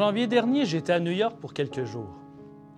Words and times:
janvier 0.00 0.26
dernier, 0.26 0.64
j'étais 0.64 0.94
à 0.94 0.98
New 0.98 1.10
York 1.10 1.36
pour 1.38 1.52
quelques 1.52 1.84
jours. 1.84 2.16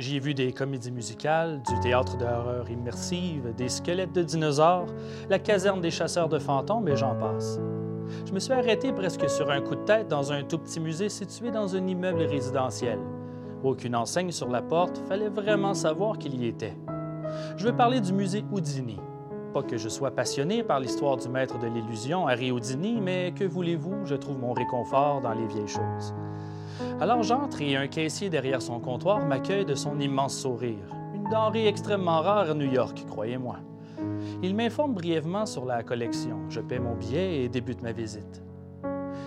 J'y 0.00 0.16
ai 0.16 0.18
vu 0.18 0.34
des 0.34 0.52
comédies 0.52 0.90
musicales, 0.90 1.62
du 1.62 1.78
théâtre 1.78 2.16
d'horreur 2.16 2.68
immersive, 2.68 3.54
des 3.56 3.68
squelettes 3.68 4.12
de 4.12 4.24
dinosaures, 4.24 4.88
la 5.30 5.38
caserne 5.38 5.80
des 5.80 5.92
chasseurs 5.92 6.28
de 6.28 6.40
fantômes 6.40 6.88
et 6.88 6.96
j'en 6.96 7.14
passe. 7.14 7.60
Je 8.27 8.32
me 8.32 8.40
suis 8.40 8.52
arrêté 8.52 8.92
presque 8.92 9.30
sur 9.30 9.52
un 9.52 9.60
coup 9.60 9.77
de 9.77 9.84
tête 9.84 10.08
dans 10.08 10.32
un 10.32 10.42
tout 10.42 10.58
petit 10.58 10.80
musée 10.80 11.08
situé 11.08 11.52
dans 11.52 11.77
un 11.77 11.86
immeuble 11.86 12.22
résidentiel. 12.22 12.98
Aucune 13.62 13.94
enseigne 13.94 14.32
sur 14.32 14.48
la 14.48 14.60
porte, 14.60 14.98
fallait 15.06 15.28
vraiment 15.28 15.74
savoir 15.74 16.18
qu'il 16.18 16.34
y 16.34 16.48
était. 16.48 16.77
Je 17.56 17.66
veux 17.66 17.77
parler 17.77 18.00
du 18.00 18.12
musée 18.12 18.44
Houdini. 18.50 18.98
Pas 19.54 19.62
que 19.62 19.77
je 19.77 19.88
sois 19.88 20.10
passionné 20.10 20.64
par 20.64 20.80
l'histoire 20.80 21.18
du 21.18 21.28
maître 21.28 21.60
de 21.60 21.68
l'illusion, 21.68 22.27
Harry 22.27 22.50
Houdini, 22.50 23.00
mais 23.00 23.32
que 23.32 23.44
voulez-vous, 23.44 24.06
je 24.06 24.16
trouve 24.16 24.41
mon 24.41 24.54
réconfort 24.54 25.20
dans 25.20 25.34
les 25.34 25.47
vieilles 25.47 25.69
choses. 25.69 26.12
Alors 27.01 27.23
j'entre 27.23 27.61
et 27.62 27.77
un 27.77 27.87
caissier 27.87 28.31
derrière 28.31 28.62
son 28.62 28.81
comptoir 28.81 29.25
m'accueille 29.27 29.65
de 29.65 29.75
son 29.75 29.98
immense 29.98 30.37
sourire. 30.37 30.95
Une 31.15 31.28
denrée 31.31 31.67
extrêmement 31.67 32.20
rare 32.20 32.51
à 32.51 32.55
New 32.55 32.70
York, 32.70 33.05
croyez-moi. 33.09 33.56
Il 34.42 34.55
m'informe 34.55 34.95
brièvement 34.95 35.47
sur 35.47 35.65
la 35.65 35.83
collection. 35.83 36.39
Je 36.48 36.61
paie 36.61 36.78
mon 36.78 36.95
billet 36.95 37.43
et 37.43 37.48
débute 37.48 37.83
ma 37.83 37.93
visite. 37.93 38.43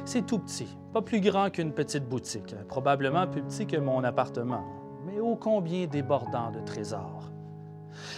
C'est 0.03 0.25
tout 0.25 0.39
petit, 0.39 0.77
pas 0.93 1.01
plus 1.01 1.19
grand 1.19 1.49
qu'une 1.49 1.71
petite 1.71 2.07
boutique, 2.07 2.55
probablement 2.67 3.27
plus 3.27 3.41
petit 3.41 3.65
que 3.65 3.77
mon 3.77 4.03
appartement, 4.03 4.63
mais 5.05 5.19
ô 5.19 5.35
combien 5.35 5.87
débordant 5.87 6.51
de 6.51 6.59
trésors. 6.59 7.31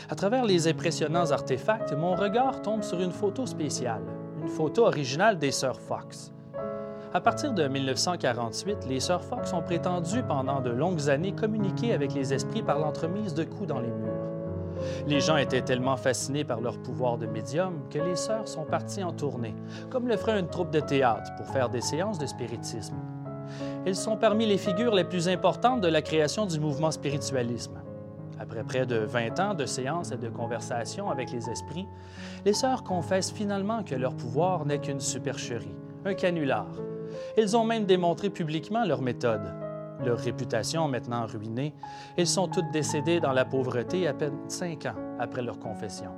À 0.09 0.15
travers 0.15 0.45
les 0.45 0.67
impressionnants 0.67 1.31
artefacts, 1.31 1.93
mon 1.93 2.15
regard 2.15 2.61
tombe 2.61 2.83
sur 2.83 2.99
une 2.99 3.11
photo 3.11 3.45
spéciale, 3.45 4.03
une 4.41 4.47
photo 4.47 4.85
originale 4.85 5.37
des 5.37 5.51
sœurs 5.51 5.79
Fox. 5.79 6.33
À 7.13 7.21
partir 7.21 7.53
de 7.53 7.65
1948, 7.65 8.79
les 8.89 8.99
sœurs 8.99 9.23
Fox 9.23 9.53
ont 9.53 9.61
prétendu 9.61 10.23
pendant 10.23 10.59
de 10.59 10.69
longues 10.69 11.09
années 11.09 11.31
communiquer 11.31 11.93
avec 11.93 12.13
les 12.13 12.33
esprits 12.33 12.61
par 12.61 12.79
l'entremise 12.79 13.33
de 13.33 13.45
coups 13.45 13.67
dans 13.67 13.79
les 13.79 13.87
murs. 13.87 14.27
Les 15.07 15.21
gens 15.21 15.37
étaient 15.37 15.61
tellement 15.61 15.95
fascinés 15.95 16.43
par 16.43 16.59
leur 16.59 16.77
pouvoir 16.79 17.17
de 17.17 17.25
médium 17.25 17.79
que 17.89 17.97
les 17.97 18.17
sœurs 18.17 18.47
sont 18.47 18.65
parties 18.65 19.03
en 19.03 19.13
tournée, 19.13 19.55
comme 19.89 20.09
le 20.09 20.17
ferait 20.17 20.39
une 20.39 20.49
troupe 20.49 20.69
de 20.69 20.81
théâtre 20.81 21.31
pour 21.37 21.47
faire 21.47 21.69
des 21.69 21.81
séances 21.81 22.19
de 22.19 22.25
spiritisme. 22.25 22.97
Elles 23.85 23.95
sont 23.95 24.17
parmi 24.17 24.45
les 24.45 24.57
figures 24.57 24.93
les 24.93 25.05
plus 25.05 25.29
importantes 25.29 25.79
de 25.79 25.87
la 25.87 26.01
création 26.01 26.45
du 26.45 26.59
mouvement 26.59 26.91
spiritualisme. 26.91 27.79
Après 28.37 28.63
près 28.63 28.85
de 28.85 28.97
20 28.97 29.39
ans 29.39 29.53
de 29.53 29.65
séances 29.65 30.11
et 30.11 30.17
de 30.17 30.27
conversations 30.27 31.09
avec 31.09 31.31
les 31.31 31.49
esprits, 31.49 31.87
les 32.45 32.53
sœurs 32.53 32.83
confessent 32.83 33.31
finalement 33.31 33.81
que 33.83 33.95
leur 33.95 34.13
pouvoir 34.13 34.65
n'est 34.65 34.79
qu'une 34.79 34.99
supercherie, 34.99 35.73
un 36.05 36.13
canular, 36.13 36.67
elles 37.35 37.55
ont 37.55 37.63
même 37.63 37.85
démontré 37.85 38.29
publiquement 38.29 38.85
leur 38.85 39.01
méthode. 39.01 39.53
Leur 40.05 40.19
réputation 40.19 40.87
maintenant 40.87 41.25
ruinée, 41.25 41.73
elles 42.17 42.27
sont 42.27 42.47
toutes 42.47 42.71
décédées 42.71 43.19
dans 43.19 43.31
la 43.31 43.45
pauvreté 43.45 44.07
à 44.07 44.13
peine 44.13 44.37
cinq 44.47 44.85
ans 44.85 44.95
après 45.19 45.41
leur 45.41 45.59
confession. 45.59 46.11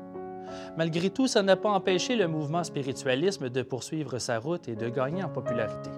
Malgré 0.78 1.10
tout, 1.10 1.28
ça 1.28 1.44
n'a 1.44 1.56
pas 1.56 1.70
empêché 1.70 2.16
le 2.16 2.28
mouvement 2.28 2.64
spiritualisme 2.64 3.50
de 3.50 3.62
poursuivre 3.62 4.18
sa 4.20 4.40
route 4.40 4.68
et 4.68 4.76
de 4.76 4.90
gagner 4.90 5.24
en 5.24 5.30
popularité. 5.30 5.92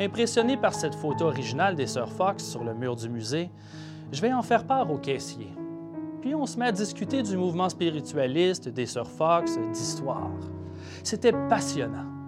Impressionné 0.00 0.56
par 0.56 0.74
cette 0.74 0.94
photo 0.94 1.26
originale 1.26 1.76
des 1.76 1.86
sœurs 1.86 2.12
Fox 2.12 2.44
sur 2.44 2.64
le 2.64 2.74
mur 2.74 2.96
du 2.96 3.08
musée, 3.08 3.50
je 4.12 4.20
vais 4.20 4.32
en 4.32 4.42
faire 4.42 4.64
part 4.64 4.90
au 4.90 4.98
caissier. 4.98 5.48
Puis 6.20 6.34
on 6.34 6.46
se 6.46 6.58
met 6.58 6.66
à 6.66 6.72
discuter 6.72 7.22
du 7.22 7.36
mouvement 7.36 7.68
spiritualiste, 7.68 8.68
des 8.68 8.86
sœurs 8.86 9.10
Fox, 9.10 9.58
d'histoire. 9.72 10.30
C'était 11.02 11.32
passionnant. 11.48 12.19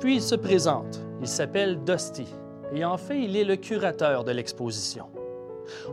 Puis 0.00 0.16
il 0.16 0.22
se 0.22 0.34
présente. 0.34 1.00
Il 1.20 1.28
s'appelle 1.28 1.82
Dusty 1.84 2.26
et 2.74 2.84
en 2.84 2.96
fait, 2.96 3.22
il 3.22 3.36
est 3.36 3.44
le 3.44 3.56
curateur 3.56 4.24
de 4.24 4.32
l'exposition. 4.32 5.06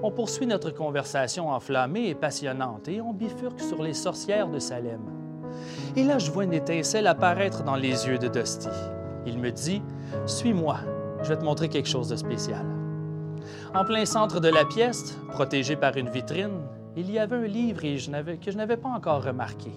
On 0.01 0.11
poursuit 0.11 0.47
notre 0.47 0.71
conversation 0.71 1.49
enflammée 1.49 2.07
et 2.07 2.15
passionnante 2.15 2.87
et 2.87 3.01
on 3.01 3.13
bifurque 3.13 3.59
sur 3.59 3.83
les 3.83 3.93
sorcières 3.93 4.49
de 4.49 4.59
Salem. 4.59 5.01
Et 5.95 6.03
là, 6.03 6.17
je 6.17 6.31
vois 6.31 6.45
une 6.45 6.53
étincelle 6.53 7.07
apparaître 7.07 7.63
dans 7.63 7.75
les 7.75 8.07
yeux 8.07 8.17
de 8.17 8.27
Dusty. 8.27 8.69
Il 9.25 9.37
me 9.37 9.51
dit 9.51 9.81
Suis-moi, 10.25 10.77
je 11.21 11.29
vais 11.29 11.37
te 11.37 11.43
montrer 11.43 11.69
quelque 11.69 11.89
chose 11.89 12.07
de 12.07 12.15
spécial. 12.15 12.65
En 13.73 13.85
plein 13.85 14.05
centre 14.05 14.39
de 14.39 14.49
la 14.49 14.65
pièce, 14.65 15.17
protégé 15.29 15.75
par 15.75 15.97
une 15.97 16.09
vitrine, 16.09 16.61
il 16.95 17.11
y 17.11 17.19
avait 17.19 17.35
un 17.35 17.47
livre 17.47 17.81
que 17.81 17.97
je 18.51 18.57
n'avais 18.57 18.77
pas 18.77 18.89
encore 18.89 19.23
remarqué. 19.23 19.71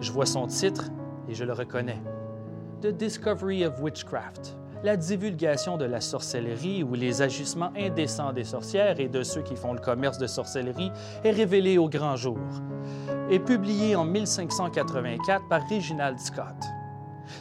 Je 0.00 0.10
vois 0.10 0.26
son 0.26 0.46
titre 0.46 0.86
et 1.28 1.34
je 1.34 1.44
le 1.44 1.52
reconnais. 1.52 2.00
The 2.82 2.96
Discovery 2.96 3.66
of 3.66 3.82
Witchcraft, 3.82 4.56
la 4.82 4.96
divulgation 4.96 5.76
de 5.76 5.84
la 5.84 6.00
sorcellerie 6.00 6.82
ou 6.82 6.94
les 6.94 7.20
agissements 7.20 7.70
indécents 7.76 8.32
des 8.32 8.44
sorcières 8.44 9.00
et 9.00 9.08
de 9.08 9.22
ceux 9.22 9.42
qui 9.42 9.54
font 9.54 9.74
le 9.74 9.80
commerce 9.80 10.16
de 10.16 10.26
sorcellerie 10.26 10.90
est 11.22 11.30
révélé 11.30 11.76
au 11.76 11.90
grand 11.90 12.16
jour 12.16 12.38
et 13.28 13.38
publié 13.38 13.96
en 13.96 14.06
1584 14.06 15.46
par 15.46 15.60
Reginald 15.68 16.18
Scott. 16.18 16.56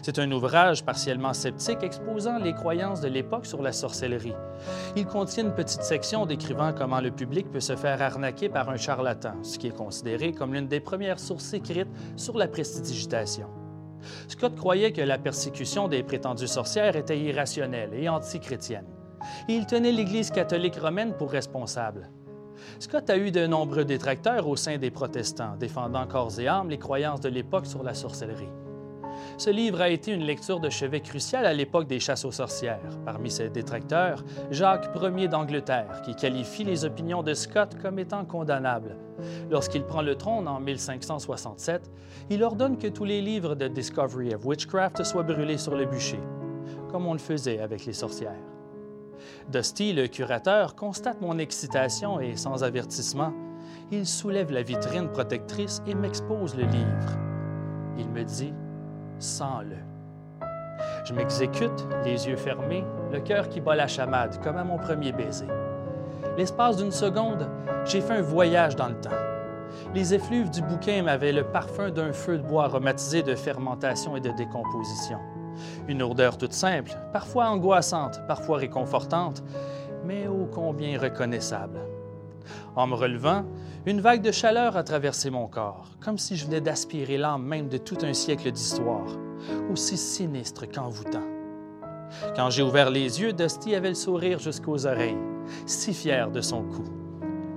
C'est 0.02 0.20
un 0.20 0.30
ouvrage 0.34 0.84
partiellement 0.84 1.34
sceptique 1.34 1.84
exposant 1.84 2.38
les 2.38 2.54
croyances 2.54 3.00
de 3.00 3.08
l'époque 3.08 3.46
sur 3.46 3.62
la 3.62 3.72
sorcellerie. 3.72 4.36
Il 4.98 5.06
contient 5.06 5.46
une 5.46 5.56
petite 5.56 5.84
section 5.84 6.26
décrivant 6.26 6.74
comment 6.74 7.00
le 7.00 7.12
public 7.12 7.50
peut 7.50 7.62
se 7.62 7.78
faire 7.78 8.02
arnaquer 8.02 8.50
par 8.50 8.70
un 8.70 8.76
charlatan, 8.76 9.42
ce 9.44 9.58
qui 9.58 9.68
est 9.68 9.78
considéré 9.78 10.34
comme 10.34 10.54
l'une 10.54 10.68
des 10.68 10.82
premières 10.82 11.20
sources 11.22 11.54
écrites 11.54 11.88
sur 12.18 12.38
la 12.38 12.50
prestidigitation. 12.50 13.48
Scott 14.28 14.56
croyait 14.56 14.92
que 14.92 15.02
la 15.02 15.18
persécution 15.18 15.88
des 15.88 16.04
prétendues 16.04 16.48
sorcières 16.48 16.96
était 16.96 17.20
irrationnelle 17.20 17.94
et 17.94 18.10
antichrétienne. 18.10 18.88
Il 19.48 19.66
tenait 19.66 19.92
l'Église 19.92 20.32
catholique 20.32 20.78
romaine 20.78 21.14
pour 21.18 21.32
responsable. 21.32 22.10
Scott 22.80 23.10
a 23.10 23.18
eu 23.18 23.32
de 23.32 23.48
nombreux 23.48 23.86
détracteurs 23.86 24.48
au 24.48 24.56
sein 24.56 24.78
des 24.78 24.92
protestants, 24.92 25.56
défendant 25.58 26.08
corps 26.08 26.40
et 26.40 26.48
âme 26.48 26.70
les 26.70 26.78
croyances 26.78 27.22
de 27.22 27.30
l'époque 27.30 27.66
sur 27.66 27.84
la 27.84 27.94
sorcellerie. 27.94 28.50
Ce 29.38 29.50
livre 29.50 29.82
a 29.82 29.90
été 29.90 30.12
une 30.12 30.24
lecture 30.24 30.60
de 30.60 30.70
chevet 30.70 31.02
cruciale 31.02 31.46
à 31.46 31.54
l'époque 31.54 31.88
des 31.88 32.00
chasses 32.00 32.26
aux 32.26 32.32
sorcières. 32.32 33.00
Parmi 33.06 33.32
ses 33.32 33.50
détracteurs, 33.50 34.24
Jacques 34.52 34.90
Ier 34.96 35.28
d'Angleterre, 35.28 36.02
qui 36.06 36.16
qualifie 36.16 36.64
les 36.64 36.86
opinions 36.86 37.24
de 37.24 37.34
Scott 37.34 37.76
comme 37.82 38.00
étant 38.00 38.26
condamnables. 38.26 38.96
Lorsqu'il 39.50 39.84
prend 39.84 40.02
le 40.02 40.16
trône 40.16 40.48
en 40.48 40.60
1567, 40.60 41.90
il 42.30 42.44
ordonne 42.44 42.78
que 42.78 42.88
tous 42.88 43.06
les 43.06 43.22
livres 43.22 43.56
de 43.56 43.68
Discovery 43.68 44.34
of 44.34 44.46
Witchcraft 44.46 45.04
soient 45.04 45.24
brûlés 45.24 45.58
sur 45.58 45.76
le 45.76 45.86
bûcher, 45.86 46.20
comme 46.92 47.06
on 47.06 47.14
le 47.14 47.20
faisait 47.20 47.60
avec 47.60 47.86
les 47.86 47.94
sorcières. 47.94 48.36
Dusty, 49.52 49.94
le 49.94 50.08
curateur, 50.08 50.76
constate 50.76 51.22
mon 51.22 51.38
excitation 51.40 52.20
et, 52.20 52.36
sans 52.36 52.64
avertissement, 52.64 53.34
il 53.92 54.06
soulève 54.06 54.52
la 54.52 54.62
vitrine 54.62 55.10
protectrice 55.10 55.82
et 55.88 55.96
m'expose 55.96 56.56
le 56.56 56.64
livre. 56.64 57.18
Il 57.98 58.10
me 58.10 58.24
dit 58.24 58.54
sans-le. 59.18 59.76
Je 61.06 61.14
m'exécute, 61.14 61.88
les 62.06 62.28
yeux 62.28 62.38
fermés, 62.38 62.86
le 63.12 63.20
cœur 63.20 63.50
qui 63.50 63.60
bat 63.60 63.76
la 63.76 63.88
chamade, 63.88 64.42
comme 64.42 64.58
à 64.58 64.64
mon 64.64 64.78
premier 64.78 65.12
baiser. 65.12 65.48
L'espace 66.40 66.78
d'une 66.78 66.94
seconde, 66.94 67.50
j'ai 67.84 68.00
fait 68.00 68.14
un 68.14 68.22
voyage 68.22 68.78
dans 68.78 68.88
le 68.88 68.98
temps. 69.02 69.10
Les 69.94 70.14
effluves 70.14 70.50
du 70.50 70.62
bouquin 70.62 71.04
m'avaient 71.04 71.34
le 71.34 71.44
parfum 71.44 71.90
d'un 71.90 72.14
feu 72.14 72.38
de 72.38 72.44
bois 72.44 72.64
aromatisé 72.64 73.24
de 73.24 73.36
fermentation 73.36 74.16
et 74.16 74.22
de 74.22 74.32
décomposition. 74.32 75.20
Une 75.90 76.02
odeur 76.02 76.38
toute 76.38 76.54
simple, 76.54 76.94
parfois 77.12 77.50
angoissante, 77.50 78.22
parfois 78.26 78.60
réconfortante, 78.60 79.44
mais 80.06 80.30
ô 80.30 80.48
combien 80.50 80.98
reconnaissable. 80.98 81.82
En 82.74 82.88
me 82.88 82.96
relevant, 82.96 83.44
une 83.86 84.00
vague 84.00 84.22
de 84.22 84.32
chaleur 84.32 84.78
a 84.78 84.84
traversé 84.84 85.30
mon 85.30 85.48
corps, 85.48 85.90
comme 86.00 86.18
si 86.18 86.38
je 86.38 86.46
venais 86.46 86.62
d'aspirer 86.62 87.18
l'âme 87.18 87.44
même 87.44 87.68
de 87.68 87.78
tout 87.78 87.98
un 88.04 88.14
siècle 88.14 88.50
d'histoire, 88.50 89.10
aussi 89.70 89.98
sinistre 89.98 90.72
qu'envoûtant. 90.72 91.39
Quand 92.36 92.50
j'ai 92.50 92.64
ouvert 92.64 92.90
les 92.90 93.22
yeux, 93.22 93.34
Dusty 93.34 93.76
avait 93.76 93.90
le 93.90 93.96
sourire 93.96 94.40
jusqu'aux 94.40 94.86
oreilles, 94.86 95.18
si 95.66 95.94
fier 95.94 96.32
de 96.32 96.42
son 96.42 96.64
coup. 96.64 96.86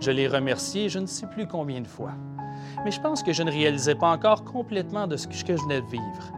Je 0.00 0.10
l'ai 0.10 0.26
remercié 0.26 0.88
je 0.88 0.98
ne 0.98 1.06
sais 1.06 1.26
plus 1.26 1.46
combien 1.46 1.80
de 1.80 1.86
fois. 1.86 2.12
mais 2.84 2.90
je 2.90 3.00
pense 3.00 3.22
que 3.22 3.32
je 3.32 3.42
ne 3.42 3.50
réalisais 3.50 3.94
pas 3.94 4.10
encore 4.10 4.44
complètement 4.44 5.06
de 5.06 5.16
ce 5.16 5.28
que 5.28 5.34
je 5.34 5.62
venais 5.62 5.80
de 5.80 5.86
vivre. 5.86 6.32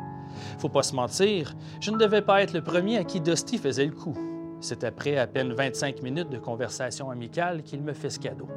Faut 0.59 0.69
pas 0.69 0.83
se 0.83 0.95
mentir, 0.95 1.55
je 1.81 1.91
ne 1.91 1.99
devais 1.99 2.23
pas 2.23 2.43
être 2.43 2.53
le 2.53 2.63
premier 2.63 2.99
à 2.99 3.05
qui 3.05 3.21
Dusty 3.21 3.59
faisait 3.59 3.87
le 3.87 3.93
coup. 3.93 4.17
C'est 4.61 4.85
après 4.85 5.19
à 5.19 5.27
peine 5.27 5.53
25 5.53 6.03
minutes 6.03 6.31
de 6.31 6.39
conversation 6.39 7.11
amicale 7.11 7.63
qu'il 7.63 7.83
me 7.83 7.93
fait 7.93 8.11
ce 8.11 8.19
cadeau. 8.19 8.49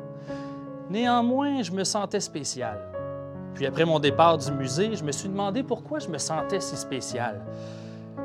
Néanmoins, 0.90 1.62
je 1.64 1.72
me 1.72 1.84
sentais 1.84 2.22
spécial. 2.22 2.80
Puis 3.54 3.66
après 3.66 3.86
mon 3.86 4.00
départ 4.00 4.38
du 4.38 4.52
musée, 4.52 4.96
je 4.96 5.04
me 5.04 5.12
suis 5.12 5.28
demandé 5.28 5.64
pourquoi 5.64 6.00
je 6.00 6.08
me 6.08 6.18
sentais 6.18 6.60
si 6.60 6.78
spécial. 6.78 7.42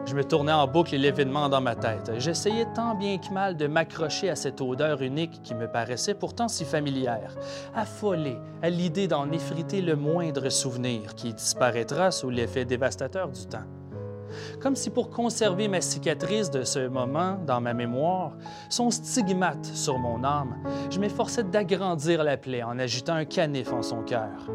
Je 0.05 0.15
me 0.15 0.25
tournais 0.25 0.53
en 0.53 0.67
boucle 0.67 0.97
l'événement 0.97 1.49
dans 1.49 1.61
ma 1.61 1.77
tête. 1.77 2.11
J'essayais 2.19 2.67
tant 2.75 2.95
bien 2.95 3.19
que 3.19 3.33
mal 3.33 3.57
de 3.57 3.67
m'accrocher 3.67 4.29
à 4.31 4.37
cette 4.37 4.61
odeur 4.61 5.01
unique 5.01 5.43
qui 5.43 5.55
me 5.55 5.71
paraissait 5.71 6.15
pourtant 6.15 6.49
si 6.49 6.65
familière, 6.65 7.35
affolé 7.75 8.37
à 8.63 8.69
l'idée 8.69 9.07
d'en 9.07 9.31
effriter 9.31 9.81
le 9.81 9.95
moindre 9.95 10.49
souvenir 10.49 11.15
qui 11.15 11.33
disparaîtra 11.33 12.11
sous 12.11 12.31
l'effet 12.31 12.65
dévastateur 12.65 13.29
du 13.29 13.47
temps. 13.47 13.65
Comme 14.61 14.77
si 14.77 14.91
pour 14.91 15.11
conserver 15.11 15.69
ma 15.69 15.81
cicatrice 15.81 16.51
de 16.51 16.65
ce 16.65 16.89
moment 16.89 17.39
dans 17.47 17.61
ma 17.61 17.75
mémoire, 17.75 18.33
son 18.69 18.91
stigmate 18.91 19.67
sur 19.67 19.99
mon 19.99 20.25
âme, 20.25 20.57
je 20.91 20.99
m'efforçais 20.99 21.45
d'agrandir 21.45 22.25
la 22.25 22.37
plaie 22.37 22.63
en 22.63 22.79
agitant 22.79 23.15
un 23.15 23.25
canif 23.25 23.73
en 23.73 23.83
son 23.83 24.03
cœur. 24.03 24.49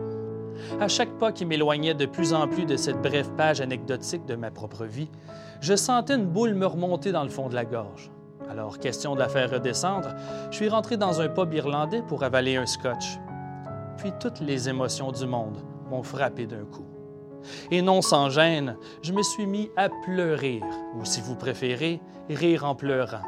À 0.79 0.87
chaque 0.87 1.17
pas 1.17 1.31
qui 1.31 1.45
m'éloignait 1.45 1.93
de 1.93 2.05
plus 2.05 2.33
en 2.33 2.47
plus 2.47 2.65
de 2.65 2.77
cette 2.77 3.01
brève 3.01 3.29
page 3.37 3.61
anecdotique 3.61 4.25
de 4.25 4.35
ma 4.35 4.51
propre 4.51 4.85
vie, 4.85 5.09
je 5.61 5.75
sentais 5.75 6.15
une 6.15 6.25
boule 6.25 6.53
me 6.53 6.65
remonter 6.65 7.11
dans 7.11 7.23
le 7.23 7.29
fond 7.29 7.49
de 7.49 7.55
la 7.55 7.65
gorge. 7.65 8.11
Alors, 8.49 8.79
question 8.79 9.13
de 9.13 9.19
la 9.19 9.27
faire 9.27 9.51
redescendre, 9.51 10.09
je 10.51 10.55
suis 10.55 10.69
rentré 10.69 10.97
dans 10.97 11.19
un 11.19 11.27
pub 11.27 11.53
irlandais 11.53 12.01
pour 12.07 12.23
avaler 12.23 12.55
un 12.55 12.65
scotch. 12.65 13.19
Puis 13.97 14.13
toutes 14.19 14.39
les 14.39 14.69
émotions 14.69 15.11
du 15.11 15.25
monde 15.25 15.57
m'ont 15.89 16.03
frappé 16.03 16.45
d'un 16.45 16.65
coup. 16.65 16.85
Et 17.71 17.81
non 17.81 18.01
sans 18.01 18.29
gêne, 18.29 18.77
je 19.01 19.13
me 19.13 19.23
suis 19.23 19.45
mis 19.45 19.69
à 19.75 19.89
pleurer, 20.05 20.61
ou 20.95 21.05
si 21.05 21.21
vous 21.21 21.35
préférez, 21.35 21.99
rire 22.29 22.65
en 22.65 22.75
pleurant. 22.75 23.23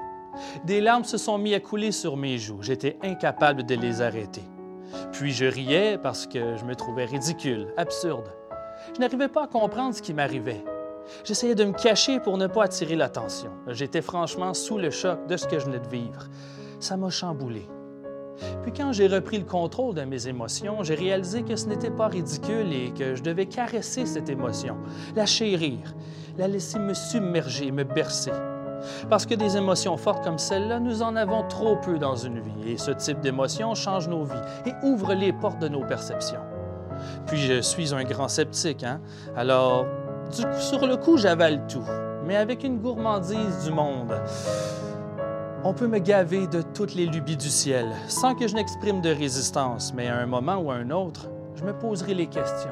Des 0.65 0.81
larmes 0.81 1.03
se 1.03 1.17
sont 1.17 1.37
mis 1.37 1.53
à 1.53 1.59
couler 1.59 1.91
sur 1.91 2.17
mes 2.17 2.37
joues. 2.37 2.61
J'étais 2.61 2.97
incapable 3.01 3.65
de 3.65 3.75
les 3.75 4.01
arrêter. 4.01 4.43
Puis 5.11 5.31
je 5.31 5.45
riais 5.45 5.97
parce 5.97 6.27
que 6.27 6.57
je 6.57 6.65
me 6.65 6.75
trouvais 6.75 7.05
ridicule, 7.05 7.67
absurde. 7.77 8.29
Je 8.95 8.99
n'arrivais 8.99 9.27
pas 9.27 9.43
à 9.43 9.47
comprendre 9.47 9.93
ce 9.93 10.01
qui 10.01 10.13
m'arrivait. 10.13 10.63
J'essayais 11.23 11.55
de 11.55 11.65
me 11.65 11.73
cacher 11.73 12.19
pour 12.19 12.37
ne 12.37 12.47
pas 12.47 12.65
attirer 12.65 12.95
l'attention. 12.95 13.51
J'étais 13.67 14.01
franchement 14.01 14.53
sous 14.53 14.77
le 14.77 14.91
choc 14.91 15.27
de 15.27 15.37
ce 15.37 15.47
que 15.47 15.59
je 15.59 15.65
venais 15.65 15.79
de 15.79 15.89
vivre. 15.89 16.27
Ça 16.79 16.97
m'a 16.97 17.09
chamboulé. 17.09 17.67
Puis 18.63 18.71
quand 18.71 18.93
j'ai 18.93 19.07
repris 19.07 19.37
le 19.37 19.45
contrôle 19.45 19.95
de 19.95 20.03
mes 20.03 20.27
émotions, 20.27 20.83
j'ai 20.83 20.95
réalisé 20.95 21.43
que 21.43 21.55
ce 21.55 21.67
n'était 21.67 21.91
pas 21.91 22.07
ridicule 22.07 22.71
et 22.71 22.91
que 22.91 23.15
je 23.15 23.23
devais 23.23 23.47
caresser 23.47 24.05
cette 24.05 24.29
émotion, 24.29 24.77
la 25.15 25.25
chérir, 25.25 25.93
la 26.37 26.47
laisser 26.47 26.79
me 26.79 26.93
submerger, 26.93 27.71
me 27.71 27.83
bercer. 27.83 28.31
Parce 29.09 29.25
que 29.25 29.35
des 29.35 29.57
émotions 29.57 29.97
fortes 29.97 30.23
comme 30.23 30.37
celle-là, 30.37 30.79
nous 30.79 31.01
en 31.01 31.15
avons 31.15 31.47
trop 31.47 31.75
peu 31.75 31.97
dans 31.97 32.15
une 32.15 32.39
vie, 32.39 32.71
et 32.71 32.77
ce 32.77 32.91
type 32.91 33.19
d'émotion 33.21 33.75
change 33.75 34.07
nos 34.07 34.23
vies 34.23 34.35
et 34.65 34.73
ouvre 34.83 35.13
les 35.13 35.33
portes 35.33 35.59
de 35.59 35.67
nos 35.67 35.83
perceptions. 35.83 36.41
Puis 37.27 37.37
je 37.37 37.61
suis 37.61 37.93
un 37.93 38.03
grand 38.03 38.27
sceptique, 38.27 38.83
hein? 38.83 38.99
Alors, 39.35 39.85
du 40.35 40.43
coup, 40.43 40.59
sur 40.59 40.85
le 40.85 40.97
coup, 40.97 41.17
j'avale 41.17 41.65
tout, 41.67 41.85
mais 42.25 42.35
avec 42.35 42.63
une 42.63 42.79
gourmandise 42.79 43.63
du 43.63 43.71
monde. 43.71 44.13
On 45.63 45.73
peut 45.73 45.87
me 45.87 45.99
gaver 45.99 46.47
de 46.47 46.61
toutes 46.61 46.95
les 46.95 47.05
lubies 47.05 47.35
du 47.35 47.49
ciel 47.49 47.87
sans 48.07 48.33
que 48.33 48.47
je 48.47 48.55
n'exprime 48.55 49.01
de 49.01 49.09
résistance, 49.09 49.93
mais 49.93 50.07
à 50.07 50.17
un 50.17 50.25
moment 50.25 50.57
ou 50.57 50.71
à 50.71 50.75
un 50.75 50.89
autre, 50.89 51.29
je 51.55 51.65
me 51.65 51.73
poserai 51.73 52.13
les 52.13 52.27
questions. 52.27 52.69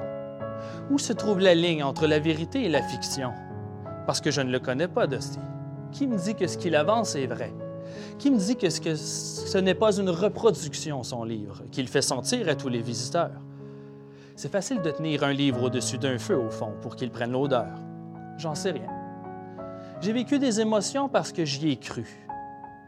Où 0.89 0.97
se 0.97 1.11
trouve 1.11 1.39
la 1.39 1.53
ligne 1.53 1.83
entre 1.83 2.07
la 2.07 2.19
vérité 2.19 2.63
et 2.63 2.69
la 2.69 2.81
fiction? 2.81 3.33
Parce 4.05 4.21
que 4.21 4.31
je 4.31 4.39
ne 4.39 4.51
le 4.51 4.59
connais 4.59 4.87
pas, 4.87 5.05
Dusty. 5.05 5.39
Qui 5.91 6.07
me 6.07 6.17
dit 6.17 6.35
que 6.35 6.47
ce 6.47 6.57
qu'il 6.57 6.75
avance 6.75 7.15
est 7.15 7.27
vrai? 7.27 7.53
Qui 8.19 8.31
me 8.31 8.37
dit 8.37 8.55
que 8.55 8.69
ce, 8.69 9.57
n'est 9.57 9.73
pas 9.73 9.97
une 9.97 10.09
reproduction, 10.09 11.03
son 11.03 11.23
livre, 11.23 11.63
qu'il 11.71 11.87
fait 11.87 12.01
sentir 12.01 12.49
à 12.49 12.55
tous 12.55 12.69
les 12.69 12.81
visiteurs? 12.81 13.41
C'est 14.35 14.51
facile 14.51 14.81
de 14.81 14.91
tenir 14.91 15.23
un 15.23 15.33
livre 15.33 15.63
au-dessus 15.63 15.97
d'un 15.97 16.17
feu, 16.17 16.37
au 16.37 16.49
fond, 16.49 16.73
pour 16.81 16.95
qu'il 16.95 17.09
prenne 17.09 17.31
l'odeur. 17.31 17.73
J'en 18.37 18.55
sais 18.55 18.71
rien. 18.71 18.89
J'ai 20.01 20.13
vécu 20.13 20.37
des 20.37 20.61
émotions 20.61 21.09
parce 21.09 21.31
que 21.31 21.43
j'y 21.43 21.71
ai 21.71 21.77
cru. 21.77 22.05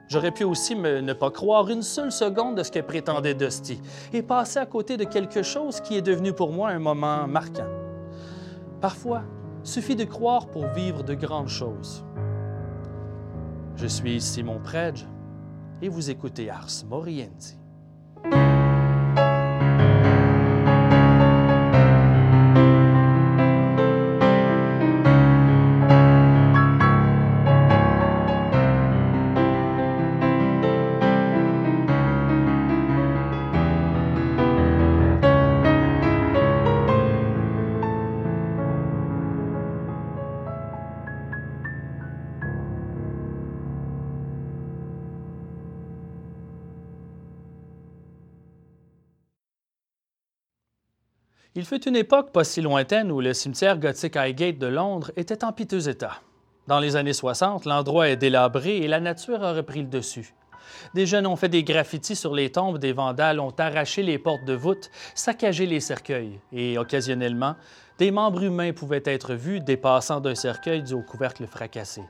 J'aurais 0.07 0.31
pu 0.31 0.43
aussi 0.43 0.75
ne 0.75 1.13
pas 1.13 1.29
croire 1.29 1.69
une 1.69 1.83
seule 1.83 2.11
seconde 2.11 2.55
de 2.57 2.63
ce 2.63 2.71
que 2.71 2.79
prétendait 2.79 3.35
Dusty 3.35 3.79
et 4.11 4.23
passer 4.23 4.59
à 4.59 4.65
côté 4.65 4.97
de 4.97 5.03
quelque 5.03 5.43
chose 5.43 5.81
qui 5.81 5.97
est 5.97 6.01
devenu 6.01 6.33
pour 6.33 6.51
moi 6.51 6.69
un 6.69 6.79
moment 6.79 7.27
marquant. 7.27 7.67
Parfois, 8.81 9.21
suffit 9.63 9.95
de 9.95 10.05
croire 10.05 10.47
pour 10.47 10.65
vivre 10.67 11.03
de 11.03 11.13
grandes 11.13 11.49
choses. 11.49 12.03
Je 13.81 13.87
suis 13.87 14.19
Simon 14.19 14.59
Predge 14.59 15.05
et 15.81 15.87
vous 15.87 16.09
écoutez 16.09 16.49
Ars 16.49 16.83
Moriendi. 16.89 17.58
Fut 51.69 51.87
une 51.87 51.95
époque 51.95 52.31
pas 52.31 52.43
si 52.43 52.61
lointaine 52.61 53.11
où 53.11 53.21
le 53.21 53.31
cimetière 53.31 53.77
gothique 53.77 54.15
Highgate 54.15 54.57
de 54.57 54.65
Londres 54.65 55.11
était 55.15 55.43
en 55.43 55.51
piteux 55.51 55.87
état. 55.87 56.19
Dans 56.65 56.79
les 56.79 56.95
années 56.95 57.13
60, 57.13 57.65
l'endroit 57.65 58.09
est 58.09 58.15
délabré 58.15 58.77
et 58.77 58.87
la 58.87 58.99
nature 58.99 59.43
a 59.43 59.53
repris 59.53 59.81
le 59.81 59.87
dessus. 59.87 60.33
Des 60.95 61.05
jeunes 61.05 61.27
ont 61.27 61.35
fait 61.35 61.47
des 61.47 61.63
graffitis 61.63 62.15
sur 62.15 62.33
les 62.33 62.51
tombes, 62.51 62.79
des 62.79 62.91
vandales 62.91 63.39
ont 63.39 63.53
arraché 63.55 64.01
les 64.01 64.17
portes 64.17 64.45
de 64.45 64.53
voûte, 64.53 64.89
saccagé 65.13 65.67
les 65.67 65.79
cercueils, 65.79 66.39
et 66.51 66.79
occasionnellement, 66.79 67.55
des 67.99 68.09
membres 68.09 68.41
humains 68.41 68.73
pouvaient 68.73 69.03
être 69.05 69.35
vus 69.35 69.59
dépassant 69.59 70.21
d'un 70.21 70.33
cercueil 70.33 70.81
dû 70.81 70.95
au 70.95 71.03
couvercle 71.03 71.45
fracassé. 71.45 72.01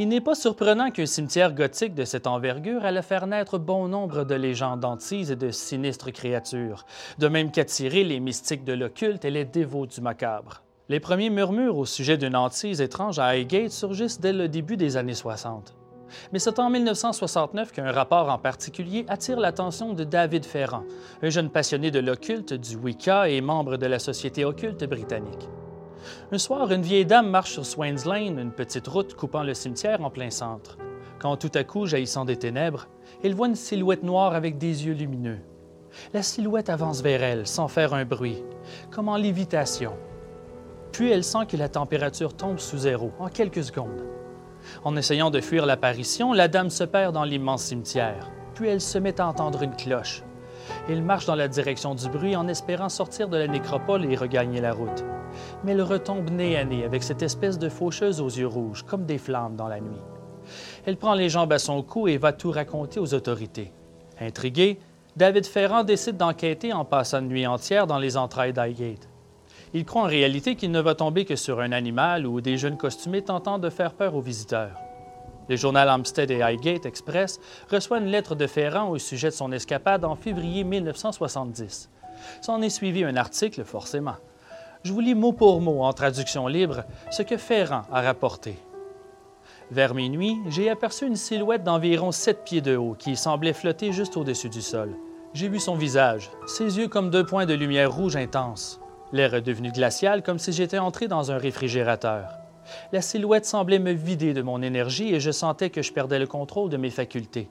Il 0.00 0.08
n'est 0.08 0.20
pas 0.20 0.34
surprenant 0.34 0.90
qu'un 0.90 1.06
cimetière 1.06 1.54
gothique 1.54 1.94
de 1.94 2.04
cette 2.04 2.26
envergure 2.26 2.84
allait 2.84 3.00
faire 3.00 3.28
naître 3.28 3.58
bon 3.58 3.86
nombre 3.86 4.24
de 4.24 4.34
légendes 4.34 4.84
antises 4.84 5.30
et 5.30 5.36
de 5.36 5.52
sinistres 5.52 6.10
créatures, 6.10 6.84
de 7.18 7.28
même 7.28 7.52
qu'attirer 7.52 8.02
les 8.02 8.18
mystiques 8.18 8.64
de 8.64 8.72
l'occulte 8.72 9.24
et 9.24 9.30
les 9.30 9.44
dévots 9.44 9.86
du 9.86 10.00
macabre. 10.00 10.62
Les 10.88 10.98
premiers 10.98 11.30
murmures 11.30 11.78
au 11.78 11.86
sujet 11.86 12.16
d'une 12.16 12.34
hantise 12.34 12.80
étrange 12.80 13.20
à 13.20 13.26
Highgate 13.26 13.70
surgissent 13.70 14.20
dès 14.20 14.32
le 14.32 14.48
début 14.48 14.76
des 14.76 14.96
années 14.96 15.14
60. 15.14 15.76
Mais 16.32 16.40
c'est 16.40 16.58
en 16.58 16.70
1969 16.70 17.70
qu'un 17.70 17.92
rapport 17.92 18.28
en 18.28 18.38
particulier 18.38 19.06
attire 19.06 19.38
l'attention 19.38 19.92
de 19.92 20.02
David 20.02 20.44
Ferrand, 20.44 20.82
un 21.22 21.30
jeune 21.30 21.50
passionné 21.50 21.92
de 21.92 22.00
l'occulte, 22.00 22.52
du 22.52 22.74
Wicca 22.74 23.28
et 23.28 23.40
membre 23.40 23.76
de 23.76 23.86
la 23.86 24.00
Société 24.00 24.44
occulte 24.44 24.84
britannique. 24.84 25.48
Un 26.32 26.38
soir, 26.38 26.70
une 26.72 26.82
vieille 26.82 27.06
dame 27.06 27.30
marche 27.30 27.52
sur 27.52 27.66
Swains 27.66 28.04
Lane, 28.06 28.38
une 28.38 28.52
petite 28.52 28.86
route 28.86 29.14
coupant 29.14 29.42
le 29.42 29.54
cimetière 29.54 30.02
en 30.02 30.10
plein 30.10 30.30
centre. 30.30 30.78
Quand 31.18 31.36
tout 31.36 31.50
à 31.54 31.64
coup, 31.64 31.86
jaillissant 31.86 32.24
des 32.24 32.36
ténèbres, 32.36 32.88
elle 33.22 33.34
voit 33.34 33.48
une 33.48 33.54
silhouette 33.54 34.02
noire 34.02 34.34
avec 34.34 34.58
des 34.58 34.86
yeux 34.86 34.94
lumineux. 34.94 35.38
La 36.12 36.22
silhouette 36.22 36.70
avance 36.70 37.02
vers 37.02 37.22
elle 37.22 37.46
sans 37.46 37.68
faire 37.68 37.94
un 37.94 38.04
bruit, 38.04 38.42
comme 38.90 39.08
en 39.08 39.16
lévitation. 39.16 39.92
Puis 40.92 41.10
elle 41.10 41.24
sent 41.24 41.46
que 41.48 41.56
la 41.56 41.68
température 41.68 42.36
tombe 42.36 42.58
sous 42.58 42.78
zéro 42.78 43.12
en 43.18 43.28
quelques 43.28 43.64
secondes. 43.64 44.04
En 44.84 44.96
essayant 44.96 45.30
de 45.30 45.40
fuir 45.40 45.66
l'apparition, 45.66 46.32
la 46.32 46.48
dame 46.48 46.70
se 46.70 46.84
perd 46.84 47.14
dans 47.14 47.24
l'immense 47.24 47.64
cimetière. 47.64 48.30
Puis 48.54 48.68
elle 48.68 48.80
se 48.80 48.98
met 48.98 49.20
à 49.20 49.26
entendre 49.26 49.62
une 49.62 49.76
cloche. 49.76 50.22
Elle 50.88 51.02
marche 51.02 51.26
dans 51.26 51.34
la 51.34 51.48
direction 51.48 51.94
du 51.94 52.08
bruit 52.08 52.36
en 52.36 52.48
espérant 52.48 52.88
sortir 52.88 53.28
de 53.28 53.36
la 53.36 53.48
nécropole 53.48 54.04
et 54.10 54.16
regagner 54.16 54.60
la 54.60 54.72
route 54.72 55.04
mais 55.62 55.72
elle 55.72 55.82
retombe 55.82 56.30
nez 56.30 56.56
à 56.56 56.64
nez 56.64 56.84
avec 56.84 57.02
cette 57.02 57.22
espèce 57.22 57.58
de 57.58 57.68
faucheuse 57.68 58.20
aux 58.20 58.28
yeux 58.28 58.46
rouges, 58.46 58.82
comme 58.84 59.04
des 59.04 59.18
flammes 59.18 59.56
dans 59.56 59.68
la 59.68 59.80
nuit. 59.80 60.00
Elle 60.86 60.96
prend 60.96 61.14
les 61.14 61.28
jambes 61.28 61.52
à 61.52 61.58
son 61.58 61.82
cou 61.82 62.08
et 62.08 62.18
va 62.18 62.32
tout 62.32 62.50
raconter 62.50 63.00
aux 63.00 63.14
autorités. 63.14 63.72
Intrigué, 64.20 64.78
David 65.16 65.46
Ferrand 65.46 65.84
décide 65.84 66.16
d'enquêter 66.16 66.72
en 66.72 66.84
passant 66.84 67.20
une 67.20 67.28
nuit 67.28 67.46
entière 67.46 67.86
dans 67.86 67.98
les 67.98 68.16
entrailles 68.16 68.52
d'Highgate. 68.52 69.08
Il 69.72 69.84
croit 69.84 70.02
en 70.02 70.06
réalité 70.06 70.54
qu'il 70.54 70.70
ne 70.70 70.80
va 70.80 70.94
tomber 70.94 71.24
que 71.24 71.36
sur 71.36 71.60
un 71.60 71.72
animal 71.72 72.26
ou 72.26 72.40
des 72.40 72.58
jeunes 72.58 72.76
costumés 72.76 73.22
tentant 73.22 73.58
de 73.58 73.70
faire 73.70 73.94
peur 73.94 74.14
aux 74.14 74.20
visiteurs. 74.20 74.83
Le 75.48 75.56
journal 75.56 75.88
Hampstead 75.90 76.30
et 76.30 76.42
Highgate 76.42 76.86
Express 76.86 77.38
reçoit 77.70 77.98
une 77.98 78.06
lettre 78.06 78.34
de 78.34 78.46
Ferrand 78.46 78.88
au 78.88 78.98
sujet 78.98 79.28
de 79.28 79.34
son 79.34 79.52
escapade 79.52 80.04
en 80.04 80.16
février 80.16 80.64
1970. 80.64 81.90
S'en 82.40 82.62
est 82.62 82.70
suivi 82.70 83.04
un 83.04 83.16
article, 83.16 83.64
forcément. 83.64 84.16
Je 84.84 84.92
vous 84.92 85.00
lis 85.00 85.14
mot 85.14 85.32
pour 85.32 85.60
mot, 85.60 85.82
en 85.82 85.92
traduction 85.92 86.46
libre, 86.46 86.84
ce 87.10 87.22
que 87.22 87.36
Ferrand 87.36 87.82
a 87.92 88.00
rapporté. 88.00 88.56
Vers 89.70 89.94
minuit, 89.94 90.36
j'ai 90.48 90.70
aperçu 90.70 91.06
une 91.06 91.16
silhouette 91.16 91.64
d'environ 91.64 92.12
sept 92.12 92.44
pieds 92.44 92.60
de 92.60 92.76
haut 92.76 92.94
qui 92.98 93.16
semblait 93.16 93.52
flotter 93.52 93.92
juste 93.92 94.16
au-dessus 94.16 94.50
du 94.50 94.62
sol. 94.62 94.94
J'ai 95.32 95.48
vu 95.48 95.58
son 95.58 95.74
visage, 95.74 96.30
ses 96.46 96.78
yeux 96.78 96.88
comme 96.88 97.10
deux 97.10 97.24
points 97.24 97.46
de 97.46 97.54
lumière 97.54 97.92
rouge 97.92 98.16
intense. 98.16 98.80
L'air 99.12 99.34
est 99.34 99.42
devenu 99.42 99.72
glacial 99.72 100.22
comme 100.22 100.38
si 100.38 100.52
j'étais 100.52 100.78
entré 100.78 101.08
dans 101.08 101.32
un 101.32 101.38
réfrigérateur. 101.38 102.43
La 102.92 103.02
silhouette 103.02 103.46
semblait 103.46 103.78
me 103.78 103.92
vider 103.92 104.34
de 104.34 104.42
mon 104.42 104.62
énergie 104.62 105.14
et 105.14 105.20
je 105.20 105.30
sentais 105.30 105.70
que 105.70 105.82
je 105.82 105.92
perdais 105.92 106.18
le 106.18 106.26
contrôle 106.26 106.70
de 106.70 106.76
mes 106.76 106.90
facultés. 106.90 107.48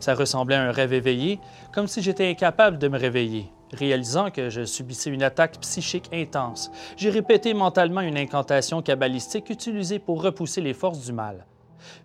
Ça 0.00 0.14
ressemblait 0.14 0.56
à 0.56 0.62
un 0.62 0.72
rêve 0.72 0.92
éveillé, 0.92 1.40
comme 1.72 1.88
si 1.88 2.02
j'étais 2.02 2.28
incapable 2.28 2.78
de 2.78 2.88
me 2.88 2.98
réveiller. 2.98 3.50
Réalisant 3.72 4.30
que 4.30 4.50
je 4.50 4.64
subissais 4.64 5.10
une 5.10 5.22
attaque 5.22 5.58
psychique 5.60 6.08
intense, 6.12 6.70
j'ai 6.96 7.10
répété 7.10 7.54
mentalement 7.54 8.02
une 8.02 8.16
incantation 8.16 8.82
cabalistique 8.82 9.50
utilisée 9.50 9.98
pour 9.98 10.22
repousser 10.22 10.60
les 10.60 10.74
forces 10.74 11.04
du 11.04 11.12
mal. 11.12 11.46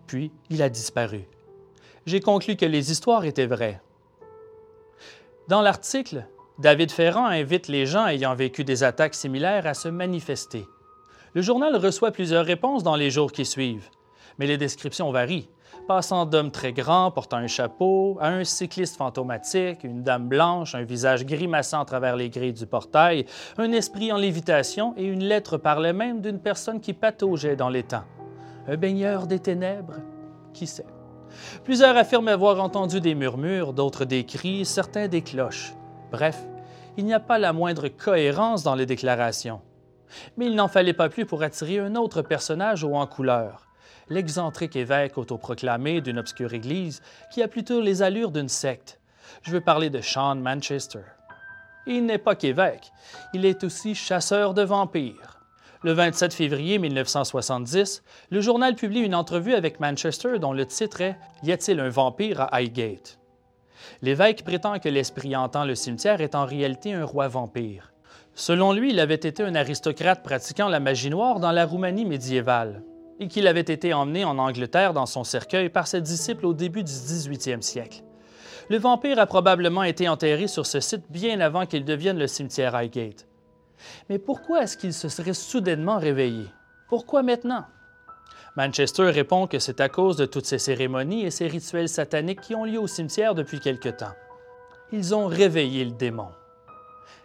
Puis, 0.06 0.32
il 0.50 0.62
a 0.62 0.68
disparu. 0.68 1.28
J'ai 2.06 2.20
conclu 2.20 2.56
que 2.56 2.66
les 2.66 2.90
histoires 2.90 3.24
étaient 3.24 3.46
vraies. 3.46 3.80
Dans 5.48 5.62
l'article, 5.62 6.26
David 6.58 6.90
Ferrand 6.90 7.26
invite 7.26 7.68
les 7.68 7.86
gens 7.86 8.06
ayant 8.06 8.34
vécu 8.34 8.64
des 8.64 8.82
attaques 8.82 9.14
similaires 9.14 9.66
à 9.66 9.74
se 9.74 9.88
manifester. 9.88 10.64
Le 11.34 11.42
journal 11.42 11.76
reçoit 11.76 12.10
plusieurs 12.10 12.44
réponses 12.44 12.82
dans 12.82 12.96
les 12.96 13.10
jours 13.10 13.32
qui 13.32 13.44
suivent, 13.44 13.88
mais 14.38 14.46
les 14.46 14.58
descriptions 14.58 15.10
varient 15.12 15.48
passant 15.86 16.24
d'hommes 16.24 16.52
très 16.52 16.72
grands 16.72 17.10
portant 17.10 17.38
un 17.38 17.48
chapeau 17.48 18.16
à 18.20 18.28
un 18.28 18.44
cycliste 18.44 18.96
fantomatique, 18.96 19.82
une 19.82 20.04
dame 20.04 20.28
blanche, 20.28 20.76
un 20.76 20.84
visage 20.84 21.26
grimaçant 21.26 21.80
à 21.80 21.84
travers 21.84 22.14
les 22.14 22.30
grilles 22.30 22.52
du 22.52 22.64
portail, 22.64 23.26
un 23.58 23.72
esprit 23.72 24.12
en 24.12 24.16
lévitation 24.16 24.94
et 24.96 25.04
une 25.04 25.24
lettre 25.24 25.56
parlait 25.56 25.92
même 25.92 26.20
d'une 26.20 26.38
personne 26.38 26.80
qui 26.80 26.92
pataugeait 26.92 27.56
dans 27.56 27.72
temps. 27.82 28.04
Un 28.68 28.76
baigneur 28.76 29.26
des 29.26 29.40
ténèbres? 29.40 29.96
Qui 30.52 30.68
sait? 30.68 30.86
Plusieurs 31.64 31.96
affirment 31.96 32.28
avoir 32.28 32.62
entendu 32.62 33.00
des 33.00 33.16
murmures, 33.16 33.72
d'autres 33.72 34.04
des 34.04 34.24
cris, 34.24 34.64
certains 34.64 35.08
des 35.08 35.22
cloches. 35.22 35.74
Bref, 36.12 36.38
il 36.96 37.04
n'y 37.04 37.14
a 37.14 37.20
pas 37.20 37.38
la 37.38 37.52
moindre 37.52 37.88
cohérence 37.88 38.62
dans 38.62 38.74
les 38.74 38.86
déclarations. 38.86 39.60
Mais 40.36 40.46
il 40.46 40.54
n'en 40.54 40.68
fallait 40.68 40.92
pas 40.92 41.08
plus 41.08 41.26
pour 41.26 41.42
attirer 41.42 41.78
un 41.78 41.96
autre 41.96 42.22
personnage 42.22 42.84
haut 42.84 42.96
en 42.96 43.06
couleur, 43.06 43.66
l'excentrique 44.08 44.76
évêque 44.76 45.18
autoproclamé 45.18 46.00
d'une 46.00 46.18
obscure 46.18 46.54
église 46.54 47.02
qui 47.32 47.42
a 47.42 47.48
plutôt 47.48 47.80
les 47.80 48.02
allures 48.02 48.30
d'une 48.30 48.48
secte. 48.48 49.00
Je 49.42 49.52
veux 49.52 49.60
parler 49.60 49.90
de 49.90 50.00
Sean 50.00 50.36
Manchester. 50.36 51.04
Il 51.86 52.04
n'est 52.06 52.18
pas 52.18 52.34
qu'évêque, 52.34 52.92
il 53.32 53.44
est 53.44 53.64
aussi 53.64 53.94
chasseur 53.94 54.54
de 54.54 54.62
vampires. 54.62 55.40
Le 55.82 55.92
27 55.92 56.34
février 56.34 56.78
1970, 56.78 58.02
le 58.30 58.40
journal 58.42 58.74
publie 58.74 59.00
une 59.00 59.14
entrevue 59.14 59.54
avec 59.54 59.80
Manchester 59.80 60.38
dont 60.38 60.52
le 60.52 60.66
titre 60.66 61.00
est 61.00 61.16
Y 61.42 61.52
a-t-il 61.52 61.80
un 61.80 61.88
vampire 61.88 62.42
à 62.42 62.56
Highgate? 62.56 63.18
L'évêque 64.02 64.44
prétend 64.44 64.78
que 64.78 64.90
l'esprit 64.90 65.34
hantant 65.34 65.64
le 65.64 65.74
cimetière 65.74 66.20
est 66.20 66.34
en 66.34 66.44
réalité 66.44 66.92
un 66.92 67.06
roi 67.06 67.28
vampire. 67.28 67.92
Selon 68.34 68.72
lui, 68.72 68.90
il 68.90 69.00
avait 69.00 69.14
été 69.14 69.42
un 69.42 69.54
aristocrate 69.54 70.22
pratiquant 70.22 70.68
la 70.68 70.80
magie 70.80 71.10
noire 71.10 71.40
dans 71.40 71.52
la 71.52 71.66
Roumanie 71.66 72.04
médiévale 72.04 72.82
et 73.18 73.28
qu'il 73.28 73.46
avait 73.46 73.60
été 73.60 73.92
emmené 73.92 74.24
en 74.24 74.38
Angleterre 74.38 74.94
dans 74.94 75.06
son 75.06 75.24
cercueil 75.24 75.68
par 75.68 75.86
ses 75.86 76.00
disciples 76.00 76.46
au 76.46 76.54
début 76.54 76.82
du 76.82 76.90
18e 76.90 77.60
siècle. 77.60 78.02
Le 78.70 78.78
vampire 78.78 79.18
a 79.18 79.26
probablement 79.26 79.82
été 79.82 80.08
enterré 80.08 80.46
sur 80.46 80.64
ce 80.64 80.80
site 80.80 81.04
bien 81.10 81.40
avant 81.40 81.66
qu'il 81.66 81.84
devienne 81.84 82.18
le 82.18 82.26
cimetière 82.26 82.74
Highgate. 82.74 83.26
Mais 84.08 84.18
pourquoi 84.18 84.62
est-ce 84.62 84.76
qu'il 84.76 84.94
se 84.94 85.08
serait 85.08 85.34
soudainement 85.34 85.98
réveillé? 85.98 86.46
Pourquoi 86.88 87.22
maintenant? 87.22 87.64
Manchester 88.56 89.10
répond 89.10 89.46
que 89.46 89.58
c'est 89.58 89.80
à 89.80 89.88
cause 89.88 90.16
de 90.16 90.26
toutes 90.26 90.46
ces 90.46 90.58
cérémonies 90.58 91.24
et 91.24 91.30
ces 91.30 91.46
rituels 91.46 91.88
sataniques 91.88 92.40
qui 92.40 92.54
ont 92.54 92.64
lieu 92.64 92.80
au 92.80 92.86
cimetière 92.86 93.34
depuis 93.34 93.60
quelque 93.60 93.88
temps. 93.88 94.14
Ils 94.92 95.14
ont 95.14 95.26
réveillé 95.26 95.84
le 95.84 95.92
démon. 95.92 96.28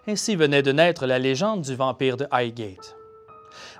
Ainsi 0.07 0.35
venait 0.35 0.61
de 0.61 0.71
naître 0.71 1.07
la 1.07 1.17
légende 1.17 1.61
du 1.61 1.73
vampire 1.73 2.15
de 2.15 2.27
Highgate. 2.29 2.95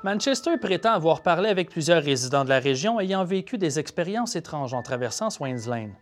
Manchester 0.04 0.58
prétend 0.60 0.94
avoir 0.94 1.22
parlé 1.22 1.50
avec 1.50 1.70
plusieurs 1.70 2.02
résidents 2.02 2.44
de 2.44 2.50
la 2.50 2.58
région 2.58 3.00
ayant 3.00 3.24
vécu 3.24 3.60
des 3.60 3.78
expériences 3.78 4.36
étranges 4.36 4.74
en 4.74 4.82
traversant 4.82 5.30
Swains 5.30 5.68
Lane, 5.68 5.94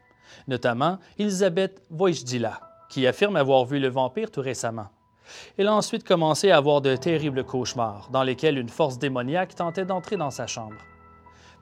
notamment 0.47 0.97
Elizabeth 1.17 1.81
Voijdila, 1.89 2.61
qui 2.87 3.05
affirme 3.05 3.35
avoir 3.35 3.65
vu 3.65 3.79
le 3.79 3.89
vampire 3.89 4.31
tout 4.31 4.39
récemment. 4.39 4.87
Elle 5.57 5.67
a 5.67 5.73
ensuite 5.73 6.07
commencé 6.07 6.51
à 6.51 6.57
avoir 6.57 6.79
de 6.79 6.95
terribles 6.95 7.43
cauchemars, 7.43 8.09
dans 8.09 8.23
lesquels 8.23 8.57
une 8.57 8.69
force 8.69 8.99
démoniaque 8.99 9.55
tentait 9.55 9.85
d'entrer 9.85 10.15
dans 10.15 10.31
sa 10.31 10.47
chambre. 10.47 10.77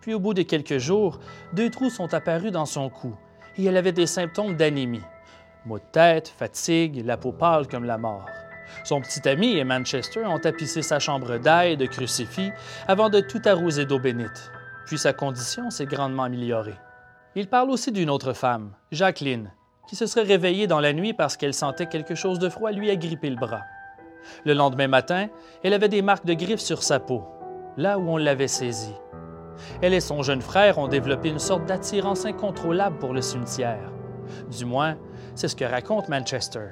Puis 0.02 0.14
au 0.14 0.20
bout 0.20 0.36
de 0.36 0.44
quelques 0.44 0.78
jours, 0.78 1.20
deux 1.54 1.72
trous 1.72 1.90
sont 1.90 2.14
apparus 2.14 2.52
dans 2.52 2.68
son 2.68 2.90
cou, 2.92 3.16
et 3.58 3.66
elle 3.66 3.78
avait 3.78 3.92
des 3.92 4.08
symptômes 4.08 4.56
d'anémie. 4.56 5.02
Maux 5.66 5.80
de 5.80 5.84
tête, 5.92 6.28
fatigue, 6.28 7.04
la 7.04 7.18
peau 7.18 7.32
pâle 7.32 7.68
comme 7.68 7.86
la 7.86 7.98
mort. 7.98 8.26
Son 8.84 9.02
petit 9.02 9.28
ami 9.28 9.58
et 9.58 9.64
Manchester 9.64 10.26
ont 10.26 10.40
tapissé 10.40 10.82
sa 10.82 11.00
chambre 11.00 11.38
d'ail 11.38 11.78
de 11.78 11.86
crucifix 11.86 12.52
avant 12.88 13.10
de 13.10 13.20
tout 13.20 13.42
arroser 13.46 13.86
d'eau 13.86 14.00
bénite. 14.00 14.52
Puis 14.86 14.98
sa 14.98 15.14
condition 15.14 15.70
s'est 15.70 15.86
grandement 15.86 16.24
améliorée. 16.24 16.78
Il 17.36 17.48
parle 17.48 17.70
aussi 17.70 17.92
d'une 17.92 18.10
autre 18.10 18.34
femme, 18.34 18.74
Jacqueline, 18.92 19.52
qui 19.88 19.96
se 19.96 20.06
serait 20.06 20.24
réveillée 20.24 20.68
dans 20.68 20.80
la 20.80 20.94
nuit 20.94 21.14
parce 21.14 21.38
qu'elle 21.38 21.54
sentait 21.54 21.86
quelque 21.86 22.16
chose 22.16 22.40
de 22.40 22.50
froid 22.50 22.72
lui 22.72 22.90
agripper 22.90 23.30
le 23.30 23.38
bras. 23.38 23.62
Le 24.46 24.54
lendemain 24.54 24.88
matin, 24.88 25.28
elle 25.64 25.74
avait 25.74 25.90
des 25.90 26.02
marques 26.02 26.26
de 26.26 26.34
griffes 26.34 26.60
sur 26.60 26.84
sa 26.84 27.00
peau, 27.00 27.24
là 27.78 27.98
où 27.98 28.10
on 28.10 28.18
l'avait 28.18 28.48
saisie. 28.48 28.96
Elle 29.82 29.94
et 29.94 30.00
son 30.00 30.24
jeune 30.24 30.42
frère 30.42 30.78
ont 30.78 30.88
développé 30.88 31.30
une 31.30 31.40
sorte 31.40 31.66
d'attirance 31.66 32.26
incontrôlable 32.26 32.98
pour 33.00 33.14
le 33.14 33.22
cimetière. 33.22 33.92
Du 34.58 34.66
moins, 34.66 34.98
c'est 35.36 35.48
ce 35.48 35.56
que 35.56 35.66
raconte 35.66 36.10
Manchester. 36.10 36.70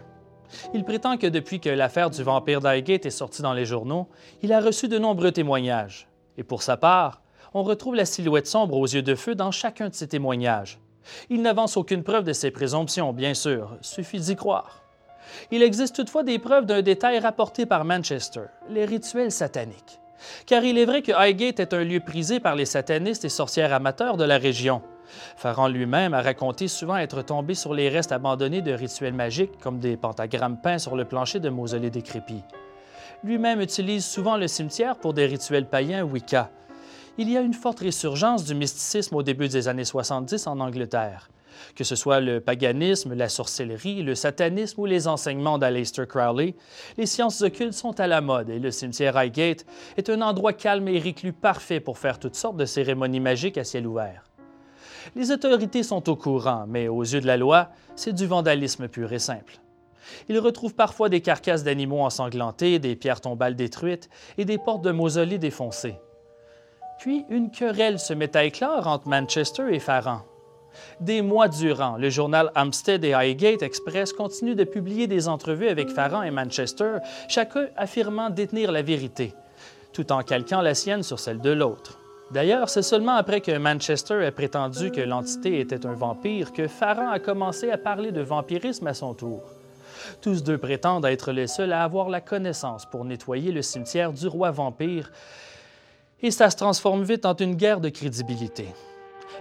Il 0.73 0.83
prétend 0.83 1.17
que 1.17 1.27
depuis 1.27 1.59
que 1.59 1.69
l'affaire 1.69 2.09
du 2.09 2.23
vampire 2.23 2.61
d'Highgate 2.61 3.05
est 3.05 3.11
sortie 3.11 3.41
dans 3.41 3.53
les 3.53 3.65
journaux, 3.65 4.07
il 4.41 4.53
a 4.53 4.61
reçu 4.61 4.87
de 4.87 4.97
nombreux 4.97 5.31
témoignages. 5.31 6.07
Et 6.37 6.43
pour 6.43 6.63
sa 6.63 6.77
part, 6.77 7.21
on 7.53 7.63
retrouve 7.63 7.95
la 7.95 8.05
silhouette 8.05 8.47
sombre 8.47 8.77
aux 8.77 8.87
yeux 8.87 9.01
de 9.01 9.15
feu 9.15 9.35
dans 9.35 9.51
chacun 9.51 9.89
de 9.89 9.93
ces 9.93 10.07
témoignages. 10.07 10.79
Il 11.29 11.41
n'avance 11.41 11.77
aucune 11.77 12.03
preuve 12.03 12.23
de 12.23 12.33
ces 12.33 12.51
présomptions, 12.51 13.13
bien 13.13 13.33
sûr, 13.33 13.77
suffit 13.81 14.19
d'y 14.19 14.35
croire. 14.35 14.83
Il 15.51 15.63
existe 15.63 15.95
toutefois 15.95 16.23
des 16.23 16.39
preuves 16.39 16.65
d'un 16.65 16.81
détail 16.81 17.19
rapporté 17.19 17.65
par 17.65 17.85
Manchester, 17.85 18.43
les 18.69 18.85
rituels 18.85 19.31
sataniques. 19.31 19.99
Car 20.45 20.63
il 20.63 20.77
est 20.77 20.85
vrai 20.85 21.01
que 21.01 21.11
Highgate 21.11 21.59
est 21.59 21.73
un 21.73 21.83
lieu 21.83 21.99
prisé 21.99 22.39
par 22.39 22.55
les 22.55 22.65
satanistes 22.65 23.25
et 23.25 23.29
sorcières 23.29 23.73
amateurs 23.73 24.17
de 24.17 24.25
la 24.25 24.37
région. 24.37 24.81
Pharaon 25.37 25.67
lui-même 25.67 26.13
a 26.13 26.21
raconté 26.21 26.67
souvent 26.67 26.97
être 26.97 27.21
tombé 27.21 27.53
sur 27.53 27.73
les 27.73 27.89
restes 27.89 28.11
abandonnés 28.11 28.61
de 28.61 28.73
rituels 28.73 29.13
magiques, 29.13 29.59
comme 29.59 29.79
des 29.79 29.97
pentagrammes 29.97 30.59
peints 30.61 30.79
sur 30.79 30.95
le 30.95 31.05
plancher 31.05 31.39
de 31.39 31.49
mausolées 31.49 31.89
décrépits. 31.89 32.43
Lui-même 33.23 33.59
utilise 33.59 34.05
souvent 34.05 34.37
le 34.37 34.47
cimetière 34.47 34.95
pour 34.95 35.13
des 35.13 35.25
rituels 35.25 35.67
païens 35.67 36.03
Wicca. 36.03 36.51
Il 37.17 37.29
y 37.29 37.35
a 37.35 37.41
une 37.41 37.53
forte 37.53 37.79
résurgence 37.79 38.45
du 38.45 38.55
mysticisme 38.55 39.15
au 39.15 39.23
début 39.23 39.49
des 39.49 39.67
années 39.67 39.83
70 39.83 40.47
en 40.47 40.59
Angleterre. 40.61 41.29
Que 41.75 41.83
ce 41.83 41.95
soit 41.95 42.21
le 42.21 42.39
paganisme, 42.39 43.13
la 43.13 43.27
sorcellerie, 43.27 44.03
le 44.03 44.15
satanisme 44.15 44.79
ou 44.79 44.85
les 44.85 45.07
enseignements 45.07 45.57
d'Aleister 45.57 46.05
Crowley, 46.07 46.55
les 46.97 47.05
sciences 47.05 47.41
occultes 47.41 47.73
sont 47.73 47.99
à 47.99 48.07
la 48.07 48.21
mode 48.21 48.49
et 48.49 48.59
le 48.59 48.71
cimetière 48.71 49.17
Highgate 49.17 49.65
est 49.97 50.09
un 50.09 50.21
endroit 50.21 50.53
calme 50.53 50.87
et 50.87 50.99
reclus 50.99 51.33
parfait 51.33 51.81
pour 51.81 51.97
faire 51.97 52.19
toutes 52.19 52.35
sortes 52.35 52.55
de 52.55 52.65
cérémonies 52.65 53.19
magiques 53.19 53.57
à 53.57 53.65
ciel 53.65 53.85
ouvert. 53.85 54.28
Les 55.15 55.31
autorités 55.31 55.83
sont 55.83 56.09
au 56.09 56.15
courant, 56.15 56.65
mais 56.67 56.87
aux 56.87 57.03
yeux 57.03 57.21
de 57.21 57.27
la 57.27 57.37
loi, 57.37 57.69
c'est 57.95 58.13
du 58.13 58.25
vandalisme 58.25 58.87
pur 58.87 59.11
et 59.11 59.19
simple. 59.19 59.59
Ils 60.27 60.39
retrouvent 60.39 60.75
parfois 60.75 61.09
des 61.09 61.21
carcasses 61.21 61.63
d'animaux 61.63 62.01
ensanglantés, 62.01 62.79
des 62.79 62.95
pierres 62.95 63.21
tombales 63.21 63.55
détruites 63.55 64.09
et 64.37 64.45
des 64.45 64.57
portes 64.57 64.83
de 64.83 64.91
mausolées 64.91 65.37
défoncées. 65.37 65.95
Puis 66.99 67.25
une 67.29 67.51
querelle 67.51 67.99
se 67.99 68.13
met 68.13 68.35
à 68.35 68.43
éclore 68.43 68.87
entre 68.87 69.07
Manchester 69.07 69.73
et 69.73 69.79
Farran. 69.79 70.21
Des 70.99 71.21
mois 71.21 71.47
durant, 71.47 71.97
le 71.97 72.09
journal 72.09 72.51
Hampstead 72.55 73.03
et 73.03 73.13
Highgate 73.13 73.63
Express 73.63 74.13
continue 74.13 74.55
de 74.55 74.63
publier 74.63 75.07
des 75.07 75.27
entrevues 75.27 75.67
avec 75.67 75.89
Farran 75.89 76.23
et 76.23 76.31
Manchester, 76.31 76.97
chacun 77.27 77.67
affirmant 77.75 78.29
détenir 78.29 78.71
la 78.71 78.81
vérité, 78.81 79.33
tout 79.93 80.11
en 80.11 80.21
calquant 80.21 80.61
la 80.61 80.75
sienne 80.75 81.03
sur 81.03 81.19
celle 81.19 81.41
de 81.41 81.51
l'autre. 81.51 81.98
D'ailleurs, 82.31 82.69
c'est 82.69 82.83
seulement 82.83 83.15
après 83.15 83.41
que 83.41 83.57
Manchester 83.57 84.23
ait 84.23 84.31
prétendu 84.31 84.91
que 84.91 85.01
l'entité 85.01 85.59
était 85.59 85.87
un 85.87 85.93
vampire 85.93 86.53
que 86.53 86.67
Farran 86.67 87.09
a 87.09 87.19
commencé 87.19 87.71
à 87.71 87.77
parler 87.77 88.11
de 88.11 88.21
vampirisme 88.21 88.85
à 88.85 88.93
son 88.93 89.15
tour. 89.15 89.41
Tous 90.21 90.43
deux 90.43 90.59
prétendent 90.59 91.05
être 91.05 91.31
les 91.31 91.47
seuls 91.47 91.73
à 91.73 91.83
avoir 91.83 92.07
la 92.07 92.21
connaissance 92.21 92.85
pour 92.85 93.03
nettoyer 93.03 93.51
le 93.51 93.63
cimetière 93.63 94.13
du 94.13 94.27
roi 94.27 94.51
vampire, 94.51 95.11
et 96.21 96.29
ça 96.29 96.51
se 96.51 96.57
transforme 96.57 97.03
vite 97.03 97.25
en 97.25 97.35
une 97.35 97.55
guerre 97.55 97.79
de 97.79 97.89
crédibilité. 97.89 98.67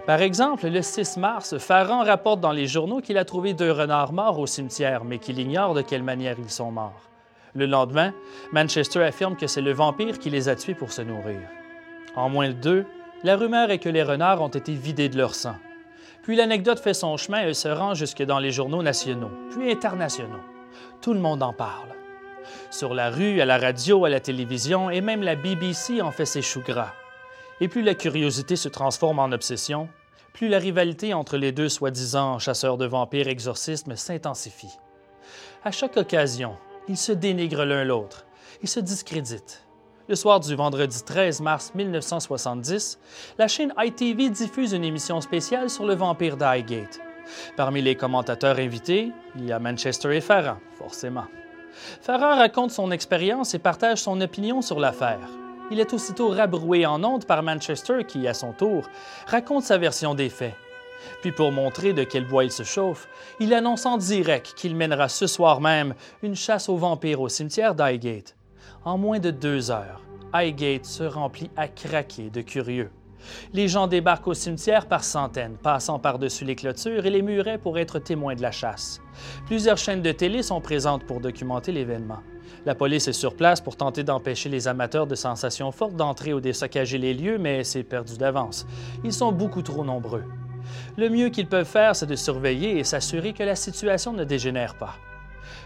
Par 0.07 0.21
exemple, 0.21 0.67
le 0.67 0.81
6 0.81 1.17
mars, 1.17 1.57
Farran 1.59 2.03
rapporte 2.03 2.39
dans 2.39 2.51
les 2.51 2.67
journaux 2.67 3.01
qu'il 3.01 3.17
a 3.17 3.25
trouvé 3.25 3.53
deux 3.53 3.71
renards 3.71 4.13
morts 4.13 4.39
au 4.39 4.47
cimetière, 4.47 5.03
mais 5.03 5.19
qu'il 5.19 5.39
ignore 5.39 5.75
de 5.75 5.81
quelle 5.81 6.03
manière 6.03 6.37
ils 6.39 6.49
sont 6.49 6.71
morts. 6.71 7.09
Le 7.53 7.65
lendemain, 7.65 8.13
Manchester 8.51 9.03
affirme 9.03 9.35
que 9.35 9.47
c'est 9.47 9.61
le 9.61 9.73
vampire 9.73 10.17
qui 10.17 10.29
les 10.29 10.49
a 10.49 10.55
tués 10.55 10.75
pour 10.75 10.91
se 10.91 11.01
nourrir. 11.01 11.41
En 12.15 12.29
moins 12.29 12.49
de 12.49 12.53
deux, 12.53 12.85
la 13.23 13.35
rumeur 13.35 13.69
est 13.71 13.79
que 13.79 13.89
les 13.89 14.03
renards 14.03 14.41
ont 14.41 14.47
été 14.47 14.73
vidés 14.73 15.09
de 15.09 15.17
leur 15.17 15.35
sang. 15.35 15.55
Puis 16.23 16.35
l'anecdote 16.35 16.79
fait 16.79 16.93
son 16.93 17.17
chemin 17.17 17.47
et 17.47 17.53
se 17.53 17.67
rend 17.67 17.93
jusque 17.93 18.23
dans 18.23 18.39
les 18.39 18.51
journaux 18.51 18.83
nationaux, 18.83 19.31
puis 19.51 19.71
internationaux. 19.71 20.43
Tout 21.01 21.13
le 21.13 21.19
monde 21.19 21.43
en 21.43 21.53
parle. 21.53 21.89
Sur 22.71 22.93
la 22.93 23.09
rue, 23.09 23.41
à 23.41 23.45
la 23.45 23.57
radio, 23.57 24.05
à 24.05 24.09
la 24.09 24.19
télévision, 24.19 24.89
et 24.89 25.01
même 25.01 25.23
la 25.23 25.35
BBC 25.35 26.01
en 26.01 26.11
fait 26.11 26.25
ses 26.25 26.41
choux 26.41 26.61
gras. 26.61 26.93
Et 27.61 27.67
plus 27.67 27.81
la 27.81 27.95
curiosité 27.95 28.55
se 28.55 28.69
transforme 28.69 29.19
en 29.19 29.31
obsession, 29.31 29.89
plus 30.33 30.47
la 30.47 30.59
rivalité 30.59 31.13
entre 31.13 31.37
les 31.37 31.51
deux 31.51 31.69
soi-disant 31.69 32.39
chasseurs 32.39 32.77
de 32.77 32.85
vampires 32.85 33.27
exorcismes 33.27 33.95
s'intensifie. 33.95 34.77
À 35.63 35.71
chaque 35.71 35.97
occasion, 35.97 36.55
ils 36.87 36.97
se 36.97 37.11
dénigrent 37.11 37.65
l'un 37.65 37.83
l'autre, 37.83 38.25
ils 38.61 38.69
se 38.69 38.79
discréditent. 38.79 39.68
Le 40.09 40.15
soir 40.15 40.39
du 40.39 40.55
vendredi 40.55 41.03
13 41.03 41.39
mars 41.41 41.71
1970, 41.75 42.97
la 43.37 43.47
chaîne 43.47 43.71
ITV 43.77 44.31
diffuse 44.31 44.73
une 44.73 44.83
émission 44.83 45.21
spéciale 45.21 45.69
sur 45.69 45.85
le 45.85 45.93
vampire 45.93 46.35
d'Highgate. 46.35 46.99
Parmi 47.55 47.83
les 47.83 47.93
commentateurs 47.93 48.57
invités, 48.57 49.11
il 49.35 49.45
y 49.45 49.51
a 49.51 49.59
Manchester 49.59 50.17
et 50.17 50.19
Farran, 50.21 50.57
forcément. 50.79 51.25
Farran 52.01 52.37
raconte 52.37 52.71
son 52.71 52.89
expérience 52.89 53.53
et 53.53 53.59
partage 53.59 53.99
son 53.99 54.19
opinion 54.19 54.63
sur 54.63 54.79
l'affaire. 54.79 55.29
Il 55.69 55.79
est 55.79 55.93
aussitôt 55.93 56.29
rabroué 56.29 56.87
en 56.87 57.03
ondes 57.03 57.25
par 57.25 57.43
Manchester 57.43 58.03
qui, 58.03 58.27
à 58.27 58.33
son 58.33 58.51
tour, 58.51 58.89
raconte 59.27 59.63
sa 59.63 59.77
version 59.77 60.15
des 60.15 60.29
faits. 60.29 60.55
Puis 61.21 61.33
pour 61.33 61.51
montrer 61.51 61.93
de 61.93 62.03
quel 62.03 62.25
bois 62.25 62.45
il 62.45 62.51
se 62.51 62.63
chauffe, 62.63 63.07
il 63.39 63.53
annonce 63.53 63.85
en 63.85 63.97
direct 63.97 64.55
qu'il 64.55 64.75
mènera 64.75 65.07
ce 65.07 65.27
soir 65.27 65.61
même 65.61 65.93
une 66.23 66.35
chasse 66.35 66.67
aux 66.67 66.77
vampires 66.77 67.21
au 67.21 67.29
cimetière 67.29 67.75
d'Highgate. 67.75 68.35
En 68.85 68.97
moins 68.97 69.19
de 69.19 69.29
deux 69.29 69.71
heures, 69.71 70.01
Highgate 70.31 70.85
se 70.85 71.03
remplit 71.03 71.49
à 71.57 71.67
craquer 71.67 72.29
de 72.29 72.41
curieux. 72.41 72.89
Les 73.51 73.67
gens 73.67 73.87
débarquent 73.87 74.29
au 74.29 74.33
cimetière 74.33 74.87
par 74.87 75.03
centaines, 75.03 75.57
passant 75.61 75.99
par-dessus 75.99 76.45
les 76.45 76.55
clôtures 76.55 77.05
et 77.05 77.09
les 77.09 77.21
murets 77.21 77.57
pour 77.57 77.77
être 77.77 77.99
témoins 77.99 78.35
de 78.35 78.41
la 78.41 78.51
chasse. 78.51 79.01
Plusieurs 79.47 79.77
chaînes 79.77 80.01
de 80.01 80.13
télé 80.13 80.43
sont 80.43 80.61
présentes 80.61 81.03
pour 81.03 81.19
documenter 81.19 81.73
l'événement. 81.73 82.19
La 82.65 82.73
police 82.73 83.09
est 83.09 83.13
sur 83.13 83.35
place 83.35 83.59
pour 83.59 83.75
tenter 83.75 84.03
d'empêcher 84.03 84.47
les 84.47 84.69
amateurs 84.69 85.07
de 85.07 85.15
sensations 85.15 85.73
fortes 85.73 85.97
d'entrer 85.97 86.33
ou 86.33 86.39
de 86.39 86.53
saccager 86.53 86.97
les 86.97 87.13
lieux, 87.13 87.37
mais 87.37 87.65
c'est 87.65 87.83
perdu 87.83 88.17
d'avance. 88.17 88.65
Ils 89.03 89.13
sont 89.13 89.33
beaucoup 89.33 89.61
trop 89.61 89.83
nombreux. 89.83 90.23
Le 90.97 91.09
mieux 91.09 91.29
qu'ils 91.29 91.47
peuvent 91.47 91.65
faire, 91.65 91.97
c'est 91.97 92.05
de 92.05 92.15
surveiller 92.15 92.79
et 92.79 92.85
s'assurer 92.85 93.33
que 93.33 93.43
la 93.43 93.55
situation 93.55 94.13
ne 94.13 94.23
dégénère 94.23 94.75
pas. 94.75 94.95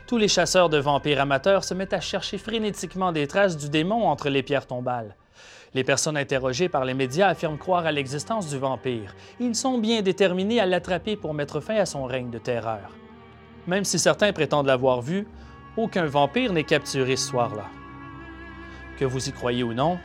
Tous 0.05 0.17
les 0.17 0.27
chasseurs 0.27 0.69
de 0.69 0.77
vampires 0.77 1.21
amateurs 1.21 1.63
se 1.63 1.73
mettent 1.73 1.93
à 1.93 2.01
chercher 2.01 2.37
frénétiquement 2.37 3.13
des 3.13 3.25
traces 3.25 3.55
du 3.55 3.69
démon 3.69 4.07
entre 4.07 4.29
les 4.29 4.43
pierres 4.43 4.67
tombales. 4.67 5.15
Les 5.73 5.85
personnes 5.85 6.17
interrogées 6.17 6.67
par 6.69 6.83
les 6.83 6.93
médias 6.93 7.29
affirment 7.29 7.57
croire 7.57 7.85
à 7.85 7.91
l'existence 7.91 8.49
du 8.49 8.57
vampire. 8.57 9.15
Ils 9.39 9.55
sont 9.55 9.77
bien 9.77 10.01
déterminés 10.01 10.59
à 10.59 10.65
l'attraper 10.65 11.15
pour 11.15 11.33
mettre 11.33 11.61
fin 11.61 11.77
à 11.77 11.85
son 11.85 12.03
règne 12.03 12.29
de 12.29 12.37
terreur. 12.37 12.91
Même 13.65 13.85
si 13.85 13.97
certains 13.97 14.33
prétendent 14.33 14.67
l'avoir 14.67 15.01
vu, 15.01 15.25
aucun 15.77 16.05
vampire 16.05 16.51
n'est 16.51 16.65
capturé 16.65 17.15
ce 17.15 17.29
soir-là. 17.29 17.65
Que 18.99 19.05
vous 19.05 19.29
y 19.29 19.31
croyez 19.31 19.63
ou 19.63 19.73
non, 19.73 19.97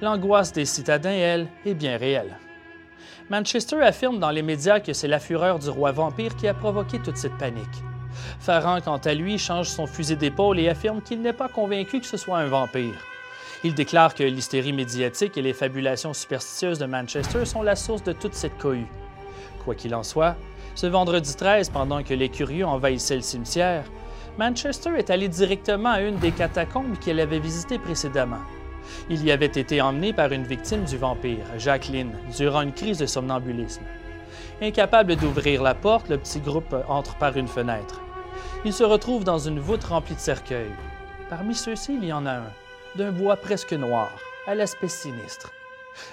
l'angoisse 0.00 0.52
des 0.52 0.64
citadins, 0.64 1.10
elle, 1.10 1.46
est 1.66 1.74
bien 1.74 1.98
réelle. 1.98 2.38
Manchester 3.30 3.82
affirme 3.82 4.18
dans 4.18 4.30
les 4.30 4.42
médias 4.42 4.80
que 4.80 4.94
c'est 4.94 5.08
la 5.08 5.20
fureur 5.20 5.58
du 5.58 5.68
roi 5.68 5.92
vampire 5.92 6.34
qui 6.36 6.48
a 6.48 6.54
provoqué 6.54 6.98
toute 6.98 7.18
cette 7.18 7.36
panique. 7.38 7.82
Farran, 8.40 8.80
quant 8.80 8.98
à 8.98 9.14
lui, 9.14 9.38
change 9.38 9.68
son 9.68 9.86
fusil 9.86 10.16
d'épaule 10.16 10.58
et 10.58 10.68
affirme 10.68 11.00
qu'il 11.00 11.20
n'est 11.22 11.32
pas 11.32 11.48
convaincu 11.48 12.00
que 12.00 12.06
ce 12.06 12.16
soit 12.16 12.38
un 12.38 12.46
vampire. 12.46 12.94
Il 13.64 13.74
déclare 13.74 14.14
que 14.14 14.24
l'hystérie 14.24 14.72
médiatique 14.72 15.36
et 15.36 15.42
les 15.42 15.52
fabulations 15.52 16.12
superstitieuses 16.12 16.78
de 16.78 16.86
Manchester 16.86 17.44
sont 17.44 17.62
la 17.62 17.76
source 17.76 18.02
de 18.02 18.12
toute 18.12 18.34
cette 18.34 18.58
cohue. 18.58 18.88
Quoi 19.64 19.74
qu'il 19.74 19.94
en 19.94 20.02
soit, 20.02 20.36
ce 20.74 20.86
vendredi 20.86 21.36
13, 21.36 21.70
pendant 21.70 22.02
que 22.02 22.14
les 22.14 22.28
curieux 22.28 22.66
envahissaient 22.66 23.16
le 23.16 23.22
cimetière, 23.22 23.84
Manchester 24.38 24.90
est 24.96 25.10
allé 25.10 25.28
directement 25.28 25.90
à 25.90 26.00
une 26.00 26.16
des 26.16 26.32
catacombes 26.32 26.98
qu'elle 26.98 27.20
avait 27.20 27.38
visitées 27.38 27.78
précédemment. 27.78 28.40
Il 29.10 29.24
y 29.24 29.30
avait 29.30 29.46
été 29.46 29.80
emmené 29.80 30.12
par 30.12 30.32
une 30.32 30.44
victime 30.44 30.84
du 30.84 30.96
vampire, 30.96 31.44
Jacqueline, 31.58 32.12
durant 32.36 32.62
une 32.62 32.72
crise 32.72 32.98
de 32.98 33.06
somnambulisme. 33.06 33.82
Incapable 34.62 35.16
d'ouvrir 35.16 35.60
la 35.60 35.74
porte, 35.74 36.08
le 36.08 36.18
petit 36.18 36.38
groupe 36.38 36.76
entre 36.86 37.16
par 37.16 37.36
une 37.36 37.48
fenêtre. 37.48 38.00
Il 38.64 38.72
se 38.72 38.84
retrouve 38.84 39.24
dans 39.24 39.40
une 39.40 39.58
voûte 39.58 39.82
remplie 39.82 40.14
de 40.14 40.20
cercueils. 40.20 40.70
Parmi 41.28 41.52
ceux-ci, 41.52 41.98
il 42.00 42.04
y 42.04 42.12
en 42.12 42.26
a 42.26 42.34
un, 42.34 42.52
d'un 42.94 43.10
bois 43.10 43.34
presque 43.34 43.72
noir, 43.72 44.08
à 44.46 44.54
l'aspect 44.54 44.86
sinistre. 44.86 45.50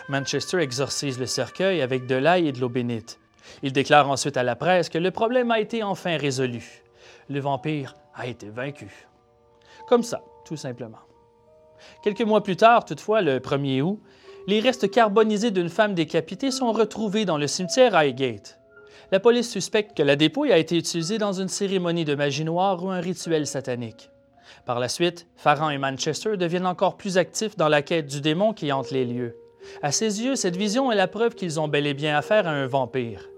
Manchester 0.07 0.57
exorcise 0.61 1.19
le 1.19 1.27
cercueil 1.27 1.83
avec 1.83 2.07
de 2.07 2.15
l'ail 2.15 2.47
et 2.47 2.51
de 2.51 2.59
l'eau 2.59 2.69
bénite. 2.69 3.19
Il 3.61 3.71
déclare 3.71 4.09
ensuite 4.09 4.35
à 4.35 4.41
la 4.41 4.55
presse 4.55 4.89
que 4.89 4.97
le 4.97 5.11
problème 5.11 5.51
a 5.51 5.59
été 5.59 5.83
enfin 5.83 6.17
résolu. 6.17 6.81
Le 7.29 7.39
vampire 7.39 7.93
a 8.15 8.25
été 8.25 8.49
vaincu. 8.49 8.89
Comme 9.87 10.01
ça, 10.01 10.23
tout 10.45 10.57
simplement. 10.57 10.97
Quelques 12.01 12.23
mois 12.23 12.41
plus 12.41 12.57
tard, 12.57 12.83
toutefois, 12.83 13.21
le 13.21 13.37
1er 13.37 13.83
août, 13.83 14.01
les 14.47 14.59
restes 14.59 14.89
carbonisés 14.89 15.51
d'une 15.51 15.69
femme 15.69 15.93
décapitée 15.93 16.51
sont 16.51 16.71
retrouvés 16.71 17.25
dans 17.25 17.37
le 17.37 17.47
cimetière 17.47 17.95
Highgate. 17.95 18.59
La 19.11 19.19
police 19.19 19.49
suspecte 19.49 19.97
que 19.97 20.03
la 20.03 20.15
dépouille 20.15 20.51
a 20.51 20.57
été 20.57 20.77
utilisée 20.77 21.17
dans 21.17 21.33
une 21.33 21.47
cérémonie 21.47 22.05
de 22.05 22.15
magie 22.15 22.43
noire 22.43 22.83
ou 22.83 22.89
un 22.89 22.99
rituel 22.99 23.47
satanique. 23.47 24.11
Par 24.65 24.79
la 24.79 24.87
suite, 24.87 25.27
Farran 25.35 25.69
et 25.69 25.77
Manchester 25.77 26.37
deviennent 26.37 26.67
encore 26.67 26.97
plus 26.97 27.17
actifs 27.17 27.57
dans 27.57 27.69
la 27.69 27.81
quête 27.81 28.07
du 28.07 28.21
démon 28.21 28.53
qui 28.53 28.71
hante 28.71 28.91
les 28.91 29.05
lieux. 29.05 29.35
À 29.81 29.91
ses 29.91 30.23
yeux, 30.23 30.35
cette 30.35 30.55
vision 30.55 30.91
est 30.91 30.95
la 30.95 31.07
preuve 31.07 31.35
qu'ils 31.35 31.59
ont 31.59 31.67
bel 31.67 31.87
et 31.87 31.93
bien 31.93 32.15
affaire 32.17 32.47
à 32.47 32.51
un 32.51 32.67
vampire. 32.67 33.29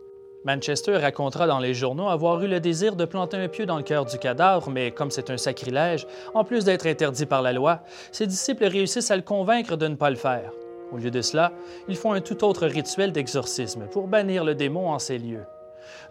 Manchester 0.44 0.98
racontera 0.98 1.46
dans 1.46 1.60
les 1.60 1.74
journaux 1.74 2.10
avoir 2.10 2.44
eu 2.44 2.48
le 2.48 2.60
désir 2.60 2.96
de 2.96 3.06
planter 3.06 3.38
un 3.38 3.48
pieu 3.48 3.66
dans 3.66 3.78
le 3.78 3.84
cœur 3.84 4.06
du 4.06 4.18
cadavre, 4.18 4.72
mais 4.72 4.92
comme 4.92 5.12
c'est 5.12 5.30
un 5.30 5.38
sacrilège, 5.38 6.08
en 6.34 6.44
plus 6.44 6.66
d'être 6.66 6.88
interdit 6.88 7.28
par 7.28 7.42
la 7.44 7.54
loi, 7.54 7.84
ses 8.12 8.26
disciples 8.26 8.66
réussissent 8.66 9.12
à 9.12 9.16
le 9.16 9.22
convaincre 9.22 9.78
de 9.78 9.88
ne 9.88 9.96
pas 9.96 10.10
le 10.10 10.16
faire. 10.16 10.52
Au 10.92 10.98
lieu 10.98 11.12
de 11.12 11.22
cela, 11.22 11.52
ils 11.88 11.96
font 11.96 12.14
un 12.14 12.22
tout 12.22 12.44
autre 12.44 12.68
rituel 12.68 13.12
d'exorcisme 13.12 13.88
pour 13.92 14.08
bannir 14.08 14.44
le 14.44 14.56
démon 14.56 14.90
en 14.90 15.00
ces 15.00 15.18
lieux. 15.18 15.46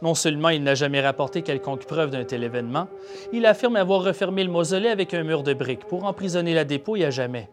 Non 0.03 0.15
seulement 0.15 0.49
il 0.49 0.63
n'a 0.63 0.75
jamais 0.75 1.01
rapporté 1.01 1.43
quelconque 1.43 1.87
preuve 1.87 2.11
d'un 2.11 2.25
tel 2.25 2.43
événement, 2.43 2.89
il 3.33 3.47
affirme 3.47 3.77
avoir 3.77 4.03
refermé 4.03 4.45
le 4.45 4.51
mausolée 4.51 4.89
avec 4.89 5.15
un 5.15 5.23
mur 5.23 5.43
de 5.43 5.55
briques 5.55 5.87
pour 5.87 6.05
emprisonner 6.05 6.55
la 6.55 6.65
dépouille 6.65 7.05
à 7.05 7.11
jamais. 7.11 7.51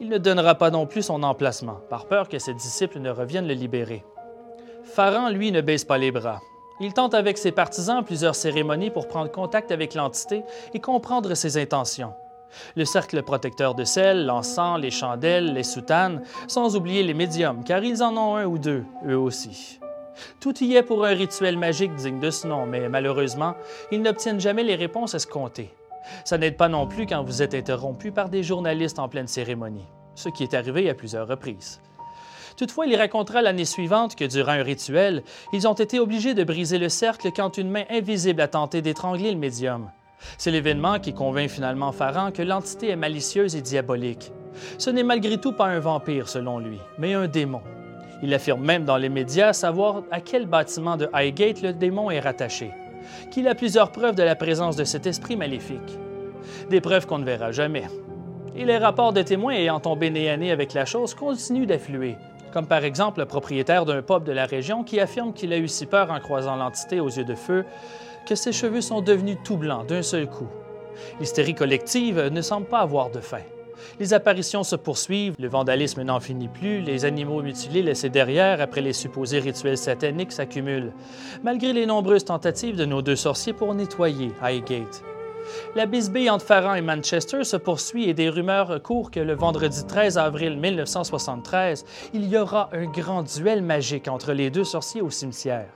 Il 0.00 0.08
ne 0.08 0.18
donnera 0.18 0.54
pas 0.54 0.70
non 0.70 0.86
plus 0.86 1.02
son 1.02 1.22
emplacement, 1.22 1.80
par 1.88 2.06
peur 2.06 2.28
que 2.28 2.38
ses 2.38 2.54
disciples 2.54 3.00
ne 3.00 3.10
reviennent 3.10 3.48
le 3.48 3.54
libérer. 3.54 4.04
Farran, 4.84 5.30
lui, 5.30 5.52
ne 5.52 5.60
baisse 5.60 5.84
pas 5.84 5.98
les 5.98 6.10
bras. 6.10 6.40
Il 6.80 6.92
tente 6.92 7.14
avec 7.14 7.38
ses 7.38 7.52
partisans 7.52 8.04
plusieurs 8.04 8.34
cérémonies 8.34 8.90
pour 8.90 9.08
prendre 9.08 9.30
contact 9.30 9.72
avec 9.72 9.94
l'entité 9.94 10.44
et 10.74 10.80
comprendre 10.80 11.34
ses 11.34 11.58
intentions. 11.58 12.12
Le 12.76 12.84
cercle 12.84 13.22
protecteur 13.22 13.74
de 13.74 13.84
sel, 13.84 14.26
l'encens, 14.26 14.80
les 14.80 14.90
chandelles, 14.90 15.52
les 15.52 15.62
soutanes, 15.62 16.22
sans 16.46 16.76
oublier 16.76 17.02
les 17.02 17.14
médiums, 17.14 17.64
car 17.64 17.82
ils 17.84 18.02
en 18.02 18.16
ont 18.16 18.36
un 18.36 18.44
ou 18.44 18.58
deux, 18.58 18.84
eux 19.06 19.18
aussi. 19.18 19.78
Tout 20.40 20.62
y 20.62 20.74
est 20.74 20.82
pour 20.82 21.04
un 21.04 21.14
rituel 21.14 21.56
magique 21.58 21.94
digne 21.94 22.20
de 22.20 22.30
ce 22.30 22.46
nom, 22.46 22.66
mais 22.66 22.88
malheureusement, 22.88 23.54
ils 23.92 24.02
n'obtiennent 24.02 24.40
jamais 24.40 24.64
les 24.64 24.74
réponses 24.74 25.14
escomptées. 25.14 25.74
Ça 26.24 26.38
n'aide 26.38 26.56
pas 26.56 26.68
non 26.68 26.86
plus 26.86 27.06
quand 27.06 27.22
vous 27.22 27.42
êtes 27.42 27.54
interrompu 27.54 28.12
par 28.12 28.28
des 28.28 28.42
journalistes 28.42 28.98
en 28.98 29.08
pleine 29.08 29.26
cérémonie, 29.26 29.86
ce 30.14 30.28
qui 30.28 30.42
est 30.42 30.54
arrivé 30.54 30.88
à 30.88 30.94
plusieurs 30.94 31.28
reprises. 31.28 31.80
Toutefois, 32.56 32.86
il 32.86 32.96
racontera 32.96 33.40
l'année 33.40 33.64
suivante 33.64 34.16
que 34.16 34.24
durant 34.24 34.52
un 34.52 34.62
rituel, 34.64 35.22
ils 35.52 35.68
ont 35.68 35.74
été 35.74 36.00
obligés 36.00 36.34
de 36.34 36.42
briser 36.42 36.78
le 36.78 36.88
cercle 36.88 37.30
quand 37.30 37.56
une 37.56 37.70
main 37.70 37.84
invisible 37.88 38.40
a 38.40 38.48
tenté 38.48 38.82
d'étrangler 38.82 39.30
le 39.30 39.38
médium. 39.38 39.90
C'est 40.36 40.50
l'événement 40.50 40.98
qui 40.98 41.14
convainc 41.14 41.48
finalement 41.48 41.92
Farran 41.92 42.30
que 42.32 42.42
l'entité 42.42 42.90
est 42.90 42.96
malicieuse 42.96 43.56
et 43.56 43.62
diabolique. 43.62 44.32
Ce 44.78 44.90
n'est 44.90 45.02
malgré 45.02 45.38
tout 45.38 45.52
pas 45.52 45.66
un 45.66 45.78
vampire, 45.78 46.28
selon 46.28 46.58
lui, 46.58 46.78
mais 46.98 47.14
un 47.14 47.28
démon. 47.28 47.60
Il 48.22 48.34
affirme 48.34 48.64
même 48.64 48.84
dans 48.84 48.96
les 48.96 49.08
médias 49.08 49.52
savoir 49.52 50.02
à 50.10 50.20
quel 50.20 50.46
bâtiment 50.46 50.96
de 50.96 51.08
Highgate 51.12 51.62
le 51.62 51.72
démon 51.72 52.10
est 52.10 52.20
rattaché, 52.20 52.72
qu'il 53.30 53.46
a 53.46 53.54
plusieurs 53.54 53.92
preuves 53.92 54.16
de 54.16 54.22
la 54.22 54.34
présence 54.34 54.76
de 54.76 54.84
cet 54.84 55.06
esprit 55.06 55.36
maléfique. 55.36 55.98
Des 56.68 56.80
preuves 56.80 57.06
qu'on 57.06 57.18
ne 57.18 57.24
verra 57.24 57.52
jamais. 57.52 57.86
Et 58.56 58.64
les 58.64 58.78
rapports 58.78 59.12
de 59.12 59.22
témoins 59.22 59.54
ayant 59.54 59.78
tombé 59.78 60.10
nez 60.10 60.30
à 60.30 60.36
nez 60.36 60.50
avec 60.50 60.74
la 60.74 60.84
chose 60.84 61.14
continuent 61.14 61.66
d'affluer, 61.66 62.16
comme 62.52 62.66
par 62.66 62.84
exemple 62.84 63.20
le 63.20 63.26
propriétaire 63.26 63.84
d'un 63.84 64.02
pub 64.02 64.24
de 64.24 64.32
la 64.32 64.46
région 64.46 64.82
qui 64.82 64.98
affirme 64.98 65.32
qu'il 65.32 65.52
a 65.52 65.58
eu 65.58 65.68
si 65.68 65.86
peur 65.86 66.10
en 66.10 66.18
croisant 66.18 66.56
l'entité 66.56 66.98
aux 66.98 67.08
yeux 67.08 67.24
de 67.24 67.36
feu 67.36 67.64
que 68.28 68.34
ses 68.34 68.52
cheveux 68.52 68.82
sont 68.82 69.00
devenus 69.00 69.38
tout 69.42 69.56
blancs 69.56 69.86
d'un 69.86 70.02
seul 70.02 70.28
coup. 70.28 70.48
L'hystérie 71.18 71.54
collective 71.54 72.28
ne 72.30 72.42
semble 72.42 72.66
pas 72.66 72.80
avoir 72.80 73.10
de 73.10 73.20
fin. 73.20 73.40
Les 73.98 74.12
apparitions 74.12 74.64
se 74.64 74.76
poursuivent, 74.76 75.34
le 75.38 75.48
vandalisme 75.48 76.02
n'en 76.02 76.20
finit 76.20 76.48
plus, 76.48 76.80
les 76.80 77.04
animaux 77.04 77.42
mutilés 77.42 77.82
laissés 77.82 78.10
derrière 78.10 78.60
après 78.60 78.82
les 78.82 78.92
supposés 78.92 79.38
rituels 79.38 79.78
sataniques 79.78 80.32
s'accumulent, 80.32 80.92
malgré 81.42 81.72
les 81.72 81.86
nombreuses 81.86 82.24
tentatives 82.24 82.76
de 82.76 82.84
nos 82.84 83.00
deux 83.00 83.16
sorciers 83.16 83.54
pour 83.54 83.74
nettoyer 83.74 84.32
Highgate. 84.42 85.02
La 85.74 85.86
bisbille 85.86 86.28
entre 86.28 86.44
Farran 86.44 86.74
et 86.74 86.82
Manchester 86.82 87.44
se 87.44 87.56
poursuit 87.56 88.10
et 88.10 88.14
des 88.14 88.28
rumeurs 88.28 88.82
courent 88.82 89.10
que 89.10 89.20
le 89.20 89.34
vendredi 89.34 89.86
13 89.86 90.18
avril 90.18 90.58
1973, 90.58 91.86
il 92.12 92.28
y 92.28 92.36
aura 92.36 92.68
un 92.72 92.84
grand 92.84 93.22
duel 93.22 93.62
magique 93.62 94.08
entre 94.08 94.32
les 94.32 94.50
deux 94.50 94.64
sorciers 94.64 95.00
au 95.00 95.08
cimetière. 95.08 95.68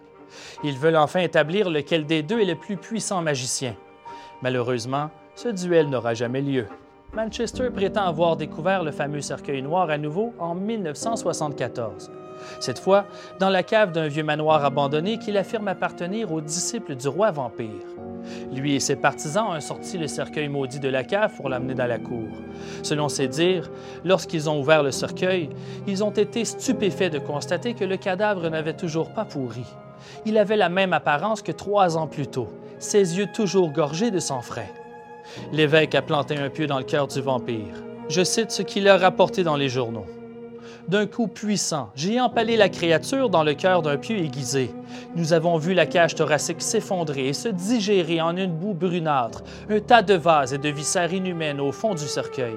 Ils 0.64 0.78
veulent 0.78 0.96
enfin 0.96 1.20
établir 1.20 1.70
lequel 1.70 2.06
des 2.06 2.22
deux 2.22 2.40
est 2.40 2.46
le 2.46 2.56
plus 2.56 2.76
puissant 2.76 3.22
magicien. 3.22 3.74
Malheureusement, 4.42 5.10
ce 5.34 5.48
duel 5.48 5.88
n'aura 5.88 6.14
jamais 6.14 6.42
lieu. 6.42 6.66
Manchester 7.14 7.68
prétend 7.70 8.04
avoir 8.04 8.36
découvert 8.36 8.82
le 8.82 8.90
fameux 8.90 9.20
cercueil 9.20 9.60
noir 9.62 9.90
à 9.90 9.98
nouveau 9.98 10.32
en 10.38 10.54
1974. 10.54 12.10
Cette 12.58 12.78
fois, 12.78 13.06
dans 13.38 13.50
la 13.50 13.62
cave 13.62 13.92
d'un 13.92 14.08
vieux 14.08 14.24
manoir 14.24 14.64
abandonné 14.64 15.18
qu'il 15.18 15.36
affirme 15.36 15.68
appartenir 15.68 16.32
aux 16.32 16.40
disciples 16.40 16.94
du 16.94 17.08
roi 17.08 17.30
vampire. 17.30 17.68
Lui 18.52 18.74
et 18.74 18.80
ses 18.80 18.96
partisans 18.96 19.48
ont 19.50 19.60
sorti 19.60 19.98
le 19.98 20.06
cercueil 20.06 20.48
maudit 20.48 20.80
de 20.80 20.88
la 20.88 21.04
cave 21.04 21.34
pour 21.36 21.48
l'amener 21.48 21.74
dans 21.74 21.86
la 21.86 21.98
cour. 21.98 22.28
Selon 22.82 23.08
ses 23.08 23.28
dires, 23.28 23.70
lorsqu'ils 24.04 24.48
ont 24.48 24.60
ouvert 24.60 24.82
le 24.82 24.90
cercueil, 24.90 25.50
ils 25.86 26.04
ont 26.04 26.10
été 26.10 26.44
stupéfaits 26.44 27.12
de 27.12 27.18
constater 27.18 27.74
que 27.74 27.84
le 27.84 27.96
cadavre 27.96 28.48
n'avait 28.48 28.76
toujours 28.76 29.12
pas 29.12 29.24
pourri. 29.24 29.66
Il 30.26 30.38
avait 30.38 30.56
la 30.56 30.68
même 30.68 30.92
apparence 30.92 31.42
que 31.42 31.52
trois 31.52 31.96
ans 31.96 32.06
plus 32.06 32.26
tôt, 32.26 32.48
ses 32.78 33.18
yeux 33.18 33.28
toujours 33.32 33.70
gorgés 33.70 34.10
de 34.10 34.18
sang 34.18 34.42
frais. 34.42 34.72
L'évêque 35.52 35.94
a 35.94 36.02
planté 36.02 36.36
un 36.36 36.50
pieu 36.50 36.66
dans 36.66 36.78
le 36.78 36.84
cœur 36.84 37.06
du 37.06 37.20
vampire. 37.20 37.74
Je 38.08 38.24
cite 38.24 38.50
ce 38.50 38.62
qu'il 38.62 38.88
a 38.88 38.96
rapporté 38.96 39.44
dans 39.44 39.56
les 39.56 39.68
journaux. 39.68 40.06
D'un 40.88 41.06
coup 41.06 41.28
puissant, 41.28 41.90
j'ai 41.94 42.20
empalé 42.20 42.56
la 42.56 42.68
créature 42.68 43.30
dans 43.30 43.44
le 43.44 43.54
cœur 43.54 43.82
d'un 43.82 43.96
pieu 43.96 44.16
aiguisé. 44.18 44.70
Nous 45.14 45.32
avons 45.32 45.56
vu 45.56 45.74
la 45.74 45.86
cage 45.86 46.16
thoracique 46.16 46.60
s'effondrer 46.60 47.28
et 47.28 47.32
se 47.32 47.48
digérer 47.48 48.20
en 48.20 48.36
une 48.36 48.52
boue 48.52 48.74
brunâtre, 48.74 49.42
un 49.70 49.78
tas 49.78 50.02
de 50.02 50.14
vases 50.14 50.52
et 50.52 50.58
de 50.58 50.68
viscères 50.68 51.12
inhumaines 51.12 51.60
au 51.60 51.70
fond 51.70 51.94
du 51.94 52.06
cercueil. 52.06 52.56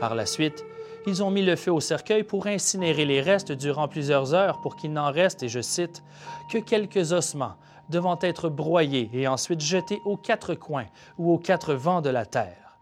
Par 0.00 0.16
la 0.16 0.26
suite, 0.26 0.64
ils 1.08 1.22
ont 1.22 1.30
mis 1.30 1.42
le 1.42 1.56
feu 1.56 1.72
au 1.72 1.80
cercueil 1.80 2.22
pour 2.22 2.46
incinérer 2.46 3.06
les 3.06 3.22
restes 3.22 3.52
durant 3.52 3.88
plusieurs 3.88 4.34
heures 4.34 4.60
pour 4.60 4.76
qu'il 4.76 4.92
n'en 4.92 5.10
reste, 5.10 5.42
et 5.42 5.48
je 5.48 5.60
cite, 5.60 6.02
que 6.52 6.58
quelques 6.58 7.12
ossements, 7.12 7.54
devant 7.88 8.18
être 8.20 8.50
broyés 8.50 9.08
et 9.14 9.26
ensuite 9.26 9.60
jetés 9.60 10.02
aux 10.04 10.18
quatre 10.18 10.54
coins 10.54 10.84
ou 11.16 11.32
aux 11.32 11.38
quatre 11.38 11.72
vents 11.72 12.02
de 12.02 12.10
la 12.10 12.26
terre. 12.26 12.76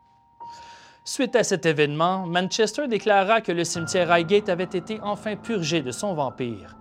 Suite 1.05 1.37
à 1.37 1.45
cet 1.45 1.67
événement, 1.67 2.27
Manchester 2.27 2.89
déclara 2.89 3.41
que 3.41 3.53
le 3.53 3.63
cimetière 3.63 4.11
Highgate 4.11 4.49
avait 4.49 4.65
été 4.65 4.99
enfin 5.03 5.37
purgé 5.37 5.81
de 5.81 5.93
son 5.93 6.15
vampire. 6.15 6.77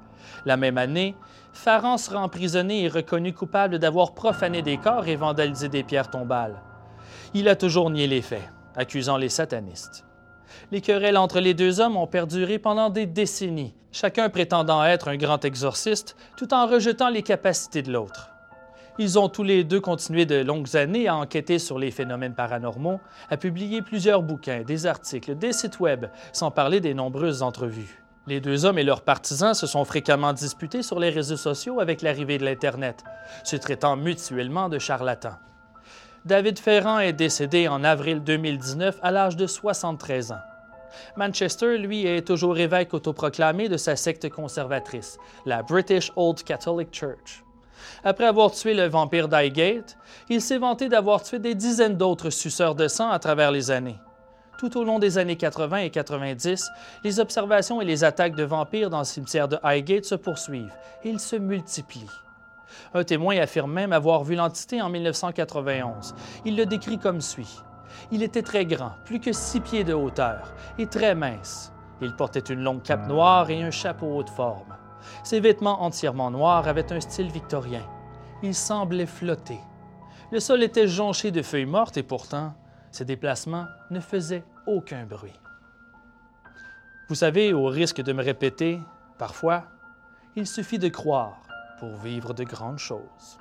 La 0.45 0.57
même 0.57 0.79
année, 0.79 1.15
Farran 1.53 1.99
sera 1.99 2.21
emprisonné 2.21 2.85
et 2.85 2.87
reconnu 2.87 3.33
coupable 3.33 3.77
d'avoir 3.77 4.15
profané 4.15 4.63
des 4.63 4.77
corps 4.77 5.07
et 5.07 5.15
vandalisé 5.15 5.69
des 5.69 5.83
pierres 5.83 6.09
tombales. 6.09 6.59
Il 7.35 7.47
a 7.47 7.55
toujours 7.55 7.91
nié 7.91 8.07
les 8.07 8.23
faits, 8.23 8.49
accusant 8.75 9.17
les 9.17 9.29
satanistes. 9.29 10.05
Les 10.71 10.81
querelles 10.81 11.17
entre 11.17 11.39
les 11.39 11.53
deux 11.53 11.79
hommes 11.79 11.97
ont 11.97 12.07
perduré 12.07 12.59
pendant 12.59 12.89
des 12.89 13.05
décennies, 13.05 13.73
chacun 13.91 14.29
prétendant 14.29 14.83
être 14.83 15.07
un 15.07 15.17
grand 15.17 15.43
exorciste 15.45 16.15
tout 16.37 16.53
en 16.53 16.67
rejetant 16.67 17.09
les 17.09 17.23
capacités 17.23 17.81
de 17.81 17.91
l'autre. 17.91 18.31
Ils 18.97 19.19
ont 19.19 19.27
tous 19.27 19.43
les 19.43 19.65
deux 19.65 19.81
continué 19.81 20.25
de 20.25 20.35
longues 20.35 20.77
années 20.77 21.09
à 21.09 21.17
enquêter 21.17 21.59
sur 21.59 21.77
les 21.77 21.91
phénomènes 21.91 22.33
paranormaux, 22.33 23.01
à 23.29 23.35
publier 23.35 23.81
plusieurs 23.81 24.23
bouquins, 24.23 24.63
des 24.63 24.85
articles, 24.85 25.35
des 25.35 25.51
sites 25.51 25.81
web, 25.81 26.05
sans 26.31 26.49
parler 26.49 26.79
des 26.79 26.93
nombreuses 26.93 27.41
entrevues. 27.41 28.01
Les 28.27 28.39
deux 28.39 28.63
hommes 28.65 28.79
et 28.79 28.83
leurs 28.83 29.01
partisans 29.01 29.53
se 29.53 29.67
sont 29.67 29.83
fréquemment 29.83 30.33
disputés 30.33 30.81
sur 30.81 30.99
les 30.99 31.09
réseaux 31.09 31.37
sociaux 31.37 31.81
avec 31.81 32.01
l'arrivée 32.01 32.37
de 32.37 32.45
l'Internet, 32.45 33.03
se 33.43 33.57
traitant 33.57 33.97
mutuellement 33.97 34.69
de 34.69 34.79
charlatans. 34.79 35.37
David 36.25 36.57
Ferrand 36.57 36.97
est 36.97 37.13
décédé 37.13 37.67
en 37.67 37.83
avril 37.83 38.23
2019 38.23 38.97
à 39.03 39.11
l'âge 39.11 39.35
de 39.35 39.45
73 39.45 40.31
ans. 40.31 40.41
Manchester, 41.17 41.77
lui, 41.77 42.07
est 42.07 42.25
toujours 42.25 42.57
évêque 42.57 42.95
autoproclamé 42.95 43.69
de 43.69 43.77
sa 43.77 43.95
secte 43.95 44.27
conservatrice, 44.29 45.19
la 45.45 45.61
British 45.61 46.11
Old 46.15 46.41
Catholic 46.41 46.91
Church. 46.91 47.43
Après 48.03 48.25
avoir 48.25 48.51
tué 48.51 48.73
le 48.73 48.87
vampire 48.87 49.27
d'Highgate, 49.27 49.97
il 50.27 50.41
s'est 50.41 50.57
vanté 50.57 50.89
d'avoir 50.89 51.21
tué 51.21 51.37
des 51.37 51.53
dizaines 51.53 51.95
d'autres 51.95 52.31
suceurs 52.31 52.73
de 52.73 52.87
sang 52.87 53.11
à 53.11 53.19
travers 53.19 53.51
les 53.51 53.69
années. 53.69 53.99
Tout 54.57 54.79
au 54.79 54.83
long 54.83 54.97
des 54.97 55.19
années 55.19 55.35
80 55.35 55.77
et 55.77 55.89
90, 55.91 56.71
les 57.03 57.19
observations 57.19 57.81
et 57.81 57.85
les 57.85 58.03
attaques 58.03 58.35
de 58.35 58.45
vampires 58.45 58.89
dans 58.89 58.99
le 58.99 59.05
cimetière 59.05 59.47
de 59.47 59.59
Highgate 59.61 60.05
se 60.05 60.15
poursuivent 60.15 60.73
et 61.03 61.09
ils 61.09 61.19
se 61.19 61.35
multiplient. 61.35 62.24
Un 62.95 63.03
témoin 63.03 63.37
affirme 63.39 63.73
même 63.73 63.91
avoir 63.91 64.23
vu 64.23 64.35
l'entité 64.35 64.81
en 64.81 64.89
1991. 64.89 66.15
Il 66.45 66.55
le 66.55 66.65
décrit 66.65 66.97
comme 66.97 67.19
suit. 67.19 67.59
Il 68.09 68.23
était 68.23 68.41
très 68.41 68.65
grand, 68.65 68.93
plus 69.03 69.19
que 69.19 69.33
six 69.33 69.59
pieds 69.59 69.83
de 69.83 69.93
hauteur, 69.93 70.53
et 70.77 70.87
très 70.87 71.13
mince. 71.13 71.73
Il 71.99 72.15
portait 72.15 72.39
une 72.39 72.63
longue 72.63 72.83
cape 72.83 73.05
noire 73.09 73.49
et 73.49 73.61
un 73.61 73.69
chapeau 73.69 74.15
haute 74.15 74.29
forme. 74.29 74.77
Ses 75.25 75.41
vêtements 75.41 75.83
entièrement 75.83 76.31
noirs 76.31 76.69
avaient 76.69 76.93
un 76.93 77.01
style 77.01 77.29
victorien. 77.29 77.83
Il 78.41 78.55
semblait 78.55 79.05
flotter. 79.05 79.59
Le 80.31 80.39
sol 80.39 80.63
était 80.63 80.87
jonché 80.87 81.31
de 81.31 81.41
feuilles 81.41 81.65
mortes 81.65 81.97
et 81.97 82.03
pourtant, 82.03 82.53
ses 82.91 83.03
déplacements 83.03 83.65
ne 83.91 83.99
faisaient 83.99 84.45
aucun 84.67 85.05
bruit. 85.05 85.37
Vous 87.09 87.15
savez, 87.15 87.51
au 87.51 87.65
risque 87.65 88.01
de 88.01 88.13
me 88.13 88.23
répéter, 88.23 88.79
parfois, 89.17 89.65
il 90.37 90.47
suffit 90.47 90.79
de 90.79 90.87
croire 90.87 91.44
pour 91.79 91.97
vivre 91.97 92.33
de 92.33 92.43
grandes 92.43 92.79
choses. 92.79 93.37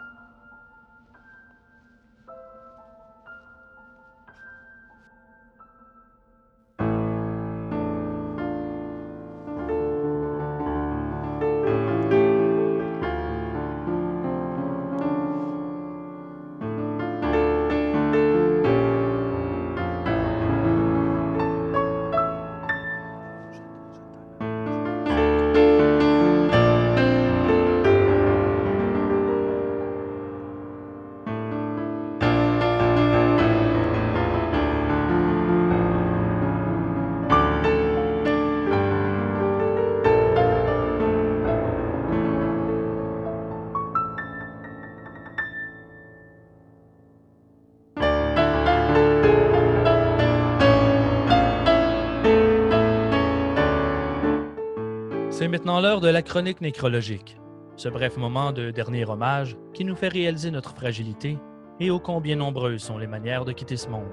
Maintenant 55.64 55.80
l'heure 55.80 56.02
de 56.02 56.08
la 56.08 56.20
chronique 56.20 56.60
nécrologique, 56.60 57.38
ce 57.76 57.88
bref 57.88 58.18
moment 58.18 58.52
de 58.52 58.70
dernier 58.70 59.08
hommage 59.08 59.56
qui 59.72 59.86
nous 59.86 59.96
fait 59.96 60.08
réaliser 60.08 60.50
notre 60.50 60.74
fragilité 60.74 61.38
et 61.80 61.90
ô 61.90 61.98
combien 61.98 62.36
nombreuses 62.36 62.82
sont 62.82 62.98
les 62.98 63.06
manières 63.06 63.46
de 63.46 63.52
quitter 63.52 63.78
ce 63.78 63.88
monde. 63.88 64.10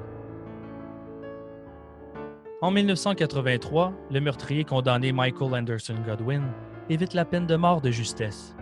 En 2.62 2.72
1983, 2.72 3.92
le 4.12 4.22
meurtrier 4.22 4.64
condamné 4.64 5.12
Michael 5.12 5.54
Anderson 5.54 5.96
Godwin 6.08 6.44
évite 6.90 7.14
la 7.14 7.26
peine 7.26 7.48
de 7.48 7.58
mort 7.58 7.82
de 7.82 7.92
justesse. 7.92 8.56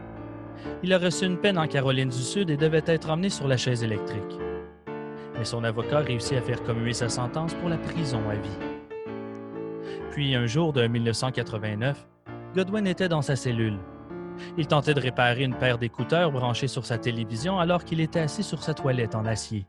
Il 0.82 0.92
a 0.92 0.98
reçu 0.98 1.28
une 1.28 1.38
peine 1.38 1.60
en 1.60 1.68
Caroline 1.68 2.10
du 2.10 2.18
Sud 2.18 2.50
et 2.50 2.58
devait 2.58 2.82
être 2.88 3.12
emmené 3.12 3.30
sur 3.30 3.48
la 3.48 3.58
chaise 3.58 3.84
électrique. 3.84 4.40
Mais 5.38 5.46
son 5.46 5.64
avocat 5.64 6.00
réussit 6.00 6.40
à 6.40 6.42
faire 6.42 6.64
commuer 6.64 6.94
sa 6.94 7.08
sentence 7.08 7.54
pour 7.54 7.70
la 7.70 7.78
prison 7.78 8.28
à 8.28 8.34
vie. 8.34 8.60
Puis 10.10 10.34
un 10.34 10.48
jour 10.48 10.74
de 10.74 10.88
1989, 10.88 12.08
Godwin 12.56 12.88
était 12.88 13.10
dans 13.10 13.22
sa 13.22 13.36
cellule. 13.36 13.78
Il 14.58 14.66
tentait 14.66 14.96
de 14.96 15.00
réparer 15.00 15.44
une 15.44 15.56
paire 15.56 15.78
d'écouteurs 15.78 16.32
branchés 16.32 16.68
sur 16.68 16.86
sa 16.86 16.98
télévision 16.98 17.60
alors 17.60 17.84
qu'il 17.84 18.00
était 18.00 18.22
assis 18.22 18.42
sur 18.42 18.64
sa 18.64 18.74
toilette 18.74 19.14
en 19.14 19.26
acier. 19.26 19.68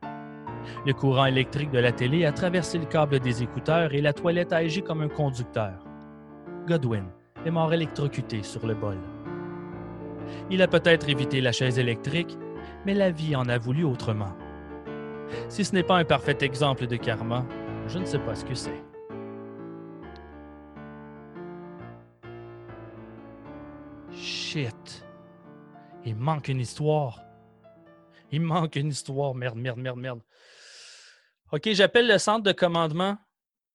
Le 0.86 0.94
courant 0.94 1.26
électrique 1.26 1.70
de 1.70 1.78
la 1.78 1.92
télé 1.92 2.24
a 2.24 2.32
traversé 2.32 2.78
le 2.78 2.86
câble 2.86 3.20
des 3.20 3.42
écouteurs 3.42 3.92
et 3.92 4.00
la 4.00 4.14
toilette 4.14 4.52
a 4.52 4.58
agi 4.58 4.82
comme 4.82 5.02
un 5.02 5.08
conducteur. 5.08 5.84
Godwin 6.66 7.04
est 7.44 7.50
mort 7.50 7.72
électrocuté 7.72 8.42
sur 8.42 8.66
le 8.66 8.74
bol. 8.74 8.98
Il 10.50 10.62
a 10.62 10.68
peut-être 10.68 11.08
évité 11.08 11.40
la 11.40 11.52
chaise 11.52 11.78
électrique, 11.78 12.38
mais 12.86 12.94
la 12.94 13.10
vie 13.10 13.36
en 13.36 13.48
a 13.48 13.58
voulu 13.58 13.84
autrement. 13.84 14.32
Si 15.48 15.64
ce 15.64 15.74
n'est 15.74 15.82
pas 15.82 15.98
un 15.98 16.04
parfait 16.04 16.38
exemple 16.40 16.86
de 16.86 16.96
karma, 16.96 17.44
je 17.88 17.98
ne 17.98 18.04
sais 18.04 18.18
pas 18.18 18.34
ce 18.34 18.44
que 18.44 18.54
c'est. 18.54 18.89
Il 26.04 26.16
manque 26.16 26.48
une 26.48 26.60
histoire. 26.60 27.22
Il 28.32 28.40
manque 28.40 28.76
une 28.76 28.88
histoire. 28.88 29.34
Merde, 29.34 29.56
merde, 29.56 29.78
merde, 29.78 29.98
merde. 29.98 30.22
OK, 31.52 31.70
j'appelle 31.72 32.08
le 32.08 32.18
centre 32.18 32.42
de 32.42 32.52
commandement. 32.52 33.16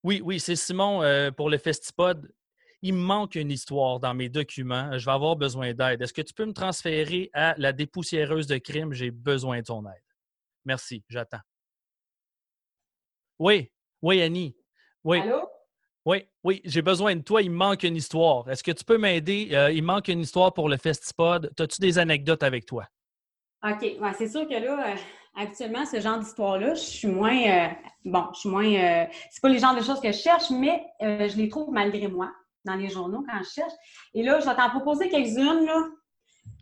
Oui, 0.04 0.22
oui, 0.24 0.40
c'est 0.40 0.56
Simon 0.56 1.02
euh, 1.02 1.32
pour 1.32 1.50
le 1.50 1.58
Festipod. 1.58 2.30
Il 2.82 2.94
manque 2.94 3.36
une 3.36 3.52
histoire 3.52 4.00
dans 4.00 4.14
mes 4.14 4.30
documents. 4.30 4.98
Je 4.98 5.06
vais 5.06 5.12
avoir 5.12 5.36
besoin 5.36 5.74
d'aide. 5.74 6.02
Est-ce 6.02 6.14
que 6.14 6.22
tu 6.22 6.34
peux 6.34 6.46
me 6.46 6.54
transférer 6.54 7.30
à 7.34 7.56
la 7.58 7.72
dépoussiéreuse 7.72 8.48
de 8.48 8.58
crime? 8.58 8.94
J'ai 8.94 9.12
besoin 9.12 9.60
de 9.60 9.64
ton 9.64 9.86
aide. 9.88 10.04
Merci, 10.66 11.04
j'attends. 11.10 11.42
Oui, 13.40 13.72
oui, 14.02 14.22
Annie. 14.22 14.56
Oui. 15.04 15.20
Allô? 15.20 15.55
Oui, 16.06 16.24
oui, 16.44 16.62
j'ai 16.66 16.84
besoin 16.84 17.16
de 17.16 17.22
toi. 17.22 17.42
Il 17.42 17.50
me 17.50 17.58
manque 17.58 17.82
une 17.84 17.96
histoire. 17.96 18.48
Est-ce 18.50 18.64
que 18.64 18.72
tu 18.72 18.84
peux 18.84 18.98
m'aider? 19.00 19.50
Euh, 19.54 19.72
il 19.72 19.84
manque 19.84 20.08
une 20.08 20.20
histoire 20.20 20.54
pour 20.54 20.70
le 20.70 20.78
Festipod. 20.78 21.52
As-tu 21.60 21.82
des 21.82 21.98
anecdotes 21.98 22.44
avec 22.44 22.66
toi? 22.68 22.86
OK. 23.64 23.82
Ouais, 23.82 24.14
c'est 24.16 24.28
sûr 24.28 24.48
que 24.48 24.54
là, 24.54 24.92
euh, 24.92 24.96
habituellement, 25.36 25.84
ce 25.86 26.00
genre 26.00 26.20
d'histoire-là, 26.20 26.76
je 26.76 26.80
suis 26.82 27.08
moins. 27.08 27.36
euh, 27.48 27.68
bon, 28.06 28.26
je 28.36 28.40
suis 28.42 28.50
moins. 28.50 28.72
euh, 28.72 29.06
c'est 29.32 29.42
pas 29.42 29.50
les 29.50 29.58
genres 29.58 29.76
de 29.76 29.82
choses 29.82 30.00
que 30.00 30.12
je 30.12 30.18
cherche, 30.20 30.52
mais 30.52 30.86
je 31.02 31.36
les 31.38 31.50
trouve 31.50 31.72
malgré 31.74 32.08
moi 32.08 32.32
dans 32.66 32.76
les 32.76 32.90
journaux 32.90 33.24
quand 33.28 33.40
je 33.44 33.50
cherche. 33.50 33.74
Et 34.14 34.22
là, 34.22 34.40
je 34.40 34.46
vais 34.46 34.56
t'en 34.56 34.70
proposer 34.70 35.10
quelques-unes, 35.10 35.66
là. 35.66 35.88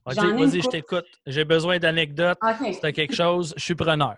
OK, 0.05 0.15
vas-y, 0.15 0.61
je 0.61 0.69
t'écoute. 0.69 1.05
J'ai 1.25 1.43
besoin 1.43 1.79
d'anecdotes. 1.79 2.37
OK. 2.41 2.73
Si 2.73 2.79
tu 2.79 2.85
as 2.85 2.91
quelque 2.93 3.15
chose, 3.15 3.53
je 3.57 3.63
suis 3.63 3.75
preneur. 3.75 4.17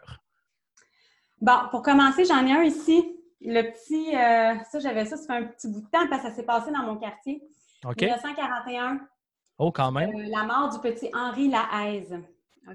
Bon, 1.41 1.57
pour 1.71 1.81
commencer, 1.81 2.25
j'en 2.25 2.45
ai 2.45 2.51
un 2.51 2.63
ici. 2.63 3.14
Le 3.45 3.61
petit. 3.71 4.15
euh, 4.15 4.55
ça, 4.71 4.79
j'avais 4.79 5.05
ça, 5.05 5.17
ça 5.17 5.25
fait 5.27 5.43
un 5.43 5.47
petit 5.47 5.67
bout 5.67 5.81
de 5.81 5.89
temps 5.89 6.07
parce 6.09 6.23
que 6.23 6.29
ça 6.29 6.33
s'est 6.35 6.45
passé 6.45 6.71
dans 6.71 6.83
mon 6.83 6.97
quartier. 6.97 7.41
OK? 7.85 8.01
1941, 8.01 8.99
Oh, 9.57 9.71
quand 9.71 9.91
même. 9.91 10.09
euh, 10.15 10.23
la 10.27 10.43
mort 10.43 10.69
du 10.69 10.79
petit 10.79 11.09
Henri 11.13 11.49
Lahaise. 11.49 12.13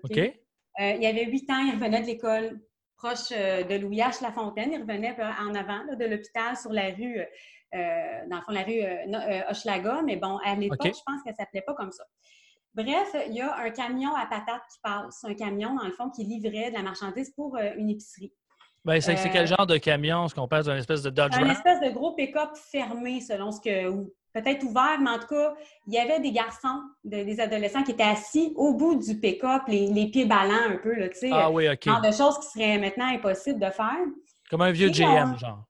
OK? 0.02 0.16
Euh, 0.18 0.32
il 0.78 1.04
avait 1.04 1.26
huit 1.26 1.50
ans, 1.50 1.58
il 1.58 1.74
revenait 1.74 2.00
de 2.00 2.06
l'école 2.06 2.60
proche 2.96 3.30
de 3.30 3.76
Louis 3.78 3.98
H. 3.98 4.22
Lafontaine. 4.22 4.72
Il 4.72 4.80
revenait 4.80 5.16
en 5.40 5.54
avant 5.54 5.82
là, 5.84 5.94
de 5.96 6.04
l'hôpital 6.04 6.56
sur 6.56 6.72
la 6.72 6.86
rue, 6.90 7.18
dans 7.72 8.36
le 8.36 8.42
fond, 8.42 8.52
la 8.52 8.62
rue 8.62 8.82
Hochelaga, 9.50 10.02
mais 10.04 10.16
bon, 10.16 10.38
à 10.44 10.54
l'époque, 10.54 10.78
je 10.84 11.02
pense 11.06 11.22
qu'elle 11.22 11.32
ne 11.32 11.36
s'appelait 11.36 11.62
pas 11.62 11.74
comme 11.74 11.92
ça. 11.92 12.04
Bref, 12.74 13.16
il 13.26 13.34
y 13.34 13.40
a 13.40 13.56
un 13.56 13.70
camion 13.70 14.14
à 14.14 14.26
patates 14.26 14.62
qui 14.72 14.78
passe. 14.82 15.24
Un 15.24 15.34
camion, 15.34 15.74
dans 15.74 15.84
le 15.86 15.92
fond, 15.92 16.08
qui 16.10 16.24
livrait 16.24 16.70
de 16.70 16.76
la 16.76 16.82
marchandise 16.82 17.30
pour 17.30 17.56
une 17.56 17.90
épicerie. 17.90 18.32
Ben, 18.84 19.00
c'est 19.00 19.16
c'est 19.16 19.28
Euh, 19.28 19.32
quel 19.32 19.46
genre 19.46 19.66
de 19.66 19.76
camion? 19.76 20.24
Est-ce 20.24 20.34
qu'on 20.34 20.48
passe 20.48 20.66
d'une 20.66 20.76
espèce 20.76 21.02
de 21.02 21.10
Dodge 21.10 21.34
Un 21.36 21.50
espèce 21.50 21.80
de 21.80 21.90
gros 21.90 22.12
pick-up 22.14 22.50
fermé, 22.54 23.20
selon 23.20 23.52
ce 23.52 23.60
que. 23.60 23.88
ou 23.88 24.12
peut-être 24.32 24.62
ouvert, 24.64 24.98
mais 25.00 25.10
en 25.10 25.18
tout 25.18 25.26
cas, 25.26 25.54
il 25.88 25.92
y 25.94 25.98
avait 25.98 26.20
des 26.20 26.30
garçons, 26.30 26.80
de- 27.02 27.24
des 27.24 27.40
adolescents 27.40 27.82
qui 27.82 27.90
étaient 27.90 28.04
assis 28.04 28.52
au 28.54 28.74
bout 28.74 28.94
du 28.94 29.18
pick-up, 29.18 29.62
les, 29.66 29.88
les 29.88 30.06
pieds 30.08 30.24
ballants 30.24 30.68
un 30.68 30.76
peu, 30.76 30.94
là, 30.94 31.08
tu 31.08 31.18
sais. 31.18 31.30
Ah 31.32 31.50
oui, 31.50 31.68
OK. 31.68 31.82
genre 31.84 32.00
de 32.00 32.12
choses 32.12 32.38
qui 32.38 32.46
seraient 32.46 32.78
maintenant 32.78 33.06
impossibles 33.06 33.58
de 33.58 33.70
faire. 33.70 33.96
Comme 34.48 34.62
un 34.62 34.70
vieux 34.70 34.88
Et 34.88 34.92
GM, 34.92 35.32
on- 35.34 35.36
genre. 35.36 35.64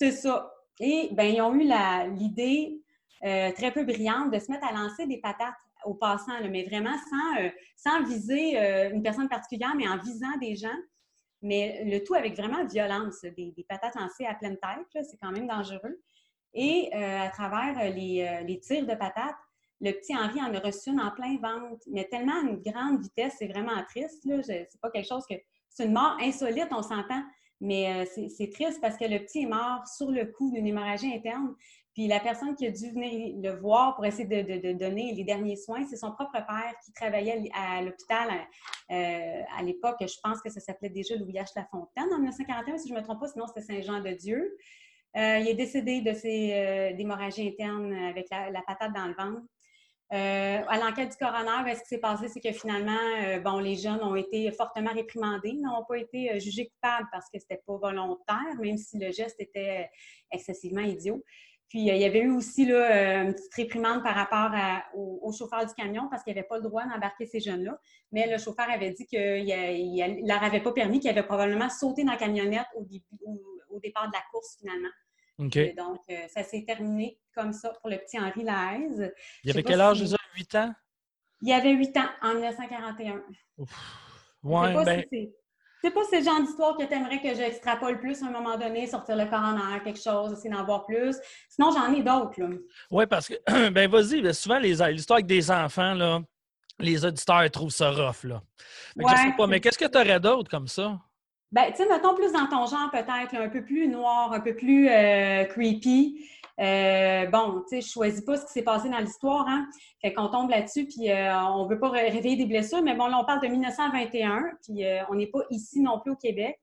C'est 0.00 0.12
ça. 0.12 0.48
Et 0.80 1.08
ben, 1.12 1.24
ils 1.34 1.40
ont 1.42 1.52
eu 1.54 1.68
l'idée 2.16 2.80
euh, 3.24 3.50
très 3.52 3.72
peu 3.72 3.84
brillante 3.84 4.30
de 4.32 4.38
se 4.38 4.50
mettre 4.50 4.66
à 4.68 4.72
lancer 4.72 5.06
des 5.06 5.18
patates 5.18 5.54
aux 5.84 5.94
passants, 5.94 6.38
là, 6.40 6.48
mais 6.48 6.64
vraiment 6.64 6.94
sans, 7.10 7.42
euh, 7.42 7.48
sans 7.76 8.04
viser 8.04 8.58
euh, 8.58 8.90
une 8.92 9.02
personne 9.02 9.28
particulière, 9.28 9.74
mais 9.76 9.88
en 9.88 9.98
visant 9.98 10.36
des 10.40 10.54
gens. 10.56 10.68
Mais 11.44 11.84
le 11.84 12.02
tout 12.02 12.14
avec 12.14 12.34
vraiment 12.34 12.64
violence, 12.64 13.20
des, 13.20 13.66
patates 13.68 13.94
lancées 13.96 14.24
à 14.24 14.34
pleine 14.34 14.56
tête, 14.56 15.04
c'est 15.04 15.18
quand 15.18 15.30
même 15.30 15.46
dangereux. 15.46 16.00
Et 16.54 16.88
euh, 16.94 17.20
à 17.20 17.28
travers 17.28 17.78
euh, 17.78 17.90
les, 17.90 18.22
euh, 18.22 18.40
les 18.44 18.58
tirs 18.60 18.86
de 18.86 18.94
patates, 18.94 19.36
le 19.82 19.92
petit 19.92 20.16
Henri 20.16 20.40
en 20.40 20.54
a 20.54 20.58
reçu 20.58 20.88
une 20.88 21.00
en 21.00 21.10
plein 21.10 21.36
ventre, 21.36 21.84
mais 21.90 22.04
tellement 22.04 22.36
à 22.36 22.40
une 22.40 22.62
grande 22.62 23.02
vitesse, 23.02 23.34
c'est 23.38 23.48
vraiment 23.48 23.72
triste. 23.86 24.26
C'est 24.42 24.80
pas 24.80 24.90
quelque 24.90 25.06
chose 25.06 25.24
que. 25.28 25.34
C'est 25.68 25.84
une 25.84 25.92
mort 25.92 26.16
insolite, 26.20 26.68
on 26.70 26.82
s'entend, 26.82 27.22
mais 27.60 28.06
c'est 28.06 28.28
c'est 28.28 28.48
triste 28.48 28.80
parce 28.80 28.96
que 28.96 29.04
le 29.04 29.18
petit 29.18 29.42
est 29.42 29.46
mort 29.46 29.86
sur 29.88 30.08
le 30.08 30.26
coup 30.26 30.52
d'une 30.52 30.66
hémorragie 30.66 31.12
interne. 31.12 31.52
Puis 31.94 32.08
la 32.08 32.20
personne 32.20 32.54
qui 32.54 32.66
a 32.66 32.70
dû 32.70 32.90
venir 32.90 33.36
le 33.40 33.58
voir 33.58 33.94
pour 33.94 34.04
essayer 34.04 34.26
de, 34.26 34.72
donner 34.72 35.12
les 35.12 35.24
derniers 35.24 35.56
soins, 35.56 35.86
c'est 35.88 35.96
son 35.96 36.12
propre 36.12 36.32
père 36.32 36.74
qui 36.84 36.92
travaillait 36.92 37.48
à 37.54 37.80
l'hôpital 37.82 38.28
euh, 38.90 39.42
à 39.56 39.62
l'époque. 39.62 39.96
Je 40.00 40.16
pense 40.22 40.40
que 40.42 40.50
ça 40.50 40.60
s'appelait 40.60 40.90
déjà 40.90 41.14
Louis 41.16 41.34
H. 41.34 41.52
Lafontaine 41.54 42.12
en 42.12 42.18
1941, 42.18 42.78
si 42.78 42.88
je 42.88 42.94
ne 42.94 42.98
me 42.98 43.04
trompe 43.04 43.20
pas, 43.20 43.28
sinon 43.28 43.46
c'était 43.46 43.62
Saint-Jean-de-Dieu. 43.62 44.56
Euh, 45.16 45.38
il 45.38 45.48
est 45.48 45.54
décédé 45.54 46.00
de 46.00 46.12
ses 46.12 46.52
euh, 46.52 46.92
d'hémorragie 46.94 47.46
interne 47.46 47.92
avec 47.94 48.26
la, 48.30 48.62
patate 48.66 48.92
dans 48.92 49.06
le 49.06 49.14
ventre. 49.14 49.42
Euh, 50.12 50.62
à 50.68 50.78
l'enquête 50.78 51.10
du 51.10 51.16
coroner, 51.16 51.64
ben, 51.64 51.74
ce 51.76 51.82
qui 51.82 51.88
s'est 51.88 51.98
passé, 51.98 52.28
c'est 52.28 52.40
que 52.40 52.52
finalement, 52.52 52.98
bon, 53.42 53.58
les 53.58 53.76
jeunes 53.76 54.02
ont 54.02 54.16
été 54.16 54.50
fortement 54.50 54.92
réprimandés, 54.92 55.52
n'ont 55.52 55.84
pas 55.84 55.98
été 55.98 56.38
jugés 56.40 56.68
coupables 56.68 57.08
parce 57.12 57.26
que 57.30 57.38
c'était 57.38 57.62
pas 57.64 57.76
volontaire, 57.76 58.60
même 58.60 58.76
si 58.76 58.98
le 58.98 59.12
geste 59.12 59.40
était 59.40 59.88
excessivement 60.30 60.82
idiot. 60.82 61.22
Puis, 61.74 61.90
euh, 61.90 61.94
il 61.96 62.00
y 62.02 62.04
avait 62.04 62.20
eu 62.20 62.30
aussi 62.30 62.66
là, 62.66 62.76
euh, 62.76 63.22
une 63.24 63.34
petite 63.34 63.52
réprimande 63.54 64.04
par 64.04 64.14
rapport 64.14 64.56
à- 64.56 64.84
au, 64.94 65.18
au 65.22 65.32
chauffeur 65.32 65.66
du 65.66 65.74
camion 65.74 66.08
parce 66.08 66.22
qu'il 66.22 66.32
n'avait 66.32 66.46
pas 66.46 66.58
le 66.58 66.62
droit 66.62 66.84
d'embarquer 66.84 67.26
ces 67.26 67.40
jeunes-là. 67.40 67.76
Mais 68.12 68.30
le 68.30 68.38
chauffeur 68.38 68.70
avait 68.70 68.92
dit 68.92 69.04
qu'il 69.06 69.18
ne 69.18 70.28
leur 70.28 70.40
avait 70.44 70.60
pas 70.62 70.70
permis, 70.70 71.00
qu'il 71.00 71.10
avait 71.10 71.24
probablement 71.24 71.68
sauté 71.68 72.04
dans 72.04 72.12
la 72.12 72.16
camionnette 72.16 72.68
au, 72.76 72.84
début, 72.84 73.04
au, 73.24 73.42
au 73.70 73.80
départ 73.80 74.06
de 74.06 74.12
la 74.12 74.20
course, 74.30 74.56
finalement. 74.56 74.88
Et 75.70 75.72
donc, 75.72 75.98
euh, 76.10 76.28
ça 76.28 76.44
s'est 76.44 76.64
terminé 76.64 77.18
comme 77.34 77.52
ça 77.52 77.70
pour 77.80 77.90
le 77.90 77.96
petit 77.98 78.20
Henri 78.20 78.44
Lahaise. 78.44 79.12
Il 79.42 79.50
avait 79.50 79.64
quel 79.64 79.80
âge, 79.80 79.96
si- 79.96 80.04
déjà? 80.04 80.16
8 80.36 80.54
ans? 80.54 80.72
Il 81.42 81.52
avait 81.52 81.72
8 81.72 81.96
ans 81.96 82.08
en 82.22 82.34
1941. 82.34 83.20
Je 83.30 83.34
sais 83.34 83.40
Ouais, 84.44 84.74
ben, 84.84 85.02
si 85.10 85.32
c'est- 85.84 85.90
pas 85.90 86.04
ce 86.10 86.22
genre 86.22 86.40
d'histoire 86.40 86.76
que 86.76 86.84
tu 86.84 86.92
aimerais 86.94 87.20
que 87.20 87.34
j'extrapole 87.34 87.98
plus 88.00 88.22
à 88.22 88.26
un 88.26 88.30
moment 88.30 88.56
donné, 88.56 88.86
sortir 88.86 89.16
le 89.16 89.26
coroner, 89.26 89.82
quelque 89.84 90.00
chose, 90.00 90.32
essayer 90.32 90.50
d'en 90.50 90.64
voir 90.64 90.84
plus. 90.86 91.16
Sinon, 91.48 91.70
j'en 91.70 91.92
ai 91.92 92.02
d'autres. 92.02 92.40
ouais, 92.90 93.06
parce 93.06 93.28
que, 93.28 93.34
ben, 93.70 93.90
vas-y, 93.90 94.22
ben, 94.22 94.32
souvent, 94.32 94.58
les 94.58 94.76
l'histoire 94.92 95.16
avec 95.18 95.26
des 95.26 95.50
enfants, 95.50 95.94
là, 95.94 96.20
les 96.78 97.04
auditeurs 97.04 97.50
trouvent 97.50 97.70
ça 97.70 97.90
rough, 97.90 98.24
là. 98.24 98.42
Je 98.98 99.02
Ouais, 99.04 99.14
sais 99.16 99.32
pas, 99.32 99.46
mais 99.46 99.60
qu'est-ce 99.60 99.78
que 99.78 99.86
tu 99.86 99.98
aurais 99.98 100.20
d'autre 100.20 100.50
comme 100.50 100.68
ça? 100.68 100.98
Ben, 101.52 101.70
tu 101.70 101.76
sais, 101.76 101.88
mettons 101.88 102.14
plus 102.14 102.32
dans 102.32 102.46
ton 102.46 102.66
genre, 102.66 102.90
peut-être, 102.90 103.34
un 103.36 103.48
peu 103.48 103.62
plus 103.64 103.86
noir, 103.86 104.32
un 104.32 104.40
peu 104.40 104.54
plus 104.56 104.88
euh, 104.88 105.44
creepy. 105.44 106.28
Euh, 106.60 107.26
bon, 107.26 107.62
tu 107.68 107.76
sais, 107.76 107.80
je 107.80 107.88
choisis 107.90 108.20
pas 108.24 108.36
ce 108.36 108.46
qui 108.46 108.52
s'est 108.52 108.62
passé 108.62 108.88
dans 108.88 108.98
l'histoire, 108.98 109.46
hein. 109.48 109.66
Fait 110.00 110.12
qu'on 110.12 110.28
tombe 110.28 110.50
là-dessus, 110.50 110.86
puis 110.86 111.10
euh, 111.10 111.36
on 111.48 111.66
veut 111.66 111.80
pas 111.80 111.90
ré- 111.90 112.10
réveiller 112.10 112.36
des 112.36 112.46
blessures, 112.46 112.82
mais 112.82 112.94
bon, 112.94 113.06
là, 113.06 113.18
on 113.20 113.24
parle 113.24 113.40
de 113.40 113.48
1921, 113.48 114.42
puis 114.62 114.84
euh, 114.84 115.02
on 115.10 115.14
n'est 115.14 115.26
pas 115.26 115.40
ici 115.50 115.80
non 115.80 115.98
plus 116.00 116.12
au 116.12 116.16
Québec. 116.16 116.60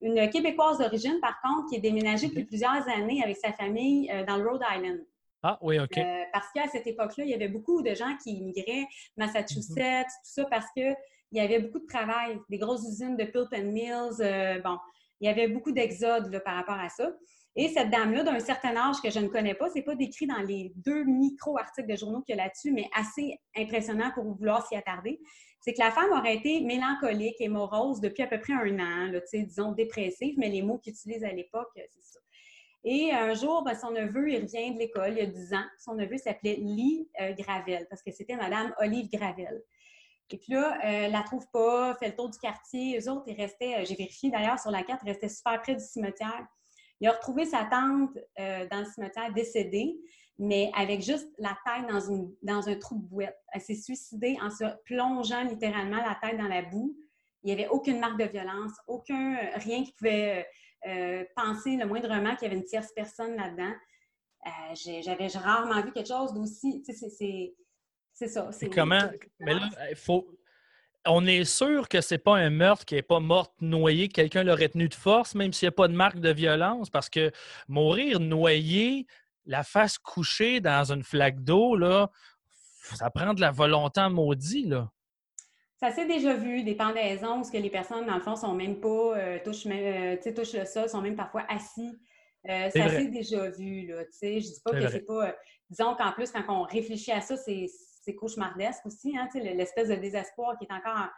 Une 0.00 0.28
Québécoise 0.30 0.78
d'origine, 0.78 1.18
par 1.20 1.40
contre, 1.42 1.68
qui 1.70 1.76
est 1.76 1.80
déménagée 1.80 2.28
depuis 2.28 2.44
plusieurs 2.44 2.88
années 2.88 3.22
avec 3.22 3.36
sa 3.36 3.52
famille 3.52 4.10
euh, 4.12 4.24
dans 4.24 4.36
le 4.36 4.48
Rhode 4.48 4.62
Island. 4.76 5.00
Ah, 5.44 5.58
oui, 5.60 5.80
OK. 5.80 5.98
Euh, 5.98 6.22
parce 6.32 6.46
qu'à 6.52 6.68
cette 6.68 6.86
époque-là, 6.86 7.24
il 7.24 7.30
y 7.30 7.34
avait 7.34 7.48
beaucoup 7.48 7.82
de 7.82 7.94
gens 7.94 8.16
qui 8.22 8.30
immigraient, 8.34 8.86
Massachusetts, 9.16 10.06
tout 10.06 10.20
ça, 10.22 10.44
parce 10.46 10.66
qu'il 10.72 10.94
y 11.32 11.40
avait 11.40 11.58
beaucoup 11.60 11.80
de 11.80 11.86
travail, 11.86 12.38
des 12.48 12.58
grosses 12.58 12.82
usines 12.86 13.16
de 13.16 13.24
pulp 13.24 13.48
and 13.52 13.72
mills. 13.72 14.20
euh, 14.20 14.60
bon, 14.60 14.76
il 15.20 15.26
y 15.26 15.30
avait 15.30 15.48
beaucoup 15.48 15.72
d'exodes 15.72 16.40
par 16.44 16.54
rapport 16.56 16.78
à 16.78 16.88
ça. 16.88 17.10
Et 17.54 17.68
cette 17.68 17.90
dame-là, 17.90 18.22
d'un 18.22 18.40
certain 18.40 18.74
âge 18.76 18.96
que 19.02 19.10
je 19.10 19.18
ne 19.18 19.28
connais 19.28 19.54
pas, 19.54 19.68
c'est 19.68 19.82
pas 19.82 19.94
décrit 19.94 20.26
dans 20.26 20.40
les 20.40 20.72
deux 20.76 21.04
micro-articles 21.04 21.88
de 21.88 21.96
journaux 21.96 22.22
qu'il 22.22 22.36
y 22.36 22.40
a 22.40 22.44
là-dessus, 22.44 22.72
mais 22.72 22.88
assez 22.94 23.38
impressionnant 23.56 24.10
pour 24.14 24.24
vouloir 24.24 24.66
s'y 24.66 24.74
attarder. 24.74 25.20
C'est 25.60 25.74
que 25.74 25.78
la 25.78 25.90
femme 25.90 26.10
aurait 26.12 26.36
été 26.36 26.62
mélancolique 26.62 27.40
et 27.40 27.48
morose 27.48 28.00
depuis 28.00 28.22
à 28.22 28.26
peu 28.26 28.40
près 28.40 28.54
un 28.54 28.78
an, 28.80 29.12
disons 29.32 29.72
dépressive, 29.72 30.34
mais 30.38 30.48
les 30.48 30.62
mots 30.62 30.78
qu'ils 30.78 30.94
utilisent 30.94 31.24
à 31.24 31.32
l'époque, 31.32 31.70
euh, 31.76 31.82
c'est 31.90 32.02
ça. 32.02 32.20
Et 32.84 33.12
un 33.12 33.32
jour, 33.34 33.62
ben, 33.62 33.74
son 33.74 33.92
neveu, 33.92 34.30
il 34.30 34.42
revient 34.42 34.74
de 34.74 34.78
l'école, 34.78 35.12
il 35.12 35.18
y 35.18 35.20
a 35.20 35.26
10 35.26 35.54
ans. 35.54 35.64
Son 35.78 35.94
neveu 35.94 36.16
s'appelait 36.16 36.56
Lee 36.56 37.08
euh, 37.20 37.32
Gravel, 37.34 37.86
parce 37.88 38.02
que 38.02 38.10
c'était 38.10 38.34
Madame 38.34 38.74
Olive 38.78 39.08
Gravel. 39.08 39.62
Et 40.30 40.38
puis 40.38 40.54
là, 40.54 40.78
euh, 40.84 41.08
la 41.08 41.22
trouve 41.22 41.46
pas, 41.52 41.94
fait 41.96 42.08
le 42.08 42.16
tour 42.16 42.28
du 42.28 42.38
quartier. 42.38 42.98
Eux 42.98 43.10
autres, 43.10 43.24
ils 43.26 43.40
restaient, 43.40 43.76
euh, 43.76 43.84
j'ai 43.84 43.94
vérifié 43.94 44.30
d'ailleurs 44.30 44.58
sur 44.58 44.70
la 44.70 44.82
carte, 44.82 45.02
ils 45.04 45.10
restaient 45.10 45.28
super 45.28 45.60
près 45.62 45.74
du 45.74 45.84
cimetière. 45.84 46.46
Il 47.02 47.08
a 47.08 47.12
retrouvé 47.12 47.44
sa 47.44 47.64
tante 47.64 48.16
euh, 48.38 48.64
dans 48.70 48.78
le 48.78 48.84
cimetière 48.84 49.32
décédée, 49.34 49.98
mais 50.38 50.70
avec 50.76 51.02
juste 51.02 51.28
la 51.36 51.58
tête 51.66 51.88
dans, 51.90 51.98
une, 51.98 52.32
dans 52.42 52.68
un 52.68 52.76
trou 52.76 52.94
de 52.94 53.02
bouette. 53.08 53.36
Elle 53.52 53.60
s'est 53.60 53.74
suicidée 53.74 54.38
en 54.40 54.50
se 54.50 54.64
plongeant 54.84 55.42
littéralement 55.42 55.96
la 55.96 56.16
tête 56.22 56.38
dans 56.38 56.46
la 56.46 56.62
boue. 56.62 56.96
Il 57.42 57.48
n'y 57.48 57.52
avait 57.60 57.66
aucune 57.68 57.98
marque 57.98 58.20
de 58.20 58.26
violence, 58.26 58.70
aucun 58.86 59.36
rien 59.56 59.82
qui 59.82 59.92
pouvait 59.94 60.46
euh, 60.86 61.24
penser 61.34 61.74
le 61.76 61.86
moindrement 61.86 62.36
qu'il 62.36 62.46
y 62.46 62.50
avait 62.52 62.60
une 62.60 62.64
tierce 62.64 62.92
personne 62.94 63.34
là-dedans. 63.34 63.72
Euh, 64.46 65.00
J'avais 65.02 65.26
rarement 65.26 65.82
vu 65.82 65.90
quelque 65.90 66.06
chose 66.06 66.32
d'aussi. 66.32 66.84
c'est- 66.86 68.28
ça. 68.28 68.48
Comment? 68.72 69.00
Mais 69.40 69.54
là, 69.54 69.68
il 69.90 69.96
faut. 69.96 70.24
On 71.04 71.26
est 71.26 71.44
sûr 71.44 71.88
que 71.88 72.00
c'est 72.00 72.18
pas 72.18 72.36
un 72.36 72.50
meurtre 72.50 72.84
qui 72.84 72.94
n'est 72.94 73.02
pas 73.02 73.18
morte 73.18 73.52
noyée, 73.60 74.08
que 74.08 74.14
quelqu'un 74.14 74.44
l'aurait 74.44 74.68
tenu 74.68 74.88
de 74.88 74.94
force, 74.94 75.34
même 75.34 75.52
s'il 75.52 75.66
n'y 75.66 75.70
a 75.70 75.76
pas 75.76 75.88
de 75.88 75.94
marque 75.94 76.20
de 76.20 76.32
violence, 76.32 76.90
parce 76.90 77.10
que 77.10 77.32
mourir 77.66 78.20
noyé, 78.20 79.06
la 79.44 79.64
face 79.64 79.98
couchée 79.98 80.60
dans 80.60 80.92
une 80.92 81.02
flaque 81.02 81.42
d'eau, 81.42 81.74
là, 81.74 82.10
ça 82.94 83.10
prend 83.10 83.34
de 83.34 83.40
la 83.40 83.50
volonté 83.50 84.00
en 84.00 84.10
maudit, 84.10 84.66
là. 84.66 84.90
ça 85.80 85.90
s'est 85.90 86.06
déjà 86.06 86.34
vu, 86.34 86.62
des 86.62 86.76
pendaisons 86.76 87.40
où 87.40 87.50
que 87.50 87.56
les 87.56 87.70
personnes, 87.70 88.06
dans 88.06 88.14
le 88.14 88.20
fond, 88.20 88.36
sont 88.36 88.54
même 88.54 88.78
pas, 88.78 89.18
euh, 89.18 89.38
touchent, 89.44 89.66
euh, 89.66 90.16
touchent 90.32 90.54
le 90.54 90.64
sol, 90.64 90.88
sont 90.88 91.00
même 91.00 91.16
parfois 91.16 91.44
assis. 91.48 91.90
ça 92.44 92.70
s'est 92.70 93.08
déjà 93.08 93.50
vu, 93.50 93.88
là, 93.88 94.04
tu 94.04 94.12
sais. 94.12 94.40
Je 94.40 94.46
dis 94.46 94.60
pas 94.64 94.70
que 94.70 94.88
c'est 94.88 95.04
pas... 95.04 95.34
disons 95.68 95.96
qu'en 95.96 96.12
plus, 96.12 96.30
quand 96.30 96.44
on 96.48 96.62
réfléchit 96.62 97.10
à 97.10 97.20
ça, 97.20 97.36
c'est 97.36 97.66
cauchemardesque 98.10 98.84
aussi, 98.86 99.16
hein, 99.16 99.28
l'espèce 99.34 99.88
de 99.88 99.94
désespoir 99.94 100.56
qui 100.58 100.64
est 100.64 100.72
encore 100.72 101.08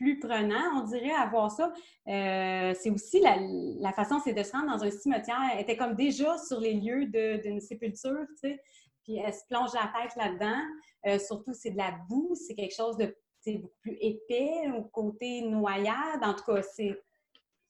plus 0.00 0.18
prenant, 0.18 0.80
on 0.80 0.84
dirait, 0.84 1.12
à 1.12 1.26
voir 1.26 1.50
ça. 1.50 1.72
Euh, 2.08 2.74
c'est 2.80 2.88
aussi 2.90 3.20
la, 3.20 3.92
façon, 3.92 4.18
c'est 4.24 4.32
de 4.32 4.42
se 4.42 4.52
rendre 4.52 4.74
dans 4.78 4.82
un 4.82 4.90
cimetière. 4.90 5.38
Elle 5.52 5.60
était 5.60 5.76
comme 5.76 5.94
déjà 5.94 6.38
sur 6.38 6.58
les 6.58 6.72
lieux 6.72 7.06
d'une 7.38 7.60
sépulture, 7.60 8.24
tu 8.30 8.36
sais. 8.48 8.62
Puis 9.04 9.18
elle 9.18 9.34
se 9.34 9.44
plonge 9.48 9.70
la 9.74 9.92
tête 10.00 10.16
là-dedans. 10.16 10.60
Euh, 11.06 11.18
surtout, 11.18 11.52
c'est 11.52 11.72
de 11.72 11.76
la 11.76 11.92
boue, 12.08 12.34
c'est 12.34 12.54
quelque 12.54 12.74
chose 12.74 12.96
de 12.96 13.14
beaucoup 13.58 13.76
plus 13.82 13.96
épais, 14.00 14.70
au 14.76 14.84
côté 14.84 15.42
noyade. 15.42 16.22
En 16.22 16.34
tout 16.34 16.44
cas, 16.44 16.62
c'est 16.62 16.98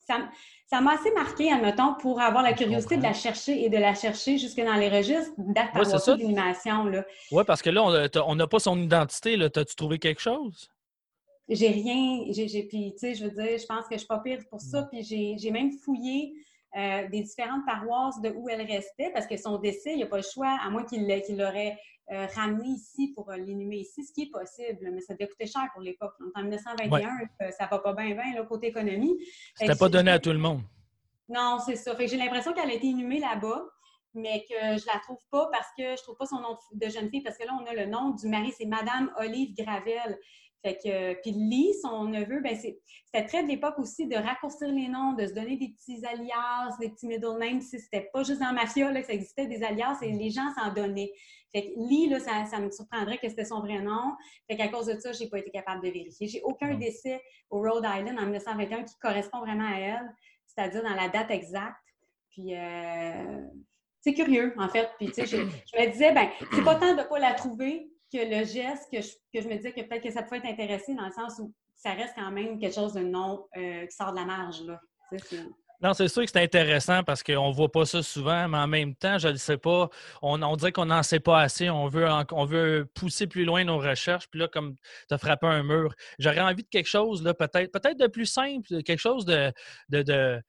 ça 0.07 0.81
m'a 0.81 0.93
assez 0.93 1.11
marqué, 1.11 1.51
admettons, 1.51 1.95
pour 1.95 2.21
avoir 2.21 2.43
la 2.43 2.53
curiosité 2.53 2.97
de 2.97 3.03
la 3.03 3.13
chercher 3.13 3.63
et 3.63 3.69
de 3.69 3.77
la 3.77 3.93
chercher 3.93 4.37
jusque 4.37 4.59
dans 4.59 4.75
les 4.75 4.89
registres 4.89 5.33
d'acte 5.37 5.75
d'animation. 6.07 6.91
Oui, 7.31 7.43
parce 7.45 7.61
que 7.61 7.69
là, 7.69 7.83
on 8.25 8.35
n'a 8.35 8.47
pas 8.47 8.59
son 8.59 8.77
identité. 8.77 9.37
T'as-tu 9.51 9.75
trouvé 9.75 9.99
quelque 9.99 10.21
chose? 10.21 10.69
j'ai 11.51 11.67
rien, 11.67 12.23
j'ai, 12.29 12.63
puis 12.63 12.93
tu 12.93 12.99
sais, 12.99 13.13
je 13.13 13.25
veux 13.25 13.31
dire, 13.31 13.57
je 13.57 13.65
pense 13.65 13.85
que 13.87 13.93
je 13.93 13.99
suis 13.99 14.07
pas 14.07 14.19
pire 14.19 14.39
pour 14.49 14.61
ça, 14.61 14.83
puis 14.83 15.03
j'ai, 15.03 15.51
même 15.51 15.71
fouillé 15.71 16.33
euh, 16.77 17.07
des 17.09 17.21
différentes 17.21 17.65
paroisses 17.65 18.21
de 18.21 18.29
où 18.29 18.47
elle 18.49 18.61
restait, 18.61 19.11
parce 19.13 19.27
que 19.27 19.37
son 19.37 19.57
décès, 19.57 19.91
il 19.91 19.97
n'y 19.97 20.03
a 20.03 20.07
pas 20.07 20.17
le 20.17 20.23
choix, 20.23 20.57
à 20.63 20.69
moins 20.69 20.85
qu'il, 20.85 21.05
l'aurait 21.37 21.77
euh, 22.11 22.25
ramené 22.35 22.69
ici 22.69 23.13
pour 23.15 23.29
euh, 23.29 23.37
l'inhumer 23.37 23.77
ici, 23.77 24.03
ce 24.03 24.11
qui 24.11 24.23
est 24.23 24.31
possible, 24.31 24.89
mais 24.91 25.01
ça 25.01 25.13
devait 25.13 25.27
coûter 25.27 25.47
cher 25.47 25.67
pour 25.73 25.81
l'époque. 25.81 26.13
en 26.35 26.41
1921, 26.41 27.51
ça 27.51 27.67
va 27.67 27.79
pas 27.79 27.93
bien, 27.93 28.13
bien, 28.13 28.33
là, 28.35 28.43
côté 28.43 28.67
économie. 28.67 29.17
C'était 29.55 29.75
pas 29.75 29.89
donné 29.89 30.11
à 30.11 30.19
tout 30.19 30.31
le 30.31 30.37
monde. 30.37 30.61
Non, 31.29 31.59
c'est 31.65 31.77
ça. 31.77 31.95
Fait 31.95 32.05
que 32.05 32.11
j'ai 32.11 32.17
l'impression 32.17 32.53
qu'elle 32.53 32.69
a 32.69 32.73
été 32.73 32.87
inhumée 32.87 33.19
là-bas, 33.19 33.63
mais 34.13 34.45
que 34.49 34.77
je 34.77 34.85
la 34.87 34.99
trouve 34.99 35.21
pas 35.29 35.49
parce 35.51 35.69
que 35.77 35.95
je 35.95 36.03
trouve 36.03 36.17
pas 36.17 36.25
son 36.25 36.41
nom 36.41 36.57
de 36.73 36.89
jeune 36.89 37.09
fille, 37.09 37.21
parce 37.21 37.37
que 37.37 37.45
là, 37.45 37.57
on 37.61 37.65
a 37.65 37.73
le 37.73 37.85
nom 37.85 38.09
du 38.09 38.27
mari, 38.27 38.51
c'est 38.57 38.65
Madame 38.65 39.11
Olive 39.17 39.55
Gravel. 39.55 40.19
Fait 40.63 40.77
que, 40.77 41.21
puis 41.21 41.31
Lee, 41.31 41.73
son 41.81 42.05
neveu, 42.05 42.39
ben 42.39 42.55
c'était 42.55 43.25
très 43.25 43.41
de 43.41 43.47
l'époque 43.47 43.79
aussi 43.79 44.05
de 44.07 44.15
raccourcir 44.15 44.67
les 44.67 44.89
noms, 44.89 45.13
de 45.13 45.25
se 45.25 45.33
donner 45.33 45.57
des 45.57 45.69
petits 45.69 46.05
alias, 46.05 46.77
des 46.79 46.89
petits 46.89 47.07
middle 47.07 47.37
names. 47.39 47.61
Si 47.61 47.79
c'était 47.79 48.09
pas 48.13 48.23
juste 48.23 48.39
dans 48.41 48.47
la 48.47 48.53
mafia 48.53 48.91
là, 48.91 49.01
que 49.01 49.07
ça 49.07 49.13
existait 49.13 49.47
des 49.47 49.63
alias 49.63 49.97
et 50.03 50.11
les 50.11 50.29
gens 50.29 50.53
s'en 50.55 50.71
donnaient. 50.71 51.11
Fait 51.53 51.63
que 51.63 51.69
Lee, 51.77 52.07
là, 52.07 52.19
ça, 52.19 52.45
ça, 52.45 52.59
me 52.59 52.71
surprendrait 52.71 53.17
que 53.17 53.27
c'était 53.27 53.45
son 53.45 53.59
vrai 53.59 53.81
nom. 53.81 54.15
Fait 54.49 54.55
qu'à 54.55 54.69
cause 54.69 54.85
de 54.85 54.99
ça, 54.99 55.11
j'ai 55.11 55.27
pas 55.27 55.39
été 55.39 55.51
capable 55.51 55.85
de 55.85 55.89
vérifier. 55.91 56.27
J'ai 56.27 56.41
aucun 56.43 56.75
décès 56.75 57.21
au 57.49 57.59
Rhode 57.61 57.85
Island 57.85 58.17
en 58.17 58.23
1921 58.23 58.83
qui 58.83 58.97
correspond 58.99 59.39
vraiment 59.39 59.67
à 59.67 59.77
elle, 59.77 60.15
c'est-à-dire 60.45 60.83
dans 60.83 60.95
la 60.95 61.09
date 61.09 61.31
exacte. 61.31 61.75
Puis 62.29 62.55
euh, 62.55 63.41
c'est 63.99 64.13
curieux, 64.13 64.53
en 64.57 64.69
fait. 64.69 64.89
Puis, 64.97 65.07
tu 65.07 65.13
sais, 65.13 65.25
je, 65.25 65.37
je, 65.37 65.81
me 65.81 65.91
disais, 65.91 66.13
ben, 66.13 66.29
c'est 66.53 66.63
pas 66.63 66.75
tant 66.75 66.95
de 66.95 67.03
pas 67.03 67.19
la 67.19 67.33
trouver, 67.33 67.91
que 68.11 68.17
le 68.17 68.45
geste 68.45 68.89
que 68.91 68.99
je, 69.01 69.47
me 69.47 69.55
disais 69.55 69.71
que 69.71 69.81
peut-être 69.81 70.03
que 70.03 70.11
ça 70.11 70.23
pouvait 70.23 70.37
être 70.37 70.45
intéressé 70.45 70.93
dans 70.93 71.05
le 71.05 71.11
sens 71.11 71.39
où 71.39 71.53
ça 71.75 71.91
reste 71.91 72.13
quand 72.15 72.31
même 72.31 72.59
quelque 72.59 72.75
chose 72.75 72.93
de 72.93 73.01
non 73.01 73.47
euh, 73.57 73.85
qui 73.85 73.95
sort 73.95 74.11
de 74.11 74.17
la 74.17 74.25
marge. 74.25 74.61
Là. 74.63 74.79
Non, 75.81 75.93
c'est 75.93 76.07
sûr 76.07 76.23
que 76.23 76.31
c'est 76.31 76.41
intéressant 76.41 77.03
parce 77.03 77.23
qu'on 77.23 77.49
ne 77.49 77.53
voit 77.53 77.71
pas 77.71 77.85
ça 77.85 78.03
souvent, 78.03 78.47
mais 78.47 78.57
en 78.57 78.67
même 78.67 78.95
temps, 78.95 79.17
je 79.17 79.29
ne 79.29 79.35
sais 79.35 79.57
pas, 79.57 79.89
on, 80.21 80.55
dirait 80.55 80.71
qu'on 80.71 80.85
n'en 80.85 81.03
sait 81.03 81.19
pas 81.19 81.41
assez. 81.41 81.69
On 81.69 81.87
veut, 81.87 82.07
on 82.31 82.45
veut 82.45 82.87
pousser 82.93 83.27
plus 83.27 83.45
loin 83.45 83.63
nos 83.63 83.79
recherches. 83.79 84.27
Puis 84.29 84.39
là, 84.39 84.47
comme 84.47 84.75
tu 85.07 85.13
as 85.13 85.17
frappé 85.17 85.47
un 85.47 85.63
mur, 85.63 85.93
j'aurais 86.19 86.41
envie 86.41 86.63
de 86.63 86.69
quelque 86.69 86.89
chose, 86.89 87.23
peut-être 87.23 87.71
peut 87.71 87.81
de 87.95 88.07
plus 88.07 88.27
simple, 88.27 88.83
quelque 88.83 88.99
chose 88.99 89.25
de, 89.25 89.51
de 89.89 90.41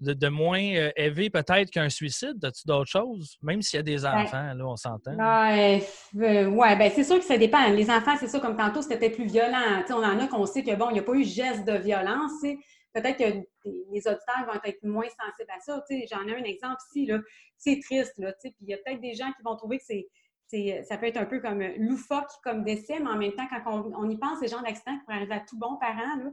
de, 0.00 0.28
moins 0.28 0.62
euh, 0.74 0.90
élevé 0.96 1.30
peut-être 1.30 1.70
qu'un 1.70 1.88
suicide? 1.88 2.44
As-tu 2.44 2.66
d'autres 2.66 2.90
choses? 2.90 3.38
Même 3.42 3.62
s'il 3.62 3.78
y 3.78 3.80
a 3.80 3.82
des 3.82 4.02
ben, 4.02 4.22
enfants, 4.22 4.52
là, 4.54 4.66
on 4.66 4.76
s'entend. 4.76 5.12
Oui, 5.12 5.82
euh, 6.22 6.76
ben 6.76 6.90
c'est 6.94 7.04
sûr 7.04 7.18
que 7.18 7.24
ça 7.24 7.38
dépend. 7.38 7.68
Les 7.70 7.90
enfants, 7.90 8.14
c'est 8.18 8.28
ça, 8.28 8.38
comme 8.40 8.56
tantôt, 8.56 8.82
c'était 8.82 9.10
plus 9.10 9.26
violent. 9.26 9.82
on 9.90 9.94
en 9.94 10.18
a 10.18 10.26
qu'on 10.26 10.46
sait 10.46 10.62
que, 10.62 10.74
bon, 10.74 10.90
il 10.90 10.94
n'y 10.94 10.98
a 10.98 11.02
pas 11.02 11.14
eu 11.14 11.24
geste 11.24 11.66
de 11.66 11.78
violence. 11.78 12.44
Peut-être 12.96 13.18
que 13.18 13.46
les 13.64 14.08
auditeurs 14.08 14.46
vont 14.46 14.60
être 14.64 14.82
moins 14.82 15.04
sensibles 15.04 15.50
à 15.54 15.60
ça. 15.60 15.84
J'en 16.10 16.26
ai 16.26 16.34
un 16.34 16.44
exemple 16.44 16.76
ici, 16.88 17.10
c'est 17.58 17.78
triste. 17.80 18.14
Là, 18.16 18.32
puis 18.40 18.54
il 18.62 18.68
y 18.68 18.74
a 18.74 18.78
peut-être 18.78 19.02
des 19.02 19.14
gens 19.14 19.30
qui 19.32 19.42
vont 19.44 19.54
trouver 19.54 19.78
que 19.78 19.84
c'est 19.86 20.08
ça 20.84 20.96
peut 20.96 21.06
être 21.06 21.16
un 21.16 21.24
peu 21.24 21.40
comme 21.40 21.60
loufoque 21.76 22.30
comme 22.44 22.62
décès, 22.62 23.00
mais 23.00 23.10
en 23.10 23.16
même 23.16 23.32
temps, 23.32 23.46
quand 23.50 23.92
on, 23.96 24.08
y 24.08 24.16
pense, 24.16 24.38
ces 24.38 24.48
gens 24.48 24.62
d'accidents 24.62 24.96
qui 24.96 25.04
pourraient 25.04 25.16
arriver 25.16 25.34
à 25.34 25.40
tout 25.40 25.58
bon 25.58 25.76
parent, 25.76 26.32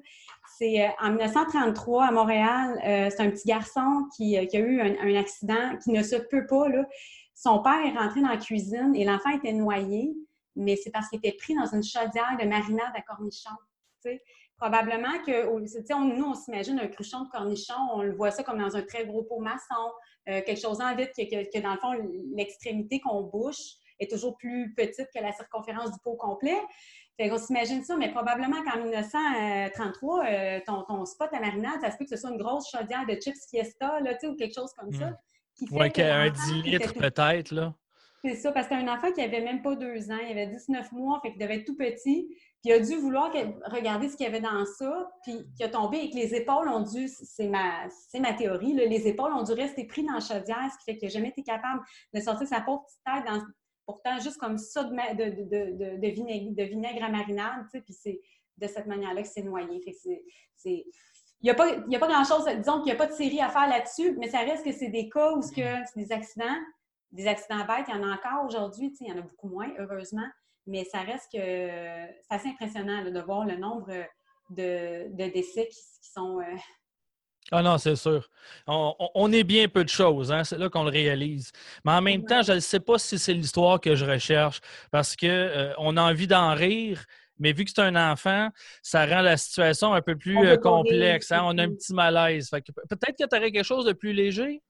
c'est 0.58 0.86
euh, 0.86 0.90
en 1.02 1.10
1933 1.10 2.06
à 2.06 2.12
Montréal, 2.12 2.80
euh, 2.86 3.10
c'est 3.10 3.22
un 3.22 3.32
petit 3.32 3.48
garçon 3.48 4.08
qui, 4.16 4.38
euh, 4.38 4.46
a 4.54 4.58
eu 4.58 4.82
un, 4.82 5.16
accident 5.16 5.78
qui 5.84 5.92
ne 5.92 6.04
se 6.04 6.16
peut 6.16 6.46
pas. 6.46 6.70
Là. 6.70 6.86
Son 7.34 7.62
père 7.64 7.84
est 7.86 7.98
rentré 7.98 8.22
dans 8.22 8.30
la 8.30 8.38
cuisine 8.38 8.94
et 8.96 9.04
l'enfant 9.04 9.32
était 9.32 9.54
noyé, 9.54 10.14
mais 10.56 10.76
c'est 10.76 10.92
parce 10.92 11.10
qu'il 11.10 11.18
était 11.18 11.36
pris 11.36 11.56
dans 11.56 11.66
une 11.66 11.84
chaudière 11.84 12.38
de 12.40 12.48
marinade 12.48 12.94
à 12.96 13.02
cornichons. 13.02 13.50
Probablement 14.58 15.20
que, 15.26 15.46
nous, 15.46 16.26
on 16.26 16.34
s'imagine 16.36 16.80
un 16.80 16.88
cruchon 16.88 17.26
de 17.26 17.30
cornichon, 17.30 17.74
on 17.94 18.02
le 18.02 18.16
voit 18.16 18.32
ça 18.32 18.44
comme 18.44 18.60
dans 18.60 18.76
un 18.76 18.84
très 18.84 19.06
gros 19.06 19.24
pot 19.24 19.40
maçon, 19.40 19.92
quelque 20.26 20.60
chose 20.60 20.80
en 20.80 20.96
vide, 20.96 21.10
que, 21.18 21.52
que 21.52 21.62
dans 21.62 21.74
le 21.74 21.80
fond, 21.80 21.92
l'extrémité 22.36 23.02
qu'on 23.02 23.24
bouche, 23.24 23.76
est 24.00 24.10
toujours 24.10 24.38
plus 24.38 24.74
petite 24.76 25.08
que 25.14 25.22
la 25.22 25.32
circonférence 25.32 25.92
du 25.92 26.00
pot 26.04 26.16
complet. 26.16 26.58
Fait 27.18 27.30
qu'on 27.30 27.38
s'imagine 27.38 27.84
ça, 27.84 27.96
mais 27.96 28.12
probablement 28.12 28.64
qu'en 28.64 28.82
1933, 28.82 30.26
euh, 30.26 30.60
ton, 30.66 31.06
spot 31.06 31.30
à 31.32 31.40
marinade, 31.40 31.80
ça 31.82 31.92
se 31.92 31.98
peut 31.98 32.06
que 32.06 32.10
ce 32.10 32.18
soit 32.18 32.32
une 32.32 32.38
grosse 32.38 32.70
chaudière 32.72 33.06
de 33.06 33.14
chips 33.14 33.48
fiesta, 33.50 34.00
là, 34.00 34.18
ou 34.24 34.36
quelque 34.36 34.56
chose 34.56 34.72
comme 34.74 34.92
ça. 34.92 35.12
Qui 35.56 35.68
fait 35.68 36.02
un 36.10 36.30
10 36.32 36.64
litres 36.64 36.94
peut-être, 36.94 37.52
là. 37.52 37.76
C'est 38.26 38.36
ça, 38.36 38.52
parce 38.52 38.68
que 38.68 38.74
un 38.74 38.88
enfant 38.88 39.12
qui 39.12 39.22
avait 39.22 39.42
même 39.42 39.62
pas 39.62 39.76
deux 39.76 40.10
ans, 40.10 40.18
il 40.18 40.32
avait 40.32 40.48
19 40.48 40.92
mois, 40.94 41.20
fait 41.22 41.32
qu'il 41.32 41.40
devait 41.40 41.58
être 41.58 41.66
tout 41.66 41.76
petit, 41.76 42.36
puis 42.64 42.72
il 42.72 42.74
a 42.74 42.80
dû 42.80 42.96
vouloir 42.96 43.30
regarder 43.66 44.08
ce 44.08 44.16
qu'il 44.16 44.26
y 44.26 44.30
avait 44.30 44.40
dans 44.40 44.66
ça, 44.66 45.12
puis 45.22 45.36
il 45.60 45.66
a 45.66 45.68
tombé 45.68 45.98
et 45.98 46.10
que 46.10 46.16
les 46.16 46.34
épaules 46.34 46.70
ont 46.70 46.80
dû, 46.80 47.10
c'est 47.10 47.50
ma, 47.50 47.90
ma 48.18 48.34
théorie, 48.34 48.74
les 48.74 49.06
épaules 49.06 49.34
ont 49.34 49.44
dû 49.44 49.52
rester 49.52 49.86
pris 49.86 50.06
dans 50.06 50.14
la 50.14 50.22
chaudière, 50.22 50.70
ce 50.72 50.78
qui 50.78 50.86
fait 50.86 50.98
qu'il 50.98 51.10
n'a 51.10 51.14
jamais 51.14 51.30
été 51.30 51.44
capable 51.44 51.82
de 52.14 52.22
sortir 52.22 52.48
sa 52.48 52.62
pauvre 52.62 52.86
petite 52.86 53.02
tête 53.04 53.44
pourtant 53.86 54.18
juste 54.20 54.38
comme 54.38 54.58
ça 54.58 54.86
de, 54.86 56.08
vinaigre, 56.08 57.04
à 57.04 57.10
marinade, 57.10 57.66
tu 57.66 57.72
sais, 57.72 57.82
puis 57.82 57.94
c'est 57.94 58.22
de 58.58 58.68
cette 58.68 58.86
manière-là 58.86 59.24
que 59.24 59.28
c'est 59.28 59.42
noyé. 59.42 59.82
Il 60.64 60.86
n'y 61.44 61.50
a 61.50 61.54
pas, 61.54 62.08
grand-chose, 62.08 62.46
disons 62.58 62.78
qu'il 62.78 62.86
n'y 62.86 62.92
a 62.92 62.96
pas 62.96 63.08
de 63.08 63.12
série 63.12 63.42
à 63.42 63.50
faire 63.50 63.68
là-dessus, 63.68 64.16
mais 64.18 64.30
ça 64.30 64.40
reste 64.40 64.64
que 64.64 64.72
c'est 64.72 64.88
des 64.88 65.10
cas 65.10 65.34
où 65.34 65.42
c'est 65.42 65.84
des 65.98 66.12
accidents, 66.14 66.58
des 67.12 67.28
accidents 67.28 67.66
bêtes, 67.66 67.88
il 67.90 67.96
y 67.96 67.98
en 67.98 68.04
a 68.04 68.14
encore 68.14 68.46
aujourd'hui, 68.46 68.96
il 69.02 69.08
y 69.08 69.12
en 69.12 69.18
a 69.18 69.22
beaucoup 69.22 69.50
moins, 69.50 69.70
heureusement, 69.78 70.28
mais 70.66 70.84
ça 70.86 71.02
reste 71.02 71.32
que 71.32 71.38
c'est 71.38 72.16
assez 72.30 72.50
impressionnant 72.50 73.04
de 73.04 73.20
voir 73.22 73.46
le 73.46 73.58
nombre 73.58 73.92
de, 74.50 75.08
décès 75.32 75.68
qui, 75.68 76.10
sont... 76.14 76.40
Euh, 76.40 76.56
ah 77.52 77.62
non, 77.62 77.78
c'est 77.78 77.96
sûr. 77.96 78.30
On, 78.68 79.32
est 79.32 79.44
bien 79.44 79.68
peu 79.68 79.84
de 79.84 79.90
choses, 79.90 80.32
hein? 80.32 80.44
c'est 80.44 80.58
là 80.58 80.70
qu'on 80.70 80.84
le 80.84 80.90
réalise. 80.90 81.52
Mais 81.86 81.92
en 81.92 82.02
même 82.02 82.24
temps, 82.24 82.42
je 82.42 82.54
ne 82.54 82.60
sais 82.60 82.80
pas 82.80 82.98
si 82.98 83.20
c'est 83.20 83.34
l'histoire 83.34 83.82
que 83.82 83.96
je 83.96 84.06
recherche 84.06 84.62
parce 84.92 85.16
qu'on 85.16 85.28
euh, 85.28 85.74
a 85.78 86.02
envie 86.02 86.28
d'en 86.28 86.54
rire, 86.56 87.04
mais 87.38 87.52
vu 87.52 87.66
que 87.66 87.72
c'est 87.76 87.82
un 87.82 88.12
enfant, 88.12 88.50
ça 88.82 89.06
rend 89.06 89.22
la 89.22 89.38
situation 89.38 89.94
un 89.94 90.02
peu 90.02 90.16
plus 90.16 90.38
euh, 90.38 90.58
complexe. 90.58 91.32
Hein? 91.32 91.42
On 91.44 91.58
a 91.58 91.64
un 91.64 91.74
petit 91.74 91.94
malaise. 91.94 92.50
peut-être 92.50 93.18
que 93.18 93.28
tu 93.28 93.36
aurais 93.36 93.52
quelque 93.52 93.66
chose 93.66 93.86
de 93.86 93.94
plus 93.94 94.14
léger? 94.14 94.62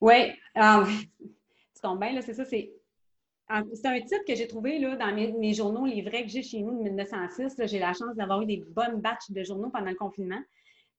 Oui. 0.00 0.32
Ah, 0.54 0.84
tu 1.20 1.80
tombes 1.82 2.00
bien, 2.00 2.12
là, 2.12 2.22
c'est 2.22 2.34
ça. 2.34 2.44
C'est 2.44 2.72
c'est 3.74 3.86
un 3.86 4.00
titre 4.00 4.24
que 4.26 4.34
j'ai 4.34 4.46
trouvé 4.46 4.78
là, 4.78 4.96
dans 4.96 5.14
mes, 5.14 5.54
journaux, 5.54 5.86
les 5.86 6.02
vrais 6.02 6.22
que 6.22 6.28
j'ai 6.28 6.42
chez 6.42 6.60
nous 6.60 6.78
de 6.78 6.82
1906. 6.84 7.54
J'ai 7.66 7.78
la 7.78 7.92
chance 7.92 8.14
d'avoir 8.14 8.42
eu 8.42 8.46
des 8.46 8.64
bonnes 8.74 9.00
batches 9.00 9.30
de 9.30 9.42
journaux 9.42 9.70
pendant 9.70 9.90
le 9.90 9.96
confinement. 9.96 10.40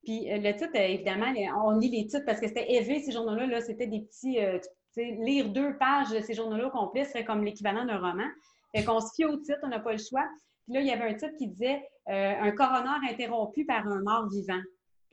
Puis 0.03 0.31
euh, 0.31 0.37
le 0.37 0.51
titre, 0.53 0.71
euh, 0.75 0.87
évidemment, 0.87 1.33
on 1.63 1.77
lit 1.77 1.89
les 1.89 2.07
titres 2.07 2.25
parce 2.25 2.39
que 2.39 2.47
c'était 2.47 2.71
élevé, 2.73 2.99
ces 2.99 3.11
journaux-là. 3.11 3.47
-là, 3.47 3.61
c'était 3.61 3.87
des 3.87 4.01
petits. 4.01 4.39
Euh, 4.39 4.59
lire 4.97 5.47
deux 5.49 5.77
pages 5.77 6.09
de 6.09 6.19
ces 6.19 6.33
journaux-là 6.33 6.69
complets 6.69 7.05
serait 7.05 7.23
comme 7.23 7.45
l'équivalent 7.45 7.85
d'un 7.85 7.97
roman. 7.97 8.27
Fait 8.75 8.83
qu'on 8.83 8.99
se 8.99 9.13
fie 9.15 9.23
au 9.23 9.37
titre, 9.37 9.59
on 9.63 9.69
n'a 9.69 9.79
pas 9.79 9.93
le 9.93 9.97
choix. 9.97 10.27
Puis 10.65 10.73
là, 10.73 10.81
il 10.81 10.87
y 10.87 10.91
avait 10.91 11.09
un 11.09 11.13
titre 11.13 11.35
qui 11.37 11.47
disait 11.47 11.81
Un 12.07 12.51
coroner 12.51 13.09
interrompu 13.09 13.65
par 13.65 13.87
un 13.87 14.01
mort 14.01 14.27
vivant. 14.29 14.61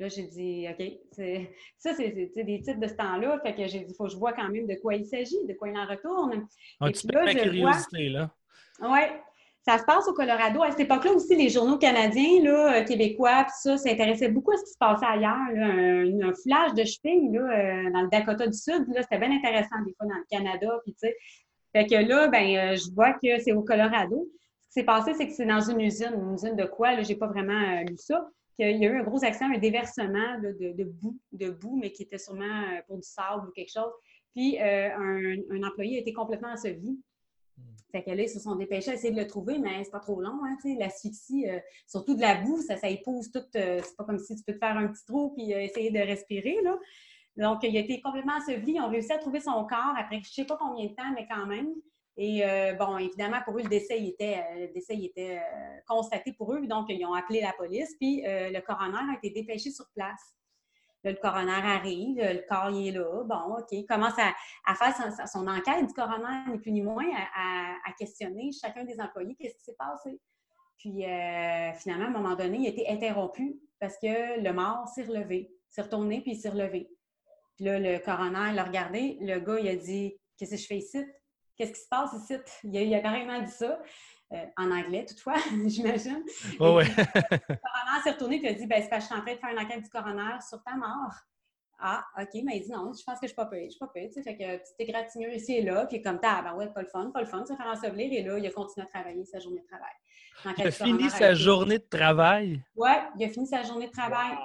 Là, 0.00 0.08
j'ai 0.08 0.24
dit, 0.24 0.66
OK, 0.70 0.86
ça, 1.78 1.92
c'est 1.94 2.10
des 2.10 2.60
titres 2.60 2.78
de 2.78 2.86
ce 2.86 2.94
temps-là. 2.94 3.40
Fait 3.42 3.54
que 3.54 3.66
j'ai 3.66 3.80
dit, 3.80 3.86
il 3.92 3.94
faut 3.96 4.04
que 4.04 4.10
je 4.10 4.16
vois 4.16 4.32
quand 4.32 4.48
même 4.48 4.66
de 4.66 4.76
quoi 4.76 4.94
il 4.94 5.04
s'agit, 5.04 5.44
de 5.46 5.54
quoi 5.54 5.68
il 5.68 5.76
en 5.76 5.86
retourne. 5.86 6.46
Un 6.80 6.90
petit 6.90 7.06
peu 7.06 7.24
de 7.26 7.32
curiosité, 7.32 8.08
là. 8.08 8.30
Oui. 8.80 9.00
Ça 9.62 9.76
se 9.76 9.84
passe 9.84 10.08
au 10.08 10.14
Colorado. 10.14 10.62
À 10.62 10.70
cette 10.70 10.80
époque-là 10.80 11.12
aussi, 11.12 11.36
les 11.36 11.50
journaux 11.50 11.76
canadiens, 11.76 12.42
là, 12.42 12.78
euh, 12.80 12.84
québécois, 12.84 13.44
tout 13.44 13.50
ça, 13.54 13.76
s'intéressaient 13.76 14.30
beaucoup 14.30 14.52
à 14.52 14.56
ce 14.56 14.64
qui 14.64 14.70
se 14.70 14.78
passait 14.78 15.04
ailleurs. 15.04 15.34
Un, 15.34 16.28
un, 16.28 16.32
foulage 16.32 16.72
de 16.74 16.84
chevilles 16.84 17.32
là, 17.32 17.40
euh, 17.40 17.90
dans 17.90 18.02
le 18.02 18.08
Dakota 18.08 18.46
du 18.46 18.56
Sud, 18.56 18.86
c'était 18.94 19.18
bien 19.18 19.30
intéressant 19.30 19.76
des 19.84 19.92
fois 19.94 20.06
dans 20.06 20.14
le 20.14 20.24
Canada. 20.30 20.68
Puis, 20.84 20.96
fait 21.74 21.86
que 21.86 21.96
là, 21.96 22.28
ben, 22.28 22.56
euh, 22.56 22.76
je 22.76 22.90
vois 22.94 23.12
que 23.12 23.38
c'est 23.40 23.52
au 23.52 23.62
Colorado. 23.62 24.26
Ce 24.68 24.74
qui 24.74 24.80
s'est 24.80 24.84
passé, 24.84 25.12
c'est 25.14 25.26
que 25.26 25.34
c'est 25.34 25.44
dans 25.44 25.60
une 25.60 25.80
usine, 25.80 26.14
une 26.14 26.34
usine 26.34 26.56
de 26.56 26.64
quoi, 26.64 26.94
là, 26.94 27.02
j'ai 27.02 27.16
pas 27.16 27.26
vraiment 27.26 27.80
lu 27.80 27.96
ça, 27.98 28.26
qu'il 28.58 28.76
y 28.78 28.86
a 28.86 28.90
eu 28.90 28.98
un 28.98 29.04
gros 29.04 29.24
accident, 29.24 29.52
un 29.54 29.58
déversement 29.58 30.38
de, 30.40 30.84
boue, 30.84 31.18
de 31.32 31.50
boue, 31.50 31.76
mais 31.76 31.92
qui 31.92 32.02
était 32.02 32.18
sûrement 32.18 32.64
pour 32.86 32.96
du 32.96 33.06
sable 33.06 33.48
ou 33.48 33.52
quelque 33.52 33.72
chose. 33.72 33.92
Puis 34.34 34.58
un, 34.58 35.36
un, 35.50 35.62
employé 35.62 35.98
a 35.98 36.00
été 36.00 36.12
complètement 36.12 36.48
enseveli. 36.48 37.00
Fait 37.90 38.02
que 38.02 38.10
là, 38.10 38.22
ils 38.22 38.28
se 38.28 38.38
sont 38.38 38.54
dépêchés 38.56 38.90
à 38.90 38.94
essayer 38.94 39.12
de 39.12 39.18
le 39.18 39.26
trouver, 39.26 39.58
mais 39.58 39.82
c'est 39.82 39.90
pas 39.90 40.00
trop 40.00 40.20
long, 40.20 40.40
hein, 40.44 40.56
l'asphyxie, 40.78 41.48
euh, 41.48 41.58
surtout 41.86 42.14
de 42.14 42.20
la 42.20 42.34
boue, 42.42 42.60
ça, 42.60 42.76
ça 42.76 42.88
épouse 42.88 43.30
tout. 43.30 43.40
Euh, 43.56 43.80
c'est 43.82 43.96
pas 43.96 44.04
comme 44.04 44.18
si 44.18 44.36
tu 44.36 44.42
peux 44.44 44.52
te 44.52 44.58
faire 44.58 44.76
un 44.76 44.88
petit 44.88 45.06
trou 45.06 45.32
puis 45.34 45.54
euh, 45.54 45.60
essayer 45.60 45.90
de 45.90 45.98
respirer, 45.98 46.58
là. 46.62 46.76
Donc, 47.36 47.62
il 47.62 47.76
a 47.76 47.80
été 47.80 48.00
complètement 48.00 48.34
enseveli. 48.34 48.72
Ils 48.72 48.80
ont 48.80 48.90
réussi 48.90 49.12
à 49.12 49.18
trouver 49.18 49.40
son 49.40 49.64
corps 49.64 49.94
après 49.96 50.20
je 50.22 50.28
sais 50.28 50.44
pas 50.44 50.58
combien 50.60 50.86
de 50.86 50.94
temps, 50.94 51.10
mais 51.14 51.26
quand 51.30 51.46
même. 51.46 51.68
Et 52.20 52.42
bon, 52.78 52.98
évidemment, 52.98 53.38
pour 53.44 53.56
eux, 53.58 53.62
le 53.62 53.68
décès 53.68 54.02
était, 54.04 54.42
le 54.56 54.72
décès 54.72 54.96
était 54.96 55.40
constaté 55.86 56.32
pour 56.32 56.52
eux. 56.52 56.66
Donc, 56.66 56.86
ils 56.88 57.06
ont 57.06 57.14
appelé 57.14 57.40
la 57.40 57.52
police. 57.52 57.94
Puis, 57.98 58.22
le 58.24 58.60
coroner 58.60 58.98
a 58.98 59.16
été 59.22 59.30
dépêché 59.30 59.70
sur 59.70 59.86
place 59.94 60.34
le 61.04 61.14
coroner 61.14 61.52
arrive, 61.52 62.16
le 62.18 62.46
corps 62.48 62.68
est 62.68 62.90
là. 62.90 63.22
Bon, 63.24 63.56
OK. 63.58 63.68
Il 63.72 63.86
commence 63.86 64.18
à, 64.18 64.74
faire 64.74 65.28
son, 65.28 65.46
enquête 65.46 65.86
du 65.86 65.94
coroner, 65.94 66.50
ni 66.50 66.58
plus 66.58 66.72
ni 66.72 66.82
moins, 66.82 67.06
à, 67.34 67.92
questionner 67.98 68.50
chacun 68.52 68.84
des 68.84 69.00
employés. 69.00 69.36
Qu'est-ce 69.38 69.56
qui 69.56 69.64
s'est 69.64 69.76
passé? 69.78 70.20
Puis 70.78 71.04
euh, 71.04 71.72
finalement, 71.74 72.04
à 72.04 72.08
un 72.08 72.10
moment 72.10 72.36
donné, 72.36 72.58
il 72.58 72.66
a 72.66 72.70
été 72.70 72.88
interrompu 72.88 73.58
parce 73.80 73.96
que 73.98 74.40
le 74.40 74.52
mort 74.52 74.86
s'est 74.88 75.04
relevé, 75.04 75.50
s'est 75.70 75.82
retourné 75.82 76.20
puis 76.20 76.32
il 76.32 76.36
s'est 76.36 76.50
relevé. 76.50 76.88
Puis 77.56 77.64
là, 77.64 77.80
le 77.80 77.98
coroner 77.98 78.52
l'a 78.54 78.64
regardé. 78.64 79.18
Le 79.20 79.40
gars, 79.40 79.58
il 79.58 79.68
a 79.68 79.76
dit 79.76 80.16
Qu'est-ce 80.36 80.52
que 80.52 80.56
je 80.56 80.66
fais 80.66 80.78
ici? 80.78 81.04
Qu'est-ce 81.58 81.72
qui 81.72 81.80
se 81.80 81.88
passe 81.88 82.12
ici? 82.12 82.36
Il 82.64 82.76
a, 82.76 82.82
il 82.82 82.94
a 82.94 83.00
carrément 83.00 83.40
dit 83.42 83.50
ça. 83.50 83.78
Euh, 84.30 84.44
en 84.58 84.70
anglais 84.70 85.06
toutefois, 85.06 85.36
j'imagine. 85.66 86.22
Oh, 86.60 86.76
ouais. 86.76 86.84
le 86.84 87.56
coroner 87.56 88.02
s'est 88.04 88.10
retourné 88.10 88.40
et 88.44 88.48
a 88.48 88.52
dit 88.52 88.66
ben, 88.66 88.82
C'est 88.82 88.90
parce 88.90 89.04
que 89.04 89.08
je 89.08 89.14
suis 89.14 89.20
en 89.20 89.24
train 89.24 89.34
de 89.34 89.38
faire 89.38 89.50
une 89.50 89.58
enquête 89.58 89.82
du 89.82 89.88
coroner 89.88 90.38
sur 90.46 90.62
ta 90.62 90.76
mort. 90.76 91.14
Ah, 91.80 92.04
OK, 92.20 92.40
mais 92.44 92.56
il 92.58 92.62
dit 92.64 92.70
non, 92.70 92.92
je 92.92 93.04
pense 93.04 93.20
que 93.20 93.26
je 93.26 93.28
suis 93.28 93.36
pas 93.36 93.46
payé, 93.46 93.66
je 93.66 93.70
suis 93.70 93.78
pas 93.78 93.86
payé. 93.86 94.08
Tu 94.08 94.14
sais, 94.14 94.22
fait 94.22 94.36
que 94.36 94.58
petite 94.58 94.74
égratignure 94.80 95.32
ici 95.32 95.54
et 95.54 95.62
là, 95.62 95.86
puis 95.86 96.02
comme 96.02 96.18
t'as, 96.18 96.42
ben 96.42 96.54
ouais, 96.56 96.66
pas 96.72 96.82
le 96.82 96.88
fun, 96.88 97.10
pas 97.12 97.20
le 97.20 97.26
fun, 97.26 97.46
se 97.46 97.54
faire 97.54 97.66
ensevelir. 97.66 98.12
Et 98.12 98.22
là, 98.22 98.36
il 98.36 98.46
a 98.46 98.50
continué 98.50 98.84
à 98.86 98.90
travailler 98.90 99.24
sa 99.24 99.38
journée 99.38 99.60
de 99.60 99.66
travail. 99.66 100.56
Il 100.58 100.66
a 100.66 100.70
fini 100.70 101.10
sa 101.10 101.34
journée 101.34 101.78
de 101.78 101.86
travail? 101.88 102.60
Oui, 102.76 102.90
il 103.16 103.24
a 103.24 103.28
fini 103.28 103.46
sa 103.46 103.62
journée 103.62 103.86
de 103.86 103.92
travail. 103.92 104.36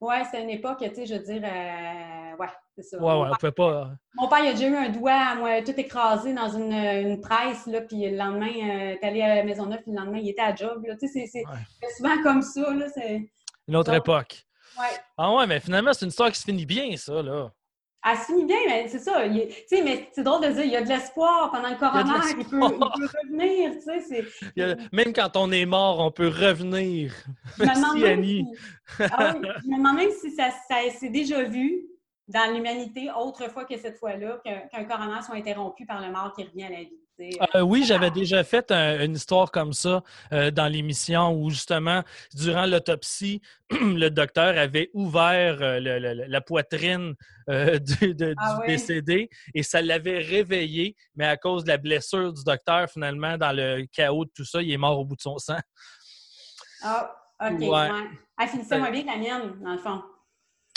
Oui, 0.00 0.14
c'est 0.30 0.42
une 0.42 0.50
époque, 0.50 0.78
tu 0.80 0.94
sais, 0.94 1.06
je 1.06 1.14
veux 1.14 1.20
dire, 1.20 1.42
euh, 1.42 2.25
ouais, 2.38 2.48
c'est 2.74 2.82
ça. 2.82 2.98
Ouais, 2.98 3.04
ouais, 3.04 3.28
on 3.30 3.34
pouvait 3.34 3.52
pas. 3.52 3.82
Euh, 3.82 3.84
Mon 4.14 4.28
père, 4.28 4.40
il 4.40 4.48
a 4.48 4.52
déjà 4.52 4.68
eu 4.68 4.76
un 4.76 4.88
doigt, 4.90 5.34
moi, 5.36 5.62
tout 5.62 5.74
écrasé 5.76 6.32
dans 6.32 6.48
une, 6.48 6.72
une 6.72 7.20
presse, 7.20 7.66
là, 7.66 7.80
puis 7.80 8.10
le 8.10 8.16
lendemain, 8.16 8.46
euh, 8.46 8.96
t'es 9.00 9.06
allé 9.06 9.22
à 9.22 9.36
la 9.36 9.44
Maisonneuve, 9.44 9.82
puis 9.82 9.92
le 9.92 9.98
lendemain, 9.98 10.18
il 10.18 10.28
était 10.28 10.42
à 10.42 10.54
job, 10.54 10.84
là. 10.86 10.96
Tu 10.96 11.08
sais, 11.08 11.26
c'est 11.26 11.44
souvent 11.96 12.22
comme 12.22 12.42
ça, 12.42 12.72
là. 12.72 12.86
C'est... 12.94 13.30
Une 13.68 13.76
autre 13.76 13.94
époque. 13.94 14.44
Ouais. 14.78 14.96
Ah 15.16 15.34
ouais, 15.34 15.46
mais 15.46 15.60
finalement, 15.60 15.92
c'est 15.92 16.04
une 16.04 16.10
histoire 16.10 16.30
qui 16.30 16.38
se 16.38 16.44
finit 16.44 16.66
bien, 16.66 16.96
ça, 16.96 17.22
là. 17.22 17.50
Elle 18.08 18.18
se 18.18 18.24
finit 18.26 18.44
bien, 18.44 18.58
mais 18.68 18.86
c'est 18.86 19.00
ça. 19.00 19.28
Tu 19.28 19.40
sais, 19.66 19.82
mais 19.82 20.08
c'est 20.12 20.22
drôle 20.22 20.40
de 20.40 20.52
dire, 20.52 20.64
il 20.64 20.70
y 20.70 20.76
a 20.76 20.82
de 20.82 20.88
l'espoir 20.88 21.50
pendant 21.50 21.70
le 21.70 21.76
coroner, 21.76 22.12
il, 22.38 22.44
peut, 22.46 22.60
revenir, 22.60 23.72
tu 23.72 24.00
sais. 24.00 24.76
Même 24.92 25.12
quand 25.12 25.36
on 25.36 25.50
est 25.50 25.66
mort, 25.66 25.98
on 25.98 26.12
peut 26.12 26.28
revenir. 26.28 27.12
Merci, 27.58 28.04
Annie. 28.04 28.44
Ah 29.00 29.34
oui, 29.34 29.48
je 29.60 29.68
me 29.68 29.78
demande 29.78 29.96
même 29.96 30.10
si 30.10 30.30
ça, 30.30 30.50
ça 30.68 30.76
s'est 30.96 31.08
déjà 31.08 31.42
vu 31.42 31.82
dans 32.28 32.52
l'humanité, 32.52 33.08
autre 33.16 33.48
fois 33.50 33.64
que 33.64 33.78
cette 33.78 33.98
fois-là, 33.98 34.40
qu'un 34.44 34.84
coroner 34.84 35.22
soit 35.22 35.36
interrompu 35.36 35.86
par 35.86 36.00
le 36.00 36.10
mort 36.10 36.32
qui 36.34 36.44
revient 36.44 36.64
à 36.64 36.70
la 36.70 36.80
vie. 36.80 36.98
Euh, 37.54 37.60
oui, 37.62 37.84
j'avais 37.84 38.10
déjà 38.10 38.44
fait 38.44 38.70
une 38.70 39.14
histoire 39.14 39.50
comme 39.50 39.72
ça 39.72 40.02
euh, 40.32 40.50
dans 40.50 40.66
l'émission 40.66 41.32
où 41.32 41.50
justement, 41.50 42.02
durant 42.34 42.66
l'autopsie, 42.66 43.40
le 43.70 44.08
docteur 44.10 44.58
avait 44.58 44.90
ouvert 44.92 45.58
euh, 45.60 45.80
la 45.80 46.40
poitrine 46.40 47.14
du, 47.48 48.16
ah 48.38 48.60
décédé 48.66 49.30
et 49.54 49.62
ça 49.62 49.80
l'avait 49.80 50.18
réveillé, 50.18 50.96
mais 51.14 51.26
à 51.26 51.36
cause 51.36 51.64
de 51.64 51.68
la 51.68 51.78
blessure 51.78 52.32
du 52.32 52.44
docteur, 52.44 52.90
finalement, 52.90 53.38
dans 53.38 53.52
le 53.52 53.86
chaos 53.92 54.24
de 54.24 54.30
tout 54.34 54.44
ça, 54.44 54.60
il 54.60 54.70
est 54.70 54.76
mort 54.76 54.98
au 54.98 55.04
bout 55.04 55.16
de 55.16 55.20
son 55.20 55.38
sang. 55.38 55.58
Ah, 56.82 57.16
OK. 57.40 57.60
Ouais. 57.60 57.88
Elle 58.38 58.48
finissait 58.48 58.78
moins 58.78 58.90
bien 58.90 59.02
que 59.02 59.06
la 59.06 59.16
mienne, 59.16 59.62
dans 59.62 59.72
le 59.72 59.78
fond. 59.78 60.02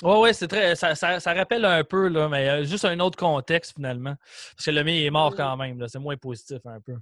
Oui, 0.01 0.13
oui, 0.17 0.33
c'est 0.33 0.47
très. 0.47 0.75
Ça, 0.75 0.95
ça, 0.95 1.33
rappelle 1.33 1.65
un 1.65 1.83
peu, 1.83 2.07
là, 2.07 2.29
mais 2.29 2.49
euh, 2.49 2.63
juste 2.63 2.85
un 2.85 2.99
autre 2.99 3.17
contexte 3.17 3.73
finalement. 3.75 4.15
Parce 4.55 4.65
que 4.65 4.71
le 4.71 4.83
mien 4.83 4.93
est 4.93 5.09
mort 5.09 5.35
quand 5.35 5.57
même. 5.57 5.85
C'est 5.87 5.99
moins 5.99 6.15
positif 6.15 6.59
un 6.65 6.79
peu. 6.79 6.95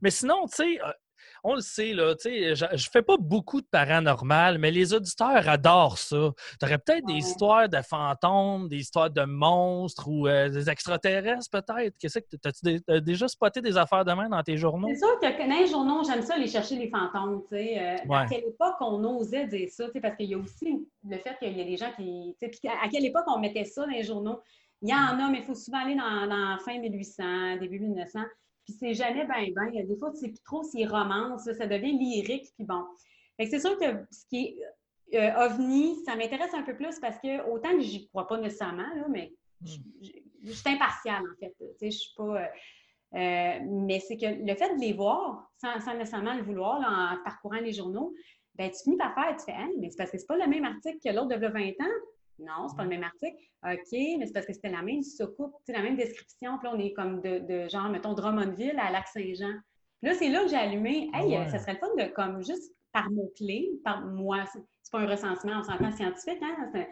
Mais 0.00 0.10
sinon, 0.10 0.46
tu 0.46 0.56
sais, 0.56 0.80
euh, 0.82 0.90
on 1.44 1.54
le 1.54 1.60
sait, 1.60 1.92
là, 1.92 2.14
je, 2.22 2.66
je 2.72 2.90
fais 2.90 3.02
pas 3.02 3.16
beaucoup 3.18 3.60
de 3.60 3.66
paranormal, 3.66 4.58
mais 4.58 4.70
les 4.70 4.94
auditeurs 4.94 5.48
adorent 5.48 5.98
ça. 5.98 6.32
Tu 6.60 6.66
aurais 6.66 6.78
peut-être 6.78 7.06
des 7.06 7.18
histoires 7.18 7.68
de 7.68 7.80
fantômes, 7.82 8.68
des 8.68 8.78
histoires 8.78 9.10
de 9.10 9.22
monstres 9.22 10.08
ou 10.08 10.26
euh, 10.26 10.48
des 10.48 10.68
extraterrestres, 10.68 11.50
peut-être. 11.50 11.96
Qu'est-ce 11.98 12.18
que 12.18 12.36
as-tu 12.44 13.00
déjà 13.02 13.28
spoté 13.28 13.60
des 13.60 13.76
affaires 13.76 14.04
de 14.04 14.12
main 14.12 14.28
dans 14.28 14.42
tes 14.42 14.56
journaux? 14.56 14.88
C'est 14.90 14.98
sûr 14.98 15.18
que 15.20 15.48
dans 15.48 15.58
les 15.58 15.66
journaux, 15.66 16.02
j'aime 16.04 16.22
ça 16.22 16.34
aller 16.34 16.46
chercher 16.48 16.76
les 16.76 16.88
fantômes. 16.88 17.42
Euh, 17.52 17.96
à 18.10 18.26
quelle 18.26 18.44
époque 18.44 18.76
on 18.80 19.02
osait 19.04 19.46
dire 19.46 19.68
ça? 19.70 19.86
Parce 20.00 20.16
qu'il 20.16 20.30
y 20.30 20.34
a 20.34 20.38
aussi 20.38 20.86
le 21.04 21.18
fait 21.18 21.36
qu'il 21.38 21.56
y 21.56 21.60
a 21.60 21.64
des 21.64 21.76
gens 21.76 21.92
qui. 21.96 22.36
À 22.82 22.88
quelle 22.88 23.04
époque 23.04 23.24
on 23.26 23.38
mettait 23.38 23.64
ça 23.64 23.82
dans 23.82 23.92
les 23.92 24.02
journaux? 24.02 24.40
Il 24.80 24.88
y 24.88 24.94
en 24.94 25.18
a, 25.18 25.28
mais 25.30 25.38
il 25.38 25.44
faut 25.44 25.54
souvent 25.54 25.84
aller 25.84 25.96
dans, 25.96 26.26
dans 26.28 26.58
fin 26.64 26.78
1800, 26.78 27.56
début 27.56 27.80
1900. 27.80 28.20
Puis 28.68 28.76
c'est 28.78 28.92
jamais 28.92 29.24
ben 29.24 29.50
ben. 29.54 29.86
Des 29.86 29.96
fois, 29.96 30.12
c'est 30.14 30.28
plus 30.28 30.42
trop 30.42 30.62
c'est 30.62 30.84
romance, 30.84 31.44
ça 31.44 31.66
devient 31.66 31.92
lyrique, 31.92 32.52
puis 32.54 32.66
bon. 32.66 32.84
c'est 33.38 33.60
sûr 33.60 33.78
que 33.78 34.04
ce 34.10 34.26
qui 34.28 34.58
est 35.10 35.18
euh, 35.18 35.46
ovni, 35.46 35.96
ça 36.04 36.16
m'intéresse 36.16 36.52
un 36.52 36.62
peu 36.62 36.76
plus 36.76 36.98
parce 37.00 37.18
que 37.18 37.50
autant 37.50 37.70
que 37.70 37.80
j'y 37.80 38.08
crois 38.08 38.26
pas 38.26 38.36
nécessairement, 38.36 38.94
là, 38.94 39.06
mais 39.08 39.32
hmm. 39.62 39.66
je, 40.44 40.52
suis 40.52 40.68
impartiale 40.68 41.22
en 41.22 41.36
fait. 41.40 41.54
Tu 41.58 41.66
sais, 41.78 41.90
je 41.90 41.96
suis 41.98 42.14
pas. 42.14 42.42
Euh, 42.42 42.46
euh, 43.14 43.58
mais 43.66 44.00
c'est 44.00 44.18
que 44.18 44.26
le 44.26 44.54
fait 44.54 44.76
de 44.76 44.80
les 44.80 44.92
voir, 44.92 45.50
sans, 45.56 45.94
nécessairement 45.94 46.34
le 46.34 46.42
vouloir, 46.42 46.76
en 46.76 47.24
parcourant 47.24 47.60
les 47.60 47.72
journaux, 47.72 48.12
ben 48.54 48.70
tu 48.70 48.82
finis 48.84 48.98
par 48.98 49.14
faire, 49.14 49.34
tu 49.34 49.46
fais, 49.46 49.52
hein, 49.52 49.70
mais 49.78 49.88
c'est 49.88 49.96
parce 49.96 50.10
que 50.10 50.18
c'est 50.18 50.26
pas 50.26 50.36
le 50.36 50.46
même 50.46 50.66
article 50.66 50.98
que 51.02 51.14
l'autre 51.14 51.28
de 51.28 51.46
20 51.46 51.68
ans. 51.70 51.96
Non, 52.38 52.68
c'est 52.68 52.76
pas 52.76 52.84
le 52.84 52.90
même 52.90 53.02
article. 53.02 53.36
OK, 53.64 53.92
mais 54.18 54.26
c'est 54.26 54.32
parce 54.32 54.46
que 54.46 54.52
c'était 54.52 54.70
la 54.70 54.82
même 54.82 55.02
soucoupe, 55.02 55.54
la 55.66 55.82
même 55.82 55.96
description. 55.96 56.58
Puis 56.58 56.68
là, 56.68 56.74
on 56.74 56.78
est 56.78 56.92
comme 56.92 57.20
de, 57.20 57.68
genre, 57.68 57.88
mettons, 57.88 58.14
Drummondville 58.14 58.78
à 58.78 58.90
Lac-Saint-Jean. 58.90 59.54
Là, 60.02 60.14
c'est 60.14 60.28
là 60.28 60.42
que 60.44 60.48
j'ai 60.48 60.56
allumé. 60.56 61.10
Hey, 61.12 61.32
ça 61.50 61.58
serait 61.58 61.72
le 61.72 61.78
fun 61.78 61.94
de, 61.96 62.12
comme, 62.12 62.42
juste 62.44 62.72
par 62.92 63.10
mots-clés, 63.10 63.70
par 63.84 64.00
moi, 64.04 64.44
c'est 64.46 64.90
pas 64.90 65.00
un 65.00 65.06
recensement, 65.06 65.58
on 65.58 65.62
s'entend 65.62 65.92
scientifique, 65.92 66.42
hein? 66.42 66.86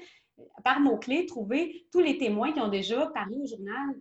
Par 0.62 0.80
mots-clés, 0.80 1.26
trouver 1.26 1.86
tous 1.90 2.01
les 2.01 2.18
témoins 2.18 2.53
qui 2.53 2.61
ont 2.61 2.68
déjà 2.68 3.07
parlé 3.07 3.38
au 3.38 3.47
journal 3.47 3.94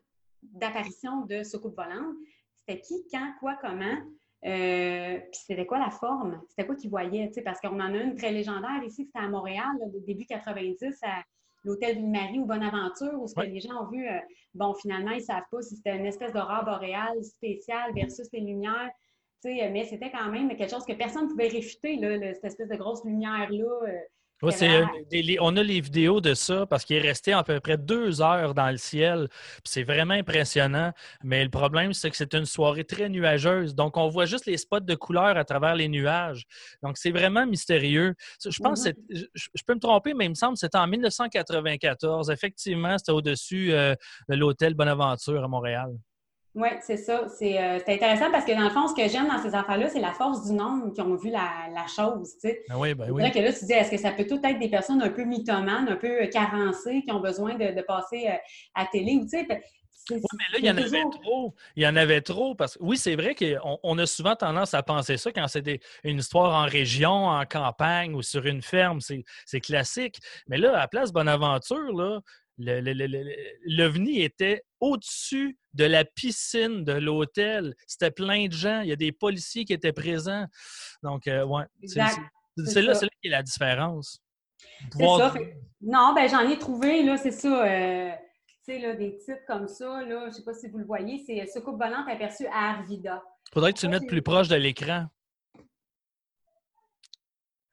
d'apparition 0.43 1.21
de 1.25 1.43
soucoupe 1.43 1.77
volante. 1.77 2.15
C'était 2.55 2.81
qui, 2.81 3.05
quand, 3.11 3.33
quoi, 3.39 3.57
comment? 3.61 3.95
Euh, 4.45 5.17
puis 5.19 5.41
c'était 5.45 5.65
quoi 5.65 5.79
la 5.79 5.89
forme? 5.89 6.41
C'était 6.49 6.65
quoi 6.65 6.75
qu'ils 6.75 6.89
voyaient? 6.89 7.31
Parce 7.43 7.59
qu'on 7.59 7.79
en 7.79 7.93
a 7.93 7.97
une 7.97 8.15
très 8.15 8.31
légendaire 8.31 8.83
ici, 8.85 9.05
c'était 9.05 9.25
à 9.25 9.27
Montréal, 9.27 9.75
début 10.05 10.25
90, 10.25 10.99
à 11.03 11.23
l'hôtel 11.63 11.97
Ville-Marie 11.97 12.39
ou 12.39 12.45
Bonaventure, 12.45 13.13
où 13.19 13.25
que 13.25 13.41
les 13.41 13.59
gens 13.59 13.83
ont 13.83 13.89
vu, 13.89 14.07
euh, 14.07 14.19
bon, 14.53 14.73
finalement, 14.75 15.11
ils 15.11 15.17
ne 15.17 15.23
savent 15.23 15.45
pas 15.51 15.61
si 15.61 15.75
c'était 15.75 15.97
une 15.97 16.05
espèce 16.05 16.31
d'aurore 16.33 16.63
boréale 16.63 17.23
spéciale 17.23 17.93
versus 17.93 18.27
les 18.33 18.41
lumières. 18.41 18.91
Mais 19.43 19.83
c'était 19.83 20.09
quand 20.09 20.31
même 20.31 20.49
quelque 20.55 20.71
chose 20.71 20.85
que 20.85 20.93
personne 20.93 21.25
ne 21.25 21.29
pouvait 21.29 21.49
réfuter, 21.49 21.97
là, 21.97 22.33
cette 22.33 22.45
espèce 22.45 22.67
de 22.67 22.75
grosse 22.77 23.03
lumière-là. 23.05 23.87
Euh, 23.87 23.99
euh, 24.43 24.85
on 25.39 25.57
a 25.57 25.63
les 25.63 25.81
vidéos 25.81 26.21
de 26.21 26.33
ça 26.33 26.65
parce 26.65 26.83
qu'il 26.85 26.97
est 26.97 27.01
resté 27.01 27.33
à 27.33 27.43
peu 27.43 27.59
près 27.59 27.77
deux 27.77 28.21
heures 28.21 28.53
dans 28.53 28.69
le 28.69 28.77
ciel. 28.77 29.29
C'est 29.63 29.83
vraiment 29.83 30.13
impressionnant. 30.13 30.91
Mais 31.23 31.43
le 31.43 31.49
problème, 31.49 31.93
c'est 31.93 32.09
que 32.09 32.17
c'est 32.17 32.33
une 32.33 32.45
soirée 32.45 32.83
très 32.83 33.09
nuageuse. 33.09 33.75
Donc, 33.75 33.97
on 33.97 34.07
voit 34.09 34.25
juste 34.25 34.45
les 34.45 34.57
spots 34.57 34.81
de 34.81 34.95
couleur 34.95 35.37
à 35.37 35.45
travers 35.45 35.75
les 35.75 35.87
nuages. 35.87 36.45
Donc, 36.83 36.97
c'est 36.97 37.11
vraiment 37.11 37.45
mystérieux. 37.45 38.13
Je 38.43 38.59
pense 38.61 38.83
que 38.83 38.89
mm-hmm. 38.89 39.27
je, 39.33 39.63
peux 39.65 39.75
me 39.75 39.79
tromper, 39.79 40.13
mais 40.13 40.25
il 40.25 40.29
me 40.29 40.35
semble 40.35 40.53
que 40.53 40.59
c'était 40.59 40.77
en 40.77 40.87
1994. 40.87 42.29
Effectivement, 42.29 42.97
c'était 42.97 43.11
au-dessus 43.11 43.71
euh, 43.71 43.95
de 44.29 44.35
l'hôtel 44.35 44.73
Bonaventure 44.73 45.43
à 45.43 45.47
Montréal. 45.47 45.91
Oui, 46.55 46.69
c'est 46.81 46.95
ça. 46.95 47.23
Euh, 47.23 47.27
c'est 47.29 47.93
intéressant 47.93 48.31
parce 48.31 48.45
que 48.45 48.53
dans 48.53 48.63
le 48.63 48.69
fond, 48.69 48.87
ce 48.87 48.93
que 48.93 49.09
j'aime 49.09 49.27
dans 49.27 49.41
ces 49.41 49.53
affaires-là, 49.53 49.89
c'est 49.89 49.99
la 49.99 50.13
force 50.13 50.47
du 50.47 50.53
nombre 50.53 50.93
qui 50.93 51.01
ont 51.01 51.15
vu 51.15 51.29
la, 51.29 51.85
chose. 51.93 52.33
Tu 52.35 52.49
sais. 52.49 52.63
Ah 52.69 52.79
oui, 52.79 52.93
ben 52.93 53.11
oui. 53.11 53.29
que 53.29 53.39
là, 53.39 53.51
tu 53.51 53.65
dis, 53.65 53.73
est-ce 53.73 53.91
que 53.91 53.97
ça 53.97 54.11
peut 54.11 54.25
tout 54.25 54.39
être 54.41 54.57
des 54.57 54.69
personnes 54.69 55.01
un 55.01 55.09
peu 55.09 55.25
mythomanes, 55.25 55.89
un 55.89 55.97
peu 55.97 56.25
carencées, 56.27 57.01
qui 57.03 57.11
ont 57.11 57.19
besoin 57.19 57.55
de, 57.55 57.81
passer 57.81 58.27
euh, 58.29 58.37
à 58.73 58.85
télé? 58.85 59.19
tu 59.23 59.29
sais, 59.29 59.47
oui, 60.11 60.21
mais 60.37 60.43
là, 60.53 60.59
il 60.59 60.65
y 60.65 60.69
en 60.69 60.77
avait 60.77 61.01
trop. 61.09 61.55
Il 61.75 61.83
y 61.83 61.87
en 61.87 61.95
avait 61.95 62.21
trop 62.21 62.53
parce 62.53 62.77
que 62.77 62.83
oui, 62.83 62.95
c'est 62.97 63.15
vrai 63.15 63.33
qu'on 63.33 63.79
on 63.81 63.97
a 63.97 64.05
souvent 64.05 64.35
tendance 64.35 64.73
à 64.73 64.83
penser 64.83 65.17
ça 65.17 65.31
quand 65.31 65.47
c'est 65.47 65.81
une 66.03 66.19
histoire 66.19 66.53
en 66.53 66.67
région, 66.67 67.27
en 67.27 67.43
campagne 67.45 68.13
ou 68.13 68.21
sur 68.21 68.45
une 68.45 68.61
ferme, 68.61 68.99
c'est 69.01 69.61
classique. 69.61 70.19
Mais 70.47 70.57
là, 70.57 70.79
à 70.79 70.87
Place 70.87 71.11
Bonaventure, 71.11 71.91
là, 71.91 72.19
l'OVNI 72.57 74.21
était 74.21 74.63
au-dessus 74.79 75.57
de 75.73 75.83
la 75.85 76.05
piscine 76.05 76.83
de 76.83 76.93
l'hôtel. 76.93 77.75
C'était 77.87 78.11
plein 78.11 78.47
de 78.47 78.53
gens. 78.53 78.81
Il 78.81 78.87
y 78.89 78.91
a 78.91 78.95
des 78.95 79.11
policiers 79.11 79.65
qui 79.65 79.73
étaient 79.73 79.91
présents. 79.93 80.45
Donc, 81.03 81.27
euh, 81.27 81.45
ouais. 81.45 81.63
c'est- 81.85 81.99
là, 81.99 82.11
là 82.93 82.99
qui 83.21 83.27
est 83.27 83.29
la 83.29 83.43
différence. 83.43 84.19
C'est 84.81 84.89
Pouvoir- 84.91 85.33
ça. 85.33 85.39
fait- 85.39 85.57
Non, 85.81 86.13
ben 86.15 86.27
j'en 86.29 86.47
ai 86.49 86.57
trouvé, 86.57 87.03
là, 87.03 87.17
c'est 87.17 87.31
ça. 87.31 87.65
euh, 87.67 88.11
tu 88.47 88.55
sais, 88.73 88.79
là, 88.79 88.95
des 88.95 89.17
titres 89.17 89.45
comme 89.47 89.67
ça, 89.67 90.01
là, 90.03 90.27
je 90.29 90.35
sais 90.35 90.43
pas 90.43 90.53
si 90.53 90.69
vous 90.69 90.77
le 90.79 90.85
voyez, 90.85 91.21
c'est 91.25 91.41
euh, 91.41 91.45
Soucoupe 91.53 91.77
volante 91.81 92.07
aperçue 92.09 92.47
à 92.47 92.71
Arvida. 92.71 93.21
faudrait 93.53 93.73
que 93.73 93.79
tu 93.79 93.85
le 93.85 93.91
mettes 93.91 94.07
plus 94.07 94.21
proche 94.21 94.47
de 94.47 94.55
l'écran. 94.55 95.05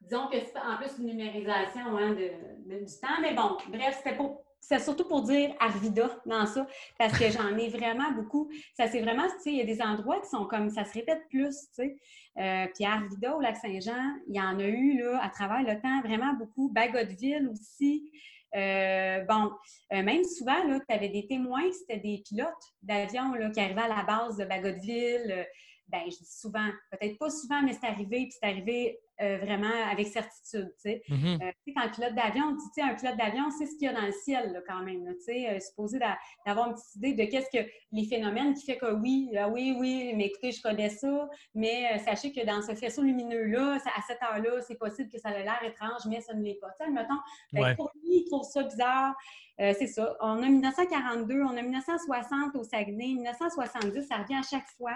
Disons 0.01 0.27
que 0.29 0.39
c'est 0.41 0.59
en 0.59 0.77
plus 0.77 0.99
une 0.99 1.07
numérisation 1.07 1.97
hein, 1.97 2.11
de, 2.11 2.31
de- 2.69 2.85
du 2.85 3.01
temps, 3.01 3.21
mais 3.21 3.35
bon, 3.35 3.57
bref, 3.71 3.97
c'était 4.03 4.17
pour. 4.17 4.45
C'est 4.65 4.79
surtout 4.79 5.05
pour 5.09 5.23
dire 5.23 5.53
Arvida 5.59 6.09
dans 6.25 6.47
ça, 6.47 6.67
parce 6.97 7.19
que 7.19 7.29
j'en 7.31 7.59
ai 7.59 7.69
vraiment 7.69 8.13
beaucoup. 8.13 8.49
Ça, 8.75 8.87
c'est 8.87 9.01
vraiment, 9.01 9.25
tu 9.25 9.43
sais, 9.43 9.51
il 9.51 9.57
y 9.57 9.61
a 9.61 9.65
des 9.65 9.83
endroits 9.83 10.21
qui 10.21 10.29
sont 10.29 10.47
comme, 10.47 10.71
ça 10.71 10.85
se 10.85 10.95
répète 10.95 11.23
plus, 11.29 11.69
tu 11.75 11.83
sais. 11.83 11.97
Euh, 12.39 12.67
puis 12.73 12.85
Arvida, 12.85 13.37
au 13.37 13.41
Lac-Saint-Jean, 13.41 14.15
il 14.29 14.37
y 14.37 14.41
en 14.41 14.61
a 14.61 14.65
eu, 14.65 14.99
là, 14.99 15.21
à 15.21 15.29
travers 15.31 15.63
le 15.63 15.81
temps, 15.81 16.01
vraiment 16.03 16.33
beaucoup. 16.35 16.71
Bagotville 16.71 17.49
aussi. 17.49 18.09
Euh, 18.55 19.25
bon, 19.25 19.51
euh, 19.93 20.03
même 20.03 20.23
souvent, 20.23 20.63
là, 20.65 20.79
tu 20.89 20.95
avais 20.95 21.09
des 21.09 21.27
témoins, 21.27 21.71
c'était 21.73 22.01
des 22.01 22.23
pilotes 22.25 22.73
d'avion 22.83 23.35
là, 23.35 23.51
qui 23.51 23.59
arrivaient 23.59 23.83
à 23.83 23.89
la 23.89 24.05
base 24.05 24.37
de 24.37 24.45
Bagotville. 24.45 25.45
Ben, 25.93 26.01
je 26.07 26.17
dis 26.17 26.37
souvent, 26.41 26.67
peut-être 26.91 27.19
pas 27.19 27.29
souvent, 27.29 27.61
mais 27.63 27.75
c'est 27.75 27.87
arrivé, 27.87 28.23
puis 28.23 28.33
c'est 28.41 28.47
arrivé 28.49 28.99
euh, 29.21 29.39
vraiment 29.39 29.71
avec 29.91 30.07
certitude, 30.09 30.73
tu 30.77 30.91
sais. 30.91 31.03
Mhm. 31.09 31.39
Euh, 31.43 31.53
quand 31.77 31.85
le 31.85 31.91
pilote 31.91 32.15
d'avion, 32.15 32.45
on 32.47 32.53
dit, 32.57 32.65
tu 32.75 32.81
sais, 32.81 32.83
un 32.83 32.95
pilote 32.95 33.17
d'avion, 33.19 33.51
c'est 33.51 33.67
ce 33.67 33.73
qu'il 33.77 33.83
y 33.85 33.89
a 33.89 33.93
dans 33.93 34.07
le 34.07 34.11
ciel, 34.11 34.53
là, 34.53 34.61
quand 34.67 34.83
même. 34.83 35.05
tu 35.17 35.21
sais, 35.25 35.51
euh, 35.51 35.61
supposé 35.61 35.99
d'a- 35.99 36.19
d'avoir 36.47 36.69
une 36.69 36.75
petite 36.75 36.95
idée 36.97 37.13
de 37.13 37.31
qu'est-ce 37.31 37.51
que 37.57 37.65
les 37.93 38.05
phénomènes 38.07 38.55
qui 38.55 38.65
fait 38.65 38.79
que 38.79 38.91
oui, 38.95 39.31
ah 39.39 39.49
oui, 39.51 39.77
oui, 39.79 40.13
mais 40.17 40.27
écoutez, 40.27 40.51
je 40.51 40.63
connais 40.63 40.89
ça, 40.89 41.29
mais 41.55 41.93
euh, 41.95 41.99
sachez 41.99 42.33
que 42.33 42.45
dans 42.45 42.63
ce 42.63 42.75
faisceau 42.75 43.03
lumineux-là, 43.03 43.77
à 43.95 44.03
cette 44.07 44.21
heure-là, 44.23 44.61
c'est 44.63 44.79
possible 44.79 45.11
que 45.11 45.19
ça 45.19 45.31
ait 45.31 45.45
l'air 45.45 45.63
étrange, 45.63 46.01
mais 46.09 46.21
ça 46.23 46.33
ne 46.33 46.43
l'est 46.43 46.59
pas. 46.59 46.71
Tu 46.71 46.79
sais, 46.79 46.85
admettons, 46.85 47.21
ben, 47.53 47.63
Ouais. 47.63 47.77
pour 47.77 47.93
lui, 48.03 48.17
il 48.17 48.25
trouve 48.25 48.45
ça 48.45 48.63
bizarre. 48.63 49.15
C'est 49.59 49.87
ça. 49.87 50.17
On 50.21 50.43
a 50.43 50.49
1942, 50.49 51.43
on 51.43 51.57
a 51.57 51.63
1960 51.63 52.57
au 52.57 52.65
Saguenay, 52.65 53.15
1970, 53.15 54.03
ça 54.09 54.17
revient 54.17 54.35
à 54.37 54.43
chaque 54.43 54.67
fois. 54.77 54.95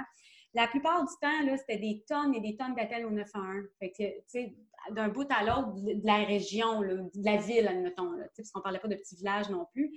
La 0.55 0.69
plupart 0.69 1.03
du 1.03 1.13
temps, 1.21 1.57
c'était 1.59 1.79
des 1.79 2.03
tonnes 2.09 2.35
et 2.35 2.41
des 2.41 2.57
tonnes 2.57 2.75
d'appels 2.75 3.05
au 3.05 3.11
911. 3.11 3.65
Fait 3.79 3.91
que, 3.91 4.93
d'un 4.95 5.09
bout 5.09 5.27
à 5.31 5.45
l'autre 5.45 5.75
de 5.75 6.07
la 6.07 6.25
région, 6.25 6.81
de 6.81 7.25
la 7.25 7.37
ville, 7.37 7.69
admettons, 7.69 8.13
parce 8.37 8.51
qu'on 8.51 8.61
parlait 8.61 8.79
pas 8.79 8.89
de 8.89 8.95
petits 8.95 9.17
villages 9.17 9.51
non 9.51 9.67
plus. 9.73 9.93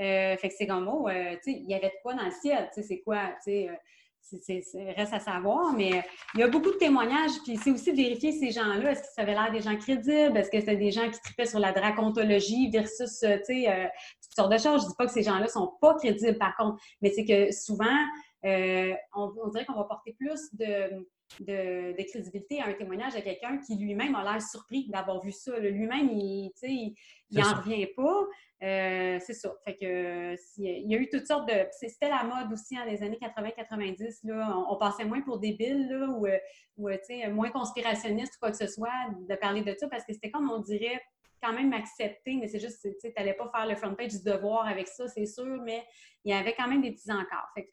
Euh, 0.00 0.36
fait 0.36 0.48
que 0.48 0.54
c'est 0.56 0.66
comme, 0.66 0.88
oh, 0.88 1.08
euh, 1.08 1.36
il 1.46 1.68
y 1.68 1.74
avait 1.74 1.88
de 1.88 2.02
quoi 2.02 2.14
dans 2.14 2.24
le 2.24 2.30
ciel, 2.30 2.68
tu 2.74 2.80
sais, 2.80 2.88
c'est 2.88 3.00
quoi, 3.00 3.34
tu 3.44 3.68
euh, 3.68 4.92
reste 4.96 5.12
à 5.12 5.20
savoir, 5.20 5.74
mais 5.74 6.02
il 6.34 6.40
y 6.40 6.42
a 6.42 6.48
beaucoup 6.48 6.70
de 6.70 6.76
témoignages, 6.76 7.32
puis 7.44 7.58
c'est 7.58 7.70
aussi 7.70 7.92
de 7.92 7.96
vérifier 7.96 8.32
ces 8.32 8.52
gens-là, 8.52 8.92
est-ce 8.92 9.02
que 9.02 9.08
ça 9.14 9.22
avait 9.22 9.34
l'air 9.34 9.52
des 9.52 9.60
gens 9.60 9.76
crédibles, 9.76 10.36
est-ce 10.36 10.50
que 10.50 10.60
c'était 10.60 10.76
des 10.76 10.90
gens 10.90 11.10
qui 11.10 11.20
tripaient 11.20 11.46
sur 11.46 11.58
la 11.58 11.72
dracontologie 11.72 12.70
versus, 12.70 13.18
tu 13.20 13.44
sais, 13.44 13.90
sortes 14.34 14.52
de 14.52 14.58
choses. 14.58 14.82
Je 14.82 14.88
dis 14.88 14.94
pas 14.96 15.06
que 15.06 15.12
ces 15.12 15.22
gens-là 15.22 15.48
sont 15.48 15.72
pas 15.80 15.94
crédibles, 15.94 16.38
par 16.38 16.56
contre, 16.56 16.82
mais 17.02 17.10
c'est 17.10 17.26
que 17.26 17.52
souvent, 17.52 17.98
euh, 18.44 18.94
on, 19.14 19.32
on 19.42 19.48
dirait 19.48 19.64
qu'on 19.64 19.74
va 19.74 19.84
porter 19.84 20.14
plus 20.14 20.52
de, 20.54 21.06
de, 21.40 21.92
de 21.96 22.02
crédibilité 22.08 22.60
à 22.60 22.66
un 22.66 22.74
témoignage 22.74 23.14
de 23.14 23.20
quelqu'un 23.20 23.58
qui 23.58 23.76
lui-même 23.76 24.14
a 24.14 24.24
l'air 24.24 24.42
surpris 24.42 24.88
d'avoir 24.88 25.22
vu 25.22 25.32
ça. 25.32 25.58
Lui-même, 25.58 26.08
il, 26.10 26.50
tu 26.54 26.60
sais, 26.60 26.70
il, 26.72 26.94
il 27.30 27.36
C'est 27.36 27.40
en 27.40 27.44
ça. 27.50 27.56
revient 27.56 27.86
pas. 27.96 28.26
Euh, 28.62 29.18
c'est 29.20 29.34
ça. 29.34 29.52
Fait 29.64 29.76
que 29.76 30.34
il 30.58 30.90
y 30.90 30.94
a 30.94 30.98
eu 30.98 31.08
toutes 31.08 31.26
sortes 31.26 31.48
de. 31.48 31.66
C'était 31.72 32.08
la 32.08 32.24
mode 32.24 32.52
aussi 32.52 32.76
dans 32.76 32.84
les 32.84 33.02
années 33.02 33.18
80-90. 33.20 34.20
Là, 34.24 34.56
on, 34.56 34.74
on 34.74 34.76
passait 34.76 35.04
moins 35.04 35.20
pour 35.22 35.38
débiles 35.38 35.88
là, 35.88 36.08
ou, 36.08 36.88
moins 37.34 37.50
conspirationniste 37.50 38.34
ou 38.36 38.38
quoi 38.40 38.50
que 38.50 38.56
ce 38.56 38.68
soit 38.68 38.90
de 39.28 39.34
parler 39.36 39.62
de 39.62 39.74
ça 39.78 39.88
parce 39.88 40.04
que 40.04 40.12
c'était 40.12 40.30
comme 40.30 40.50
on 40.50 40.60
dirait 40.60 41.00
quand 41.42 41.52
même 41.52 41.72
accepté, 41.72 42.36
mais 42.36 42.46
c'est 42.46 42.60
juste, 42.60 42.80
tu 42.82 42.94
sais, 43.00 43.12
t'allais 43.12 43.34
pas 43.34 43.50
faire 43.50 43.66
le 43.66 43.74
front 43.74 43.94
page 43.94 44.12
du 44.12 44.22
devoir 44.22 44.66
avec 44.66 44.86
ça, 44.86 45.08
c'est 45.08 45.26
sûr, 45.26 45.60
mais 45.64 45.84
il 46.24 46.30
y 46.30 46.34
avait 46.34 46.54
quand 46.54 46.68
même 46.68 46.82
des 46.82 46.92
petits 46.92 47.10
encarts. 47.10 47.50
Fait 47.54 47.64
que 47.64 47.70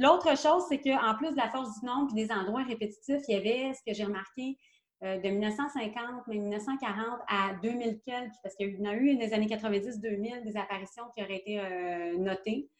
L'autre 0.00 0.34
chose, 0.34 0.64
c'est 0.70 0.80
qu'en 0.80 1.14
plus 1.16 1.30
de 1.32 1.36
la 1.36 1.50
force 1.50 1.78
du 1.78 1.86
nombre 1.86 2.10
et 2.16 2.24
des 2.24 2.32
endroits 2.32 2.62
répétitifs, 2.62 3.20
il 3.28 3.34
y 3.34 3.36
avait 3.36 3.74
ce 3.74 3.80
que 3.86 3.94
j'ai 3.94 4.04
remarqué 4.04 4.56
euh, 5.02 5.18
de 5.18 5.28
1950, 5.28 6.22
mais 6.26 6.38
1940 6.38 7.20
à 7.28 7.52
2000 7.62 8.00
quelques, 8.06 8.32
parce 8.42 8.56
qu'il 8.56 8.74
y 8.74 8.80
en 8.80 8.90
a 8.90 8.94
eu 8.94 9.12
dans 9.12 9.20
les 9.20 9.34
années 9.34 9.46
90-2000 9.46 10.42
des 10.42 10.56
apparitions 10.56 11.04
qui 11.14 11.22
auraient 11.22 11.36
été 11.36 11.60
euh, 11.60 12.16
notées, 12.16 12.70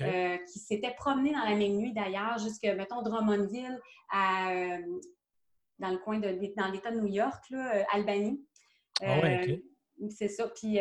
euh, 0.00 0.38
qui 0.38 0.58
s'étaient 0.58 0.94
promenées 0.94 1.32
dans 1.32 1.44
la 1.44 1.54
même 1.54 1.76
nuit 1.76 1.92
d'ailleurs, 1.92 2.38
jusque, 2.38 2.64
mettons, 2.64 3.02
Drummondville, 3.02 3.78
à, 4.10 4.78
dans 5.80 5.90
le 5.90 5.98
coin 5.98 6.18
de 6.18 6.30
dans 6.56 6.68
l'État 6.68 6.92
de 6.92 7.00
New 7.00 7.08
York, 7.08 7.44
là, 7.50 7.84
Albanie. 7.92 8.42
Ah 9.02 9.20
ouais, 9.20 9.62
C'est 10.08 10.28
ça. 10.28 10.48
Puis, 10.48 10.78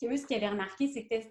ce 0.00 0.26
qu'ils 0.26 0.36
avaient 0.36 0.48
remarqué, 0.48 0.88
c'était 0.88 1.30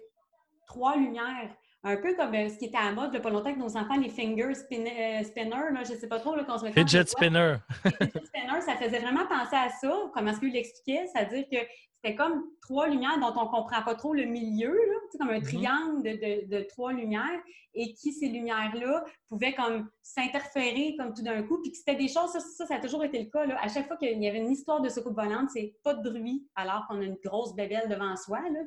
trois 0.66 0.96
lumières. 0.96 1.54
Un 1.88 1.96
peu 1.98 2.16
comme 2.16 2.34
euh, 2.34 2.48
ce 2.48 2.58
qui 2.58 2.64
était 2.64 2.76
à 2.78 2.86
la 2.86 2.92
mode, 2.92 3.14
a 3.14 3.20
pas 3.20 3.30
longtemps, 3.30 3.54
que 3.54 3.60
nos 3.60 3.76
enfants, 3.76 3.94
les 3.96 4.08
finger 4.08 4.52
spin- 4.54 4.84
euh, 4.86 5.22
spinners, 5.22 5.70
là, 5.72 5.84
je 5.86 5.92
ne 5.92 5.96
sais 5.98 6.08
pas 6.08 6.18
trop, 6.18 6.34
là, 6.34 6.42
qu'on 6.42 6.58
se 6.58 6.66
Fidget 6.72 7.06
spinner. 7.06 7.54
Fidget 7.84 8.24
spinner, 8.26 8.60
ça 8.60 8.74
faisait 8.74 8.98
vraiment 8.98 9.24
penser 9.26 9.54
à 9.54 9.68
ça, 9.68 9.92
comme 10.12 10.26
est-ce 10.26 10.40
qu'il 10.40 10.52
l'expliquait, 10.52 11.06
c'est-à-dire 11.06 11.44
que 11.48 11.58
c'était 12.06 12.16
comme 12.16 12.44
trois 12.62 12.88
lumières 12.88 13.18
dont 13.18 13.32
on 13.36 13.44
ne 13.46 13.50
comprend 13.50 13.82
pas 13.84 13.94
trop 13.96 14.14
le 14.14 14.24
milieu, 14.24 14.68
là, 14.72 14.94
comme 15.18 15.30
un 15.30 15.38
Mhm. 15.38 15.42
triangle 15.42 16.02
de, 16.02 16.10
de- 16.46 16.56
de 16.56 16.62
trois 16.68 16.92
lumières, 16.92 17.40
et 17.74 17.92
qui, 17.94 18.12
ces 18.12 18.28
lumières-là, 18.28 19.04
pouvaient 19.28 19.54
comme 19.54 19.88
s'interférer 20.02 20.94
comme 20.98 21.12
tout 21.14 21.22
d'un 21.22 21.42
coup, 21.42 21.60
puis 21.60 21.72
que 21.72 21.76
c'était 21.76 21.94
des 21.96 22.08
choses, 22.08 22.30
ça, 22.32 22.40
ça, 22.40 22.66
ça 22.66 22.74
a 22.76 22.80
toujours 22.80 23.04
été 23.04 23.18
le 23.22 23.28
cas, 23.30 23.44
là. 23.46 23.58
à 23.60 23.68
chaque 23.68 23.86
fois 23.86 23.96
qu'il 23.96 24.22
y 24.22 24.28
avait 24.28 24.38
une 24.38 24.50
histoire 24.50 24.80
de 24.80 24.88
soucoupe 24.88 25.16
volante, 25.16 25.50
c'est 25.50 25.74
pas 25.82 25.94
de 25.94 26.08
bruit, 26.08 26.46
alors 26.54 26.86
qu'on 26.88 27.00
a 27.00 27.04
une 27.04 27.18
grosse 27.24 27.54
bébelle 27.54 27.88
devant 27.88 28.14
soi, 28.16 28.40
là, 28.40 28.60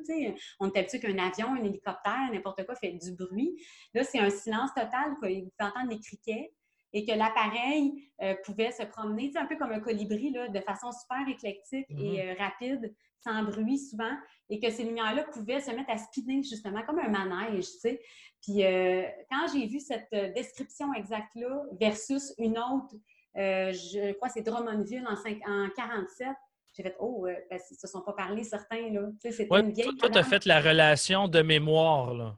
on 0.60 0.70
est 0.70 0.78
habitué 0.78 1.00
qu'un 1.00 1.18
avion, 1.18 1.48
un 1.54 1.64
hélicoptère, 1.64 2.28
n'importe 2.32 2.64
quoi 2.66 2.74
fait 2.76 2.92
du 2.92 3.12
bruit. 3.16 3.56
Là, 3.94 4.04
c'est 4.04 4.18
un 4.18 4.30
silence 4.30 4.70
total, 4.74 5.16
quoi. 5.18 5.28
vous 5.28 5.34
pouvez 5.34 5.48
entendre 5.60 5.90
les 5.90 6.00
criquets, 6.00 6.52
et 6.92 7.04
que 7.04 7.12
l'appareil 7.12 8.10
euh, 8.22 8.34
pouvait 8.44 8.72
se 8.72 8.82
promener, 8.82 9.26
tu 9.28 9.32
sais, 9.32 9.38
un 9.38 9.46
peu 9.46 9.56
comme 9.56 9.72
un 9.72 9.80
colibri, 9.80 10.30
là, 10.30 10.48
de 10.48 10.60
façon 10.60 10.90
super 10.92 11.26
éclectique 11.28 11.86
et 11.98 12.22
euh, 12.30 12.34
rapide, 12.38 12.94
sans 13.22 13.42
bruit 13.44 13.78
souvent, 13.78 14.12
et 14.48 14.58
que 14.58 14.70
ces 14.70 14.82
lumières-là 14.84 15.24
pouvaient 15.24 15.60
se 15.60 15.70
mettre 15.70 15.90
à 15.90 15.98
spinner, 15.98 16.42
justement, 16.42 16.82
comme 16.82 16.98
un 16.98 17.08
manège, 17.08 17.64
tu 17.66 17.78
sais. 17.80 18.02
Puis 18.42 18.64
euh, 18.64 19.02
quand 19.30 19.46
j'ai 19.52 19.66
vu 19.66 19.78
cette 19.78 20.08
description 20.34 20.92
exacte-là 20.94 21.64
versus 21.78 22.32
une 22.38 22.58
autre, 22.58 22.94
je 23.34 24.12
crois 24.14 24.28
que 24.28 24.34
c'est 24.34 24.42
Drummondville 24.42 25.06
en, 25.06 25.16
cinq- 25.16 25.42
en 25.46 25.68
47, 25.76 26.28
j'ai 26.72 26.82
fait 26.84 26.96
«Oh, 27.00 27.26
ben, 27.50 27.60
ils 27.70 27.76
se 27.76 27.86
sont 27.86 28.00
pas 28.00 28.12
parlé, 28.14 28.42
certains, 28.44 28.90
là.» 28.90 29.02
c'était 29.20 29.46
Ouais, 29.52 29.60
une 29.60 29.72
vieille 29.72 29.94
toi, 29.96 30.08
tu 30.08 30.18
as 30.18 30.22
fait 30.22 30.46
la 30.46 30.60
relation 30.60 31.28
de 31.28 31.42
mémoire. 31.42 32.14
Là. 32.14 32.36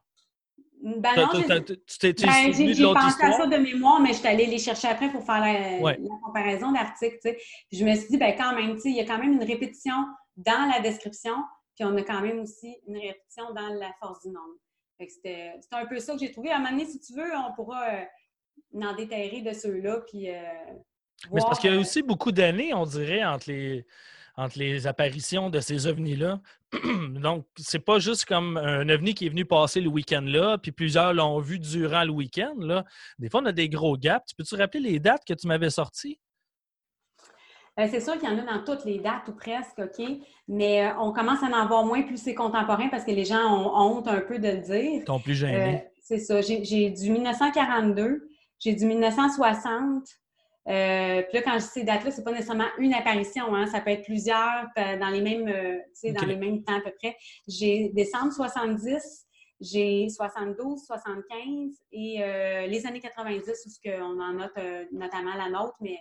Ben 0.84 1.14
non, 1.16 1.28
Tu 1.32 1.98
t'es 2.00 2.12
Ben, 2.12 2.52
souvenu 2.52 2.74
de 2.74 2.92
pensé 2.92 3.24
à 3.24 3.32
ça 3.32 3.46
de 3.46 3.56
mémoire, 3.56 4.00
mais 4.00 4.08
je 4.08 4.14
suis 4.14 4.26
allée 4.26 4.46
les 4.46 4.58
chercher 4.58 4.88
après 4.88 5.10
pour 5.10 5.24
faire 5.24 5.40
la, 5.40 5.78
Ouais. 5.78 5.96
la 6.00 6.16
comparaison 6.24 6.72
d'articles. 6.72 7.18
tu 7.22 7.30
sais. 7.30 7.38
Puis 7.68 7.78
je 7.78 7.84
me 7.84 7.94
suis 7.94 8.08
dit, 8.08 8.18
ben 8.18 8.34
quand 8.36 8.54
même, 8.56 8.74
tu 8.74 8.80
sais, 8.80 8.88
il 8.90 8.96
y 8.96 9.00
a 9.00 9.04
quand 9.04 9.18
même 9.18 9.34
une 9.34 9.44
répétition 9.44 9.94
dans 10.36 10.68
la 10.72 10.80
description, 10.80 11.34
puis 11.76 11.84
on 11.84 11.96
a 11.96 12.02
quand 12.02 12.20
même 12.20 12.40
aussi 12.40 12.76
une 12.88 12.96
répétition 12.98 13.52
dans 13.54 13.68
la 13.74 13.92
force 14.00 14.22
du 14.22 14.28
nombre. 14.32 14.56
C'était 15.08 15.52
un 15.72 15.86
peu 15.86 15.98
ça 15.98 16.14
que 16.14 16.20
j'ai 16.20 16.30
trouvé. 16.30 16.50
À 16.50 16.56
un 16.56 16.58
moment 16.58 16.70
donné, 16.70 16.86
si 16.86 17.00
tu 17.00 17.14
veux, 17.14 17.30
on 17.36 17.52
pourra 17.54 17.88
euh, 17.88 18.04
en 18.82 18.94
déterrer 18.94 19.40
de 19.42 19.52
ceux-là, 19.52 20.00
puis 20.08 20.30
euh, 20.30 20.40
Mais 21.32 21.40
c'est 21.40 21.46
parce 21.46 21.58
qu'il 21.58 21.70
y 21.70 21.74
a 21.74 21.76
euh, 21.76 21.80
aussi 21.80 22.02
beaucoup 22.02 22.32
d'années, 22.32 22.72
on 22.74 22.84
dirait, 22.86 23.24
entre 23.24 23.50
les, 23.50 23.86
entre 24.36 24.58
les 24.58 24.86
apparitions 24.86 25.50
de 25.50 25.60
ces 25.60 25.86
ovnis-là. 25.86 26.40
Donc, 27.20 27.46
c'est 27.56 27.78
pas 27.78 27.98
juste 27.98 28.24
comme 28.24 28.56
un 28.56 28.88
ovni 28.88 29.14
qui 29.14 29.26
est 29.26 29.30
venu 29.30 29.44
passer 29.44 29.80
le 29.80 29.88
week-end 29.88 30.22
là, 30.24 30.56
puis 30.58 30.72
plusieurs 30.72 31.12
l'ont 31.12 31.38
vu 31.40 31.58
durant 31.58 32.04
le 32.04 32.10
week-end. 32.12 32.54
Là. 32.58 32.84
Des 33.18 33.28
fois, 33.28 33.42
on 33.42 33.46
a 33.46 33.52
des 33.52 33.68
gros 33.68 33.96
gaps. 33.96 34.24
Tu 34.26 34.34
peux-tu 34.36 34.54
rappeler 34.54 34.80
les 34.80 34.98
dates 35.00 35.24
que 35.26 35.34
tu 35.34 35.46
m'avais 35.46 35.70
sorties? 35.70 36.18
Ben, 37.76 37.88
c'est 37.90 38.00
sûr 38.00 38.18
qu'il 38.18 38.28
y 38.28 38.32
en 38.32 38.38
a 38.38 38.42
dans 38.58 38.64
toutes 38.64 38.84
les 38.84 38.98
dates 38.98 39.28
ou 39.28 39.32
presque, 39.32 39.78
OK? 39.78 40.06
Mais 40.46 40.84
euh, 40.86 40.94
on 40.98 41.12
commence 41.12 41.42
à 41.42 41.46
en 41.46 41.52
avoir 41.54 41.84
moins 41.86 42.02
plus 42.02 42.18
c'est 42.18 42.34
contemporain 42.34 42.88
parce 42.90 43.04
que 43.04 43.12
les 43.12 43.24
gens 43.24 43.42
ont 43.50 43.74
honte 43.74 44.08
un 44.08 44.20
peu 44.20 44.38
de 44.38 44.48
le 44.48 44.58
dire. 44.58 45.04
Ton 45.06 45.18
plus 45.18 45.42
Euh, 45.44 45.46
gêné. 45.48 45.84
c'est 46.02 46.18
ça. 46.18 46.42
J'ai 46.42 46.62
j'ai 46.64 46.90
du 46.90 47.10
1942, 47.10 48.28
j'ai 48.58 48.74
du 48.74 48.84
1960. 48.84 50.04
Euh, 50.68 51.22
puis 51.22 51.38
là, 51.38 51.42
quand 51.42 51.54
je 51.54 51.64
dis 51.64 51.70
ces 51.72 51.84
dates-là, 51.84 52.10
c'est 52.10 52.22
pas 52.22 52.30
nécessairement 52.30 52.68
une 52.78 52.94
apparition, 52.94 53.54
hein, 53.54 53.66
ça 53.66 53.80
peut 53.80 53.90
être 53.90 54.04
plusieurs 54.04 54.66
euh, 54.78 54.96
dans 54.98 55.08
les 55.08 55.20
mêmes, 55.20 55.48
euh, 55.48 56.12
dans 56.12 56.26
les 56.26 56.36
mêmes 56.36 56.62
temps 56.62 56.76
à 56.76 56.80
peu 56.80 56.92
près. 57.00 57.16
J'ai 57.48 57.90
décembre 57.94 58.32
70, 58.32 59.26
j'ai 59.60 60.08
72, 60.08 60.84
75 60.86 61.72
et 61.90 62.22
euh, 62.22 62.66
les 62.66 62.86
années 62.86 63.00
90 63.00 63.42
où 63.66 63.70
ce 63.70 63.78
qu'on 63.82 64.20
en 64.20 64.34
note 64.34 64.58
notamment 64.92 65.34
la 65.34 65.50
nôtre, 65.50 65.76
mais 65.80 65.98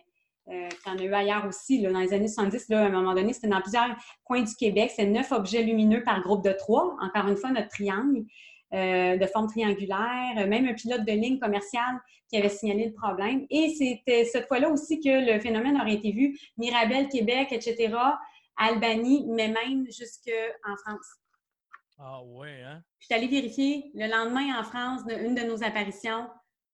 Euh, 0.47 0.69
en 0.85 0.97
a 0.97 1.03
eu 1.03 1.13
ailleurs 1.13 1.45
aussi, 1.45 1.81
dans 1.81 1.99
les 1.99 2.13
années 2.13 2.27
70, 2.27 2.69
là, 2.69 2.83
à 2.83 2.85
un 2.87 2.89
moment 2.89 3.13
donné, 3.13 3.31
c'était 3.31 3.47
dans 3.47 3.61
plusieurs 3.61 3.95
coins 4.23 4.41
du 4.41 4.53
Québec. 4.55 4.91
C'est 4.95 5.05
neuf 5.05 5.31
objets 5.31 5.61
lumineux 5.61 6.03
par 6.03 6.21
groupe 6.21 6.43
de 6.43 6.51
trois. 6.51 6.95
Encore 6.99 7.27
une 7.27 7.37
fois, 7.37 7.51
notre 7.51 7.69
triangle 7.69 8.25
euh, 8.73 9.17
de 9.17 9.25
forme 9.27 9.47
triangulaire, 9.47 10.47
même 10.47 10.67
un 10.67 10.73
pilote 10.73 11.05
de 11.05 11.11
ligne 11.11 11.39
commerciale 11.39 11.99
qui 12.29 12.37
avait 12.37 12.49
signalé 12.49 12.87
le 12.87 12.93
problème. 12.93 13.45
Et 13.49 13.69
c'était 13.69 14.25
cette 14.25 14.47
fois-là 14.47 14.69
aussi 14.69 14.99
que 14.99 15.33
le 15.33 15.39
phénomène 15.39 15.79
aurait 15.79 15.95
été 15.95 16.11
vu. 16.11 16.37
Mirabel, 16.57 17.09
Québec, 17.09 17.49
etc., 17.51 17.93
Albanie, 18.57 19.25
mais 19.27 19.47
même 19.47 19.85
jusqu'en 19.85 20.75
France. 20.85 21.07
Ah 21.97 22.23
ouais, 22.23 22.61
hein? 22.63 22.81
Je 22.99 23.05
suis 23.05 23.13
allée 23.13 23.27
vérifier 23.27 23.91
le 23.93 24.07
lendemain 24.07 24.59
en 24.59 24.63
France, 24.63 25.01
une 25.09 25.35
de 25.35 25.41
nos 25.41 25.63
apparitions, 25.63 26.27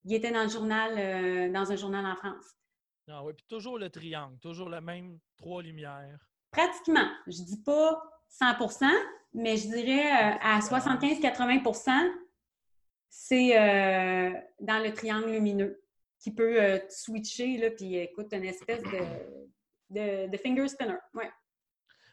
il 0.04 0.14
était 0.14 0.30
dans 0.30 0.44
le 0.44 0.48
journal, 0.48 0.94
euh, 0.96 1.52
dans 1.52 1.70
un 1.70 1.76
journal 1.76 2.06
en 2.06 2.16
France. 2.16 2.54
Ah 3.08 3.22
oui, 3.24 3.32
puis 3.34 3.44
toujours 3.48 3.78
le 3.78 3.90
triangle, 3.90 4.38
toujours 4.38 4.68
le 4.68 4.80
même 4.80 5.18
trois 5.36 5.62
lumières. 5.62 6.18
Pratiquement. 6.50 7.08
Je 7.26 7.42
dis 7.42 7.62
pas 7.62 8.02
100 8.28 8.54
mais 9.32 9.56
je 9.56 9.68
dirais 9.68 10.06
euh, 10.06 10.38
à 10.40 10.58
75-80% 10.60 11.90
c'est 13.10 13.58
euh, 13.58 14.32
dans 14.60 14.82
le 14.82 14.92
triangle 14.92 15.30
lumineux 15.30 15.82
qui 16.20 16.34
peut 16.34 16.80
switcher, 16.90 17.56
là, 17.56 17.70
puis 17.70 17.96
écoute, 17.96 18.26
une 18.32 18.44
espèce 18.44 18.82
de, 18.82 20.26
de, 20.28 20.36
finger 20.36 20.68
spinner. 20.68 20.98
Ouais. 21.14 21.30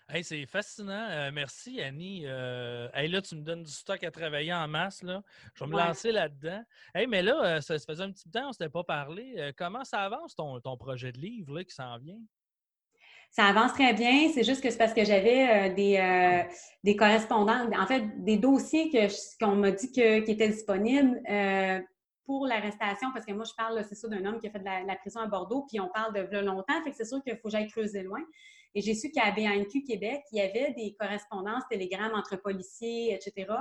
Hey, 0.08 0.24
c'est 0.24 0.46
fascinant. 0.46 1.32
merci, 1.32 1.82
Annie. 1.82 2.24
hey, 2.24 3.08
là, 3.10 3.22
tu 3.22 3.36
me 3.36 3.42
donnes 3.42 3.64
du 3.64 3.72
stock 3.72 4.04
à 4.04 4.12
travailler 4.12 4.54
en 4.54 4.68
masse. 4.68 5.02
Là. 5.02 5.24
Je 5.56 5.64
vais 5.64 5.70
me 5.70 5.76
lancer 5.76 6.12
là-dedans. 6.12 6.64
Hey, 6.94 7.08
mais 7.08 7.24
là, 7.24 7.60
ça, 7.62 7.78
faisait 7.80 8.04
un 8.04 8.12
petit 8.12 8.30
temps, 8.30 8.46
on 8.46 8.48
ne 8.50 8.54
s'était 8.54 8.70
pas 8.70 8.84
parlé. 8.84 9.52
comment 9.58 9.84
ça 9.84 10.02
avance 10.02 10.36
ton, 10.36 10.62
ton 10.62 10.78
projet 10.78 11.12
de 11.12 11.20
livre 11.20 11.56
là, 11.56 11.64
qui 11.64 11.74
s'en 11.74 11.98
vient? 11.98 12.22
Ça 13.32 13.44
avance 13.46 13.74
très 13.74 13.94
bien. 13.94 14.30
C'est 14.34 14.44
juste 14.44 14.62
que 14.62 14.70
c'est 14.70 14.78
parce 14.78 14.94
que 14.94 15.04
j'avais 15.04 15.70
des, 15.72 16.46
des 16.84 16.96
correspondants, 16.96 17.70
en 17.78 17.88
fait, 17.88 18.24
des 18.24 18.38
dossiers 18.38 18.90
qu'on 19.40 19.56
m'a 19.56 19.72
dit 19.72 19.92
que, 19.92 20.20
qui 20.20 20.32
étaient 20.32 20.50
disponibles 20.50 21.22
pour 22.26 22.48
l'arrestation, 22.48 23.10
parce 23.14 23.26
que 23.26 23.34
moi, 23.34 23.46
je 23.46 23.54
parle, 23.56 23.84
c'est 23.88 23.96
ça, 23.96 24.08
d'un 24.08 24.26
homme 24.26 24.40
qui 24.40 24.48
a 24.48 24.50
fait 24.50 24.60
de 24.60 24.66
la, 24.66 24.96
prison 24.96 25.20
à 25.20 25.28
Bordeaux, 25.28 25.66
puis 25.70 25.80
on 25.80 25.90
parle 25.90 26.14
de 26.14 26.40
longtemps, 26.40 26.82
fait 26.84 26.92
que 26.92 26.98
c'est 26.98 27.06
sûr 27.06 27.22
qu'il 27.24 27.36
faut 27.38 27.50
que 27.50 27.52
j'aille 27.52 27.68
creuser 27.68 28.04
loin. 28.04 28.22
Et 28.74 28.82
j'ai 28.82 28.94
su 28.94 29.10
qu'à 29.10 29.32
BNQ 29.32 29.84
Québec, 29.84 30.22
il 30.32 30.40
y 30.40 30.42
avait 30.42 30.74
des 30.74 30.96
correspondances, 31.00 31.64
télégrammes 31.70 32.14
entre 32.14 32.36
policiers, 32.36 33.14
etc. 33.14 33.54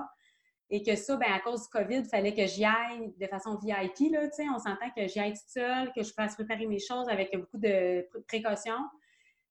Et 0.70 0.82
que 0.82 0.96
ça, 0.96 1.16
ben, 1.16 1.30
à 1.32 1.38
cause 1.38 1.62
du 1.62 1.68
COVID, 1.68 1.98
il 1.98 2.08
fallait 2.08 2.34
que 2.34 2.46
j'y 2.46 2.64
aille 2.64 3.14
de 3.20 3.26
façon 3.26 3.56
VIP. 3.62 4.10
Là, 4.12 4.28
on 4.54 4.58
s'entend 4.58 4.90
que 4.96 5.06
j'y 5.06 5.20
aille 5.20 5.34
toute 5.34 5.48
seule, 5.48 5.92
que 5.92 6.02
je 6.02 6.12
fasse 6.12 6.34
préparer 6.34 6.66
mes 6.66 6.80
choses 6.80 7.08
avec 7.08 7.36
beaucoup 7.36 7.58
de 7.58 8.04
précautions. 8.26 8.80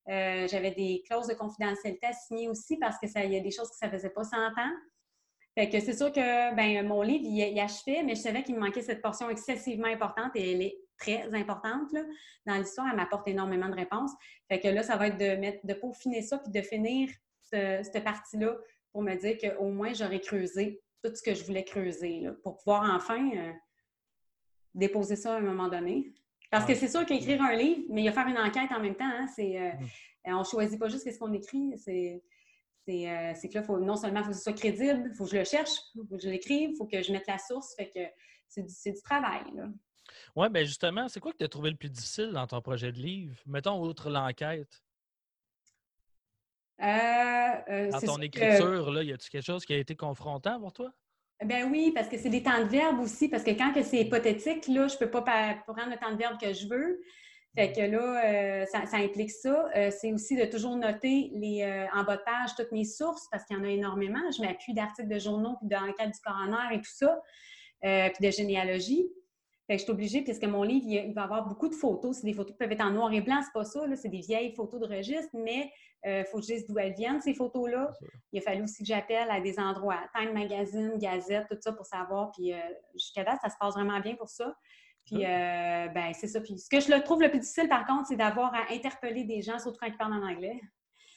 Euh, 0.09 0.47
j'avais 0.47 0.71
des 0.71 1.03
clauses 1.07 1.27
de 1.27 1.33
confidentialité 1.33 2.07
à 2.07 2.13
signer 2.13 2.49
aussi 2.49 2.77
parce 2.77 2.97
que 2.99 3.07
ça, 3.07 3.23
il 3.23 3.33
y 3.33 3.37
a 3.37 3.39
des 3.39 3.51
choses 3.51 3.69
que 3.69 3.77
ça 3.77 3.89
faisait 3.89 4.09
pas 4.09 4.23
100 4.23 4.37
ans. 4.37 4.73
Fait 5.55 5.69
que 5.69 5.79
c'est 5.79 5.95
sûr 5.95 6.11
que 6.11 6.55
ben, 6.55 6.85
mon 6.85 7.01
livre, 7.03 7.23
il, 7.25 7.37
il 7.37 7.59
achevait, 7.59 8.03
mais 8.03 8.15
je 8.15 8.21
savais 8.21 8.43
qu'il 8.43 8.55
me 8.55 8.59
manquait 8.59 8.81
cette 8.81 9.01
portion 9.01 9.29
excessivement 9.29 9.87
importante 9.87 10.31
et 10.35 10.51
elle 10.51 10.61
est 10.61 10.77
très 10.97 11.33
importante 11.33 11.91
dans 12.45 12.55
l'histoire. 12.55 12.87
Elle 12.89 12.97
m'apporte 12.97 13.27
énormément 13.27 13.69
de 13.69 13.75
réponses. 13.75 14.11
Fait 14.49 14.59
que 14.59 14.67
là, 14.67 14.83
ça 14.83 14.97
va 14.97 15.07
être 15.07 15.17
de, 15.17 15.35
mettre, 15.35 15.65
de 15.65 15.73
peaufiner 15.73 16.21
ça 16.21 16.39
puis 16.39 16.51
de 16.51 16.61
finir 16.61 17.09
cette 17.41 18.03
partie-là 18.03 18.57
pour 18.91 19.03
me 19.03 19.15
dire 19.15 19.37
qu'au 19.37 19.69
moins, 19.69 19.93
j'aurais 19.93 20.21
creusé 20.21 20.81
tout 21.03 21.13
ce 21.13 21.21
que 21.21 21.33
je 21.33 21.43
voulais 21.43 21.63
creuser 21.63 22.27
pour 22.43 22.57
pouvoir 22.57 22.89
enfin 22.95 23.29
euh, 23.35 23.51
déposer 24.73 25.15
ça 25.15 25.35
à 25.35 25.37
un 25.37 25.41
moment 25.41 25.67
donné. 25.67 26.13
Parce 26.53 26.65
que 26.65 26.75
c'est 26.75 26.87
sûr 26.87 27.03
qu'écrire 27.03 27.41
un 27.41 27.55
livre, 27.55 27.81
mais 27.89 28.01
il 28.01 28.05
y 28.05 28.07
a 28.07 28.11
faire 28.11 28.27
une 28.27 28.37
enquête 28.37 28.71
en 28.71 28.79
même 28.79 28.93
temps. 28.93 29.09
Hein, 29.09 29.25
c'est, 29.35 29.59
euh, 29.59 29.71
mm. 29.71 30.35
On 30.35 30.39
ne 30.39 30.43
choisit 30.43 30.79
pas 30.79 30.87
juste 30.87 31.11
ce 31.11 31.17
qu'on 31.17 31.33
écrit. 31.33 31.73
C'est, 31.77 32.21
euh, 32.89 33.33
c'est, 33.33 33.49
que 33.49 33.55
là, 33.55 33.63
faut, 33.63 33.79
non 33.79 33.95
seulement 33.95 34.19
il 34.19 34.25
faut 34.25 34.29
que 34.29 34.37
ce 34.37 34.43
soit 34.43 34.53
crédible, 34.53 35.09
il 35.11 35.15
faut 35.15 35.23
que 35.23 35.31
je 35.31 35.37
le 35.37 35.45
cherche, 35.45 35.71
il 35.95 36.05
faut 36.07 36.15
que 36.15 36.21
je 36.21 36.29
l'écrive, 36.29 36.69
il 36.73 36.77
faut 36.77 36.85
que 36.85 37.01
je 37.01 37.11
mette 37.11 37.25
la 37.25 37.39
source. 37.39 37.73
Fait 37.75 37.89
que 37.89 38.01
c'est 38.47 38.91
du, 38.91 39.01
travail. 39.01 39.41
Oui, 40.35 40.47
bien 40.51 40.63
justement, 40.63 41.09
c'est 41.09 41.19
quoi 41.19 41.31
que 41.31 41.37
tu 41.37 41.43
as 41.43 41.47
trouvé 41.47 41.71
le 41.71 41.75
plus 41.75 41.89
difficile 41.89 42.29
dans 42.33 42.45
ton 42.45 42.61
projet 42.61 42.91
de 42.91 42.99
livre? 42.99 43.35
Mettons, 43.47 43.81
outre 43.81 44.11
l'enquête? 44.11 44.83
Euh, 46.81 46.85
euh, 46.85 47.89
dans 47.89 47.99
ton 47.99 48.21
écriture, 48.21 48.91
là, 48.91 49.01
y 49.01 49.11
a-t-il 49.11 49.29
quelque 49.31 49.45
chose 49.45 49.65
qui 49.65 49.73
a 49.73 49.77
été 49.77 49.95
confrontant 49.95 50.59
pour 50.59 50.71
toi? 50.71 50.93
Ben 51.45 51.69
oui, 51.71 51.91
parce 51.93 52.07
que 52.07 52.17
c'est 52.17 52.29
des 52.29 52.43
temps 52.43 52.59
de 52.59 52.69
verbe 52.69 52.99
aussi, 52.99 53.29
parce 53.29 53.43
que 53.43 53.51
quand 53.51 53.73
c'est 53.83 53.99
hypothétique, 53.99 54.67
là, 54.67 54.87
je 54.87 54.95
ne 54.95 54.99
peux 54.99 55.09
pas 55.09 55.21
prendre 55.21 55.89
le 55.89 55.97
temps 55.97 56.11
de 56.11 56.17
verbe 56.17 56.39
que 56.39 56.53
je 56.53 56.67
veux. 56.67 57.01
Fait 57.55 57.71
que 57.71 57.81
là, 57.81 58.25
euh, 58.25 58.65
ça, 58.65 58.97
implique 58.97 59.29
ça. 59.29 59.69
c'est 59.91 60.11
aussi 60.11 60.35
de 60.35 60.45
toujours 60.45 60.75
noter 60.75 61.31
les, 61.35 61.63
en 61.93 62.03
bas 62.03 62.17
de 62.17 62.23
page 62.23 62.55
toutes 62.55 62.71
mes 62.71 62.85
sources, 62.85 63.27
parce 63.31 63.45
qu'il 63.45 63.57
y 63.57 63.59
en 63.59 63.63
a 63.63 63.69
énormément. 63.69 64.31
Je 64.35 64.41
m'appuie 64.41 64.73
d'articles 64.73 65.07
de 65.09 65.19
journaux, 65.19 65.55
puis 65.59 65.67
d'enquêtes 65.67 66.13
du 66.13 66.19
coroner 66.21 66.75
et 66.75 66.77
tout 66.77 66.91
ça, 66.91 67.21
puis 67.81 68.25
de 68.27 68.31
généalogie. 68.31 69.07
Fait 69.67 69.75
que 69.75 69.79
je 69.79 69.83
suis 69.83 69.91
obligée, 69.91 70.21
puisque 70.21 70.43
mon 70.43 70.63
livre, 70.63 70.85
il, 70.87 71.13
va 71.13 71.23
avoir 71.23 71.47
beaucoup 71.47 71.69
de 71.69 71.73
photos. 71.73 72.17
C'est 72.17 72.25
des 72.25 72.33
photos 72.33 72.51
qui 72.51 72.57
peuvent 72.57 72.71
être 72.71 72.83
en 72.83 72.91
noir 72.91 73.13
et 73.13 73.21
blanc, 73.21 73.39
c'est 73.41 73.53
pas 73.53 73.63
ça, 73.63 73.81
c'est 73.95 74.09
des 74.09 74.19
vieilles 74.19 74.53
photos 74.53 74.81
de 74.81 74.87
registre, 74.87 75.29
mais 75.33 75.71
il 76.03 76.09
euh, 76.09 76.23
faut 76.25 76.39
que 76.39 76.43
je 76.43 76.53
dise 76.53 76.67
d'où 76.67 76.77
elles 76.77 76.93
viennent, 76.93 77.21
ces 77.21 77.33
photos-là. 77.33 77.91
Il 78.33 78.39
a 78.39 78.41
fallu 78.41 78.63
aussi 78.63 78.83
que 78.83 78.87
j'appelle 78.87 79.31
à 79.31 79.39
des 79.39 79.57
endroits, 79.57 80.01
Time 80.13 80.33
Magazine, 80.33 80.97
Gazette, 80.97 81.47
tout 81.49 81.57
ça 81.61 81.71
pour 81.71 81.85
savoir. 81.85 82.31
Puis 82.31 82.51
euh, 82.51 82.57
jusqu'à 82.93 83.23
date, 83.23 83.39
ça 83.41 83.49
se 83.49 83.55
passe 83.57 83.73
vraiment 83.73 83.99
bien 84.01 84.15
pour 84.15 84.27
ça. 84.27 84.53
Puis, 85.05 85.25
euh, 85.25 85.87
ben, 85.89 86.13
c'est 86.13 86.27
ça. 86.27 86.39
Puis, 86.39 86.57
ce 86.57 86.69
que 86.69 86.79
je 86.79 87.01
trouve 87.01 87.21
le 87.21 87.29
plus 87.29 87.39
difficile, 87.39 87.67
par 87.67 87.85
contre, 87.85 88.07
c'est 88.07 88.15
d'avoir 88.15 88.53
à 88.53 88.71
interpeller 88.71 89.25
des 89.25 89.41
gens, 89.41 89.59
surtout 89.59 89.77
quand 89.81 89.87
ils 89.87 89.97
parlent 89.97 90.13
en 90.13 90.25
anglais. 90.25 90.61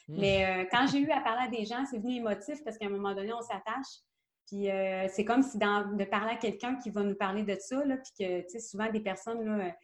Mmh. 0.09 0.19
Mais 0.19 0.67
quand 0.71 0.87
j'ai 0.87 0.99
eu 0.99 1.09
à 1.09 1.21
parler 1.21 1.47
à 1.47 1.47
des 1.47 1.65
gens, 1.65 1.85
c'est 1.89 1.97
venu 1.97 2.15
émotif 2.15 2.61
parce 2.65 2.77
qu'à 2.77 2.87
un 2.87 2.89
moment 2.89 3.13
donné, 3.13 3.31
on 3.33 3.41
s'attache. 3.41 4.01
Puis 4.47 4.69
euh, 4.71 5.07
c'est 5.09 5.25
comme 5.25 5.43
si 5.43 5.57
de 5.57 6.03
parler 6.05 6.31
à 6.31 6.35
quelqu'un 6.37 6.75
qui 6.75 6.89
va 6.89 7.03
nous 7.03 7.15
parler 7.15 7.43
de 7.43 7.55
ça, 7.59 7.83
là, 7.85 7.97
puis 7.97 8.11
que, 8.17 8.41
tu 8.41 8.49
sais, 8.49 8.59
souvent 8.59 8.89
des 8.89 9.01
personnes, 9.01 9.43
là, 9.43 9.75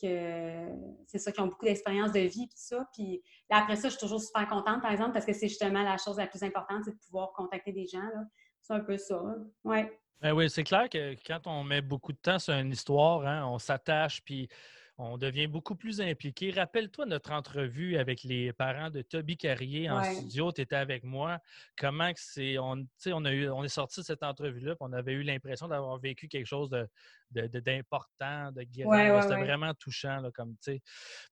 que 0.00 0.68
c'est 1.06 1.18
ça, 1.18 1.32
qui 1.32 1.40
ont 1.40 1.46
beaucoup 1.46 1.64
d'expérience 1.64 2.12
de 2.12 2.20
vie, 2.20 2.46
puis 2.46 2.56
ça. 2.56 2.86
Puis 2.92 3.22
là, 3.48 3.58
après 3.58 3.76
ça, 3.76 3.88
je 3.88 3.94
suis 3.94 4.00
toujours 4.00 4.20
super 4.20 4.46
contente, 4.48 4.82
par 4.82 4.92
exemple, 4.92 5.12
parce 5.12 5.24
que 5.24 5.32
c'est 5.32 5.48
justement 5.48 5.82
la 5.82 5.96
chose 5.96 6.18
la 6.18 6.26
plus 6.26 6.42
importante, 6.42 6.82
c'est 6.84 6.92
de 6.92 6.98
pouvoir 6.98 7.32
contacter 7.32 7.72
des 7.72 7.86
gens, 7.86 8.02
là. 8.02 8.24
C'est 8.60 8.74
un 8.74 8.80
peu 8.80 8.96
ça, 8.96 9.20
Ouais. 9.64 9.98
Ben 10.20 10.32
oui, 10.32 10.48
c'est 10.48 10.62
clair 10.62 10.88
que 10.88 11.16
quand 11.26 11.48
on 11.48 11.64
met 11.64 11.80
beaucoup 11.80 12.12
de 12.12 12.18
temps 12.18 12.38
sur 12.38 12.54
une 12.54 12.70
histoire, 12.70 13.26
hein, 13.26 13.44
on 13.44 13.58
s'attache, 13.58 14.22
puis 14.22 14.48
on 15.02 15.18
devient 15.18 15.46
beaucoup 15.46 15.74
plus 15.74 16.00
impliqué. 16.00 16.50
Rappelle-toi 16.50 17.06
notre 17.06 17.32
entrevue 17.32 17.96
avec 17.96 18.22
les 18.22 18.52
parents 18.52 18.90
de 18.90 19.02
Toby 19.02 19.36
Carrier 19.36 19.90
en 19.90 20.02
studio. 20.02 20.52
Tu 20.52 20.60
étais 20.60 20.76
avec 20.76 21.02
moi. 21.02 21.40
Comment 21.76 22.10
c'est. 22.14 22.58
On, 22.58 22.86
on, 23.06 23.24
a 23.24 23.32
eu, 23.32 23.48
on 23.50 23.64
est 23.64 23.68
sorti 23.68 24.00
de 24.00 24.04
cette 24.04 24.22
entrevue-là, 24.22 24.76
on 24.80 24.92
avait 24.92 25.12
eu 25.12 25.22
l'impression 25.22 25.68
d'avoir 25.68 25.98
vécu 25.98 26.28
quelque 26.28 26.46
chose 26.46 26.70
de, 26.70 26.88
d'important, 27.32 28.52
de, 28.52 28.62
de, 28.62 29.22
C'était 29.22 29.40
vraiment 29.40 29.72
touchant, 29.74 30.20
là, 30.20 30.30
comme. 30.32 30.54
C'est 30.60 30.80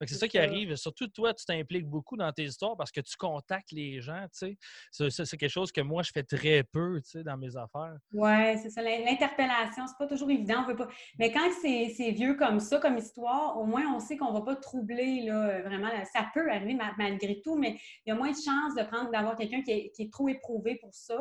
ça 0.01 0.29
qui 0.29 0.39
arrive. 0.39 0.77
Surtout, 0.77 1.09
toi, 1.09 1.35
tu 1.35 1.45
t'impliques 1.45 1.87
beaucoup 1.87 2.17
dans 2.17 2.33
tes 2.33 2.45
histoires 2.45 2.77
parce 2.77 2.91
que 2.91 3.01
tu 3.01 3.17
contactes 3.17 3.73
les 3.73 4.01
gens, 4.01 4.27
tu 4.33 4.57
sais. 4.93 5.11
C'est 5.11 5.37
quelque 5.37 5.49
chose 5.51 5.73
que 5.73 5.81
moi, 5.81 6.03
je 6.03 6.11
fais 6.13 6.23
très 6.23 6.63
peu, 6.63 7.01
dans 7.25 7.37
mes 7.37 7.57
affaires. 7.57 7.97
Oui, 8.13 8.59
c'est 8.63 8.71
ça. 8.71 8.83
L'interpellation, 8.83 9.87
c'est 9.87 9.99
pas 9.99 10.07
toujours 10.07 10.31
évident. 10.31 10.63
On 10.65 10.69
veut 10.69 10.77
pas... 10.77 10.89
Mais 11.19 11.33
quand 11.33 11.49
c'est 11.61 12.11
vieux 12.13 12.35
comme 12.35 12.61
ça, 12.61 12.79
comme 12.79 12.97
histoire, 12.97 13.59
au 13.59 13.65
moins, 13.65 13.85
on 13.95 14.01
sait 14.01 14.17
qu'on 14.17 14.33
va 14.33 14.43
pas 14.43 14.57
troubler, 14.57 15.23
là, 15.23 15.63
vraiment. 15.63 15.91
Ça 16.13 16.27
peut 16.33 16.51
arriver 16.51 16.79
malgré 16.97 17.41
tout, 17.43 17.57
mais 17.57 17.79
il 18.05 18.11
y 18.11 18.13
a 18.13 18.15
moins 18.15 18.31
de 18.31 18.37
chances 18.37 18.75
de 18.77 18.83
prendre, 18.85 19.11
d'avoir 19.11 19.37
quelqu'un 19.37 19.63
qui, 19.63 19.91
qui 19.93 20.03
est 20.03 20.13
trop 20.13 20.29
éprouvé 20.29 20.77
pour 20.77 20.95
ça. 20.95 21.21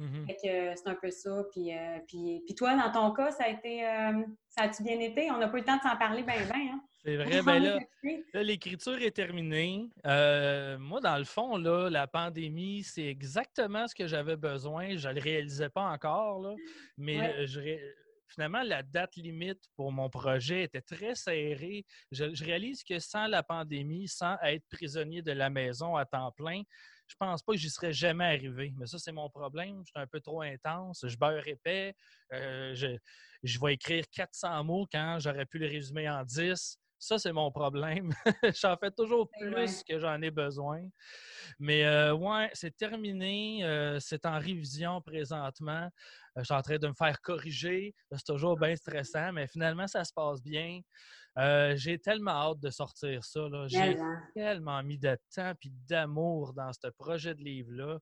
Mm-hmm. 0.00 0.76
c'est 0.76 0.88
un 0.88 0.94
peu 0.94 1.10
ça. 1.10 1.44
Puis, 1.52 1.76
euh, 1.76 1.98
puis, 2.08 2.42
puis, 2.46 2.54
toi, 2.54 2.74
dans 2.74 2.90
ton 2.90 3.12
cas, 3.12 3.30
ça 3.32 3.44
a 3.44 3.48
été 3.48 3.86
euh, 3.86 4.22
ça 4.48 4.62
a-tu 4.62 4.82
bien 4.82 4.98
été? 4.98 5.30
On 5.30 5.36
n'a 5.36 5.48
pas 5.48 5.58
eu 5.58 5.60
le 5.60 5.66
temps 5.66 5.76
de 5.76 5.82
s'en 5.82 5.96
parler 5.96 6.22
bien, 6.22 6.42
bien. 6.44 6.74
Hein? 6.74 6.80
C'est 7.04 7.16
vrai, 7.16 7.40
ben 7.40 7.78
là, 8.34 8.42
l'écriture 8.42 9.00
est 9.00 9.10
terminée. 9.10 9.88
Euh, 10.06 10.78
moi, 10.78 11.00
dans 11.00 11.16
le 11.16 11.24
fond, 11.24 11.56
là, 11.56 11.88
la 11.88 12.06
pandémie, 12.06 12.82
c'est 12.82 13.06
exactement 13.06 13.88
ce 13.88 13.94
que 13.94 14.06
j'avais 14.06 14.36
besoin. 14.36 14.98
Je 14.98 15.08
ne 15.08 15.14
le 15.14 15.20
réalisais 15.22 15.70
pas 15.70 15.84
encore, 15.84 16.42
là, 16.42 16.54
mais 16.98 17.46
finalement, 18.26 18.62
la 18.62 18.82
date 18.82 19.16
limite 19.16 19.62
pour 19.76 19.92
mon 19.92 20.10
projet 20.10 20.64
était 20.64 20.82
très 20.82 21.14
serrée. 21.14 21.86
Je, 22.12 22.34
je, 22.34 22.44
réalise 22.44 22.84
que 22.84 22.98
sans 22.98 23.28
la 23.28 23.42
pandémie, 23.42 24.06
sans 24.06 24.36
être 24.42 24.64
prisonnier 24.70 25.22
de 25.22 25.32
la 25.32 25.48
maison 25.48 25.96
à 25.96 26.04
temps 26.04 26.32
plein, 26.32 26.64
je 27.10 27.16
pense 27.18 27.42
pas 27.42 27.52
que 27.52 27.58
j'y 27.58 27.70
serais 27.70 27.92
jamais 27.92 28.24
arrivé. 28.24 28.72
Mais 28.78 28.86
ça, 28.86 28.98
c'est 28.98 29.12
mon 29.12 29.28
problème. 29.28 29.82
Je 29.84 29.90
suis 29.90 30.00
un 30.00 30.06
peu 30.06 30.20
trop 30.20 30.42
intense. 30.42 31.04
Je 31.06 31.16
beurre 31.16 31.46
épais. 31.48 31.94
Euh, 32.32 32.72
je, 32.74 32.96
je 33.42 33.58
vais 33.60 33.74
écrire 33.74 34.04
400 34.12 34.62
mots 34.62 34.86
quand 34.90 35.18
j'aurais 35.18 35.46
pu 35.46 35.58
les 35.58 35.66
résumer 35.66 36.08
en 36.08 36.22
10. 36.22 36.78
Ça, 37.00 37.18
c'est 37.18 37.32
mon 37.32 37.50
problème. 37.50 38.12
j'en 38.62 38.76
fais 38.76 38.90
toujours 38.92 39.28
plus 39.40 39.82
que 39.82 39.98
j'en 39.98 40.20
ai 40.22 40.30
besoin. 40.30 40.82
Mais 41.58 41.84
euh, 41.84 42.14
ouais, 42.14 42.50
c'est 42.52 42.76
terminé. 42.76 43.64
Euh, 43.64 43.98
c'est 43.98 44.24
en 44.24 44.38
révision 44.38 45.00
présentement. 45.00 45.88
je 46.36 46.44
suis 46.44 46.54
en 46.54 46.62
train 46.62 46.78
de 46.78 46.86
me 46.86 46.94
faire 46.94 47.20
corriger. 47.22 47.92
C'est 48.12 48.24
toujours 48.24 48.56
bien 48.56 48.76
stressant, 48.76 49.32
mais 49.32 49.48
finalement, 49.48 49.88
ça 49.88 50.04
se 50.04 50.12
passe 50.12 50.42
bien. 50.42 50.80
Euh, 51.38 51.74
j'ai 51.76 51.98
tellement 51.98 52.32
hâte 52.32 52.60
de 52.60 52.70
sortir 52.70 53.24
ça. 53.24 53.40
J'ai 53.66 53.96
tellement 54.34 54.82
mis 54.82 54.98
de 54.98 55.16
temps 55.34 55.52
et 55.64 55.72
d'amour 55.88 56.52
dans 56.52 56.72
ce 56.72 56.88
projet 56.88 57.34
de 57.34 57.42
livre-là. 57.42 57.98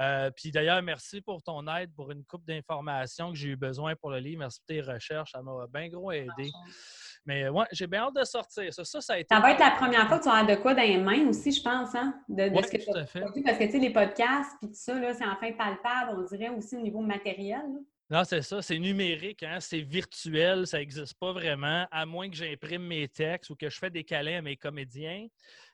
Euh, 0.00 0.30
puis 0.30 0.50
d'ailleurs, 0.50 0.82
merci 0.82 1.20
pour 1.20 1.42
ton 1.42 1.66
aide, 1.74 1.92
pour 1.94 2.10
une 2.10 2.24
coupe 2.24 2.44
d'informations 2.44 3.30
que 3.30 3.36
j'ai 3.36 3.50
eu 3.50 3.56
besoin 3.56 3.96
pour 3.96 4.10
le 4.10 4.18
livre. 4.18 4.40
Merci 4.40 4.60
pour 4.60 4.66
tes 4.66 4.80
recherches. 4.80 5.32
Ça 5.32 5.42
m'a 5.42 5.66
bien 5.72 5.88
gros 5.88 6.12
aidé. 6.12 6.50
Mais 7.24 7.48
ouais, 7.48 7.64
j'ai 7.72 7.88
bien 7.88 8.02
hâte 8.02 8.14
de 8.14 8.24
sortir. 8.24 8.72
Ça, 8.72 8.84
ça, 8.84 9.14
a 9.14 9.18
été. 9.18 9.34
Ça 9.34 9.40
va 9.40 9.50
être 9.50 9.58
la 9.58 9.72
première 9.72 10.06
fois 10.06 10.18
que 10.18 10.24
tu 10.24 10.28
as 10.28 10.44
de 10.44 10.60
quoi 10.60 10.74
dans 10.74 10.82
les 10.82 10.96
mains 10.96 11.26
aussi, 11.28 11.50
je 11.50 11.62
pense, 11.62 11.94
hein? 11.94 12.14
De, 12.28 12.44
ce 12.62 12.70
que 12.70 12.84
tout 12.84 12.96
à 12.96 13.04
fait. 13.04 13.20
Parce 13.20 13.58
que, 13.58 13.64
tu 13.64 13.72
sais, 13.72 13.78
les 13.78 13.92
podcasts, 13.92 14.52
puis 14.60 14.68
tout 14.68 14.74
ça, 14.74 14.94
c'est 15.14 15.24
enfin 15.24 15.52
palpable, 15.52 16.18
on 16.18 16.22
dirait 16.22 16.50
aussi 16.50 16.76
au 16.76 16.80
niveau 16.80 17.00
matériel. 17.00 17.64
Non, 18.08 18.22
c'est 18.22 18.42
ça, 18.42 18.62
c'est 18.62 18.78
numérique, 18.78 19.42
hein? 19.42 19.58
c'est 19.58 19.80
virtuel, 19.80 20.64
ça 20.64 20.78
n'existe 20.78 21.14
pas 21.14 21.32
vraiment, 21.32 21.88
à 21.90 22.06
moins 22.06 22.30
que 22.30 22.36
j'imprime 22.36 22.86
mes 22.86 23.08
textes 23.08 23.50
ou 23.50 23.56
que 23.56 23.68
je 23.68 23.76
fais 23.76 23.90
des 23.90 24.04
câlins 24.04 24.38
à 24.38 24.42
mes 24.42 24.56
comédiens. 24.56 25.26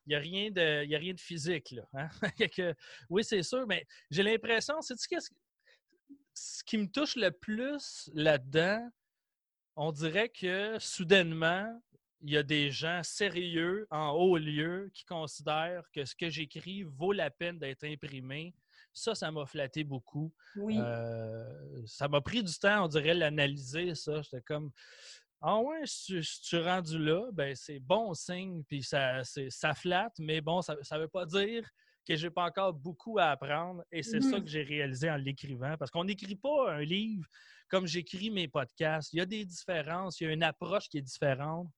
Il 0.07 0.09
n'y 0.09 0.14
a, 0.14 0.18
rien 0.18 0.51
de, 0.51 0.95
a 0.95 0.99
rien 0.99 1.12
de 1.12 1.20
physique. 1.20 1.72
Là, 1.72 1.83
hein? 1.93 2.09
oui, 3.11 3.22
c'est 3.22 3.43
sûr, 3.43 3.66
mais 3.66 3.87
j'ai 4.11 4.22
l'impression, 4.22 4.80
c'est 4.80 4.99
ce, 4.99 5.07
ce 6.33 6.64
qui 6.64 6.78
me 6.78 6.87
touche 6.87 7.16
le 7.16 7.30
plus 7.30 8.11
là-dedans, 8.14 8.89
on 9.76 9.93
dirait 9.93 10.30
que 10.30 10.78
soudainement, 10.78 11.83
il 12.22 12.30
y 12.30 12.37
a 12.39 12.43
des 12.43 12.70
gens 12.70 13.03
sérieux 13.03 13.87
en 13.91 14.11
haut 14.12 14.39
lieu 14.39 14.91
qui 14.95 15.05
considèrent 15.05 15.91
que 15.93 16.07
ce 16.07 16.14
que 16.14 16.30
j'écris 16.30 16.85
vaut 16.85 17.12
la 17.12 17.30
peine 17.30 17.59
d'être 17.59 17.85
imprimé 17.85 18.55
ça, 18.93 19.14
ça 19.14 19.30
m'a 19.30 19.47
flatté 19.47 19.84
beaucoup. 19.84 20.32
Oui. 20.57 20.76
Euh, 20.78 21.82
ça 21.86 22.09
m'a 22.09 22.20
pris 22.20 22.43
du 22.43 22.55
temps, 22.55 22.84
on 22.84 22.88
dirait, 22.88 23.14
l'analyser, 23.14 23.95
ça. 23.95 24.22
J'étais 24.22 24.43
comme. 24.43 24.70
Ah 25.40 25.59
ouais, 25.59 25.80
si 25.86 26.20
tu, 26.45 26.57
es 26.57 26.62
rendu 26.62 26.99
là, 26.99 27.28
ben 27.32 27.57
c'est 27.57 27.80
bon 27.80 28.14
signe, 28.14 28.62
puis 28.62 28.84
ça, 28.84 29.22
ça 29.24 29.74
flatte, 29.74 30.14
mais 30.20 30.40
bon, 30.40 30.62
ça 30.62 30.76
ne 30.76 30.99
veut 30.99 31.09
pas 31.09 31.26
dire 31.26 31.68
que 32.07 32.16
j'ai 32.16 32.30
pas 32.30 32.45
encore 32.45 32.72
beaucoup 32.72 33.18
à 33.18 33.30
apprendre. 33.30 33.82
Et 33.90 34.03
c'est 34.03 34.20
ça 34.20 34.38
mmh 34.38 34.45
que 34.45 34.51
j'ai 34.51 34.62
réalisé 34.62 35.11
en 35.11 35.16
l'écrivant. 35.16 35.76
Parce 35.78 35.90
qu'on 35.90 36.05
n'écrit 36.05 36.36
pas 36.36 36.72
un 36.72 36.80
livre 36.80 37.26
comme 37.68 37.86
j'écris 37.86 38.30
mes 38.30 38.49
podcasts. 38.49 39.12
Il 39.12 39.18
y 39.18 39.20
a 39.20 39.26
des 39.26 39.45
différences, 39.45 40.20
il 40.20 40.24
y 40.24 40.26
a 40.28 40.32
une 40.32 40.43
approche 40.43 40.88
qui 40.88 40.99
est 40.99 41.03
différente. 41.03 41.68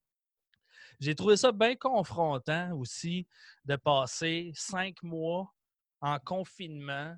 J'ai 0.99 1.15
trouvé 1.15 1.37
ça 1.37 1.51
bien 1.51 1.75
confrontant 1.75 2.71
aussi 2.77 3.27
de 3.65 3.75
passer 3.75 4.51
cinq 4.55 5.01
mois 5.03 5.53
en 6.05 6.19
confinement 6.19 7.15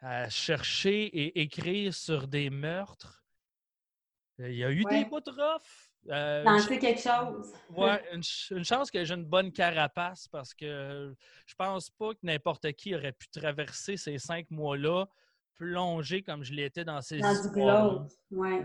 à 0.00 0.28
chercher 0.28 1.04
et 1.04 1.42
écrire 1.42 1.94
sur 1.94 2.26
des 2.26 2.50
meurtres. 2.50 3.24
Euh, 4.40 4.50
il 4.50 4.56
y 4.56 4.64
a 4.64 4.72
eu 4.72 4.82
des 4.84 5.04
bouts 5.04 5.20
de 5.20 5.30
euh, 6.10 6.58
quelque 6.80 7.00
chose. 7.00 7.54
Oui, 7.76 7.90
une, 8.12 8.64
chance 8.64 8.90
que 8.90 9.04
j'ai 9.04 9.14
une 9.14 9.24
bonne 9.24 9.52
carapace 9.52 10.26
parce 10.26 10.52
que 10.52 11.14
je 11.46 11.54
pense 11.54 11.88
pas 11.90 12.12
que 12.14 12.18
n'importe 12.24 12.72
qui 12.72 12.96
aurait 12.96 13.12
pu 13.12 13.28
traverser 13.28 13.96
ces 13.96 14.18
cinq 14.18 14.50
mois-là, 14.50 15.06
plonger 15.54 16.24
comme 16.24 16.42
je 16.42 16.54
l'étais 16.54 16.84
dans 16.84 17.00
ces 17.00 17.20
Dans 17.20 17.40
du 17.40 17.60
ouais. 18.32 18.64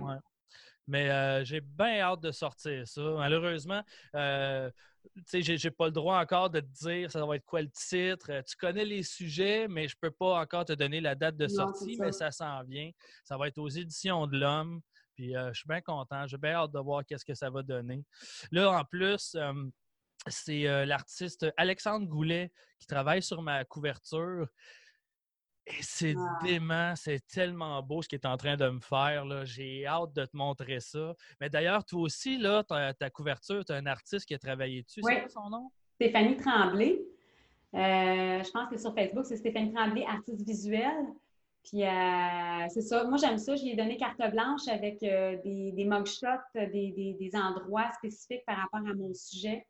Mais 0.88 1.10
euh, 1.10 1.44
j'ai 1.44 1.62
bien 1.62 2.00
hâte 2.00 2.22
de 2.22 2.32
sortir 2.32 2.88
ça. 2.88 3.02
Malheureusement, 3.02 3.84
euh, 4.16 4.72
tu 5.28 5.44
sais, 5.44 5.58
j'ai 5.58 5.72
pas 5.72 5.86
le 5.86 5.92
droit 5.92 6.20
encore 6.20 6.50
de 6.50 6.62
te 6.62 6.86
dire 6.86 7.12
ça 7.12 7.26
va 7.26 7.36
être 7.36 7.46
quoi 7.46 7.62
le 7.62 7.70
titre. 7.70 8.28
Euh, 8.32 8.42
tu 8.42 8.56
connais 8.56 8.86
les 8.86 9.04
sujets, 9.04 9.68
mais 9.68 9.88
je 9.88 9.96
peux 10.00 10.12
pas 10.12 10.40
encore 10.40 10.66
te 10.66 10.74
donner 10.74 11.02
la 11.02 11.16
date 11.16 11.36
de 11.36 11.48
sortie, 11.48 11.98
mais 12.00 12.12
ça 12.12 12.32
s'en 12.32 12.64
vient. 12.64 12.90
Ça 13.24 13.38
va 13.38 13.48
être 13.50 13.58
aux 13.58 13.70
éditions 13.70 14.28
de 14.28 14.38
l'Homme. 14.38 14.82
Puis 15.16 15.34
je 15.34 15.54
suis 15.54 15.68
bien 15.68 15.82
content. 15.82 16.28
J'ai 16.28 16.38
bien 16.38 16.54
hâte 16.54 16.72
de 16.72 16.80
voir 16.80 17.04
qu'est-ce 17.04 17.26
que 17.26 17.34
ça 17.34 17.50
va 17.50 17.64
donner. 17.64 18.06
Là, 18.52 18.72
en 18.72 18.86
plus, 18.86 19.36
c'est 20.28 20.86
l'artiste 20.86 21.48
Alexandre 21.58 22.06
Goulet 22.06 22.52
qui 22.80 22.86
travaille 22.86 23.24
sur 23.24 23.42
ma 23.42 23.66
couverture. 23.66 24.48
Et 25.70 25.82
c'est 25.82 26.16
dément, 26.44 26.94
c'est 26.96 27.26
tellement 27.28 27.84
beau 27.84 28.02
ce 28.02 28.08
qu'il 28.08 28.20
est 28.20 28.26
en 28.26 28.38
train 28.38 28.56
de 28.56 28.70
me 28.70 28.80
faire. 28.80 29.26
J'ai 29.46 29.86
hâte 29.86 30.14
de 30.14 30.24
te 30.26 30.36
montrer 30.36 30.80
ça. 30.80 31.14
Mais 31.42 31.50
d'ailleurs, 31.50 31.84
toi 31.84 32.02
aussi, 32.02 32.38
là, 32.38 32.64
ta, 32.64 33.10
couverture, 33.10 33.66
tu 33.66 33.74
as 33.74 33.76
un 33.76 33.86
artiste 33.86 34.26
qui 34.26 34.34
a 34.34 34.40
travaillé 34.40 34.84
dessus. 34.84 35.02
Oui. 35.04 35.14
C'est 35.16 35.22
quoi 35.22 35.44
son 35.44 35.50
nom? 35.50 35.72
Stéphanie 35.96 36.38
Tremblay. 36.38 37.02
Euh, 37.74 38.44
je 38.44 38.52
pense 38.52 38.70
que 38.70 38.78
sur 38.78 38.94
Facebook, 38.96 39.26
c'est 39.26 39.36
Stéphanie 39.36 39.74
Tremblay, 39.74 40.06
artiste 40.06 40.42
visuel. 40.48 41.06
Puis 41.64 41.84
euh, 41.84 42.68
c'est 42.70 42.82
ça. 42.82 43.04
Moi, 43.04 43.18
j'aime 43.18 43.38
ça. 43.38 43.56
J'ai 43.58 43.76
donné 43.76 43.98
carte 43.98 44.22
blanche 44.32 44.68
avec 44.70 45.04
euh, 45.04 45.36
des, 45.44 45.74
des 45.74 45.84
mugshots, 45.84 46.28
des, 46.56 47.16
des, 47.20 47.32
endroits 47.36 47.92
spécifiques 47.92 48.46
par 48.46 48.58
rapport 48.58 48.90
à 48.90 48.94
mon 48.94 49.14
sujet. 49.14 49.66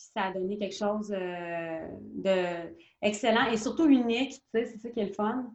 Puis 0.00 0.08
ça 0.14 0.28
a 0.28 0.32
donné 0.32 0.56
quelque 0.56 0.74
chose 0.74 1.14
euh, 1.14 2.70
d'excellent 3.02 3.50
et 3.52 3.58
surtout 3.58 3.86
unique, 3.86 4.32
tu 4.32 4.40
sais, 4.54 4.64
c'est 4.64 4.78
ça 4.78 4.88
qui 4.88 5.00
est 5.00 5.06
le 5.06 5.12
fun. 5.12 5.52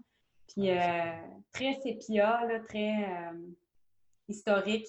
Puis 0.47 0.69
euh, 0.69 1.13
très 1.51 1.73
sépia, 1.81 2.47
très 2.67 3.05
euh, 3.05 3.33
historique. 4.27 4.85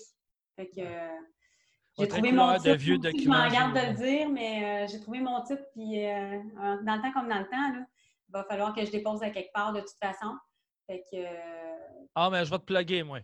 Fait 0.56 0.68
que 0.68 0.82
j'ai 1.98 2.06
trouvé 2.06 2.32
mon 2.32 2.54
titre. 2.58 2.74
vieux 2.74 2.98
je 3.02 3.28
m'en 3.28 3.48
garde 3.48 3.74
de 3.74 3.92
le 3.92 3.94
dire, 3.94 4.28
mais 4.28 4.86
j'ai 4.88 5.00
trouvé 5.00 5.20
mon 5.20 5.42
titre. 5.42 5.62
Puis 5.72 6.02
dans 6.02 6.94
le 6.94 7.00
temps 7.00 7.12
comme 7.14 7.28
dans 7.28 7.38
le 7.38 7.48
temps, 7.48 7.72
là, 7.72 7.86
il 8.28 8.32
va 8.32 8.44
falloir 8.44 8.74
que 8.74 8.84
je 8.84 8.90
dépose 8.90 9.22
à 9.22 9.30
quelque 9.30 9.52
part 9.54 9.72
de 9.72 9.80
toute 9.80 9.96
façon. 10.02 10.34
Fait 10.86 11.02
que. 11.10 11.24
Ah, 12.14 12.28
mais 12.30 12.44
je 12.44 12.50
vais 12.50 12.58
te 12.58 12.64
plugger, 12.64 13.02
moi. 13.02 13.20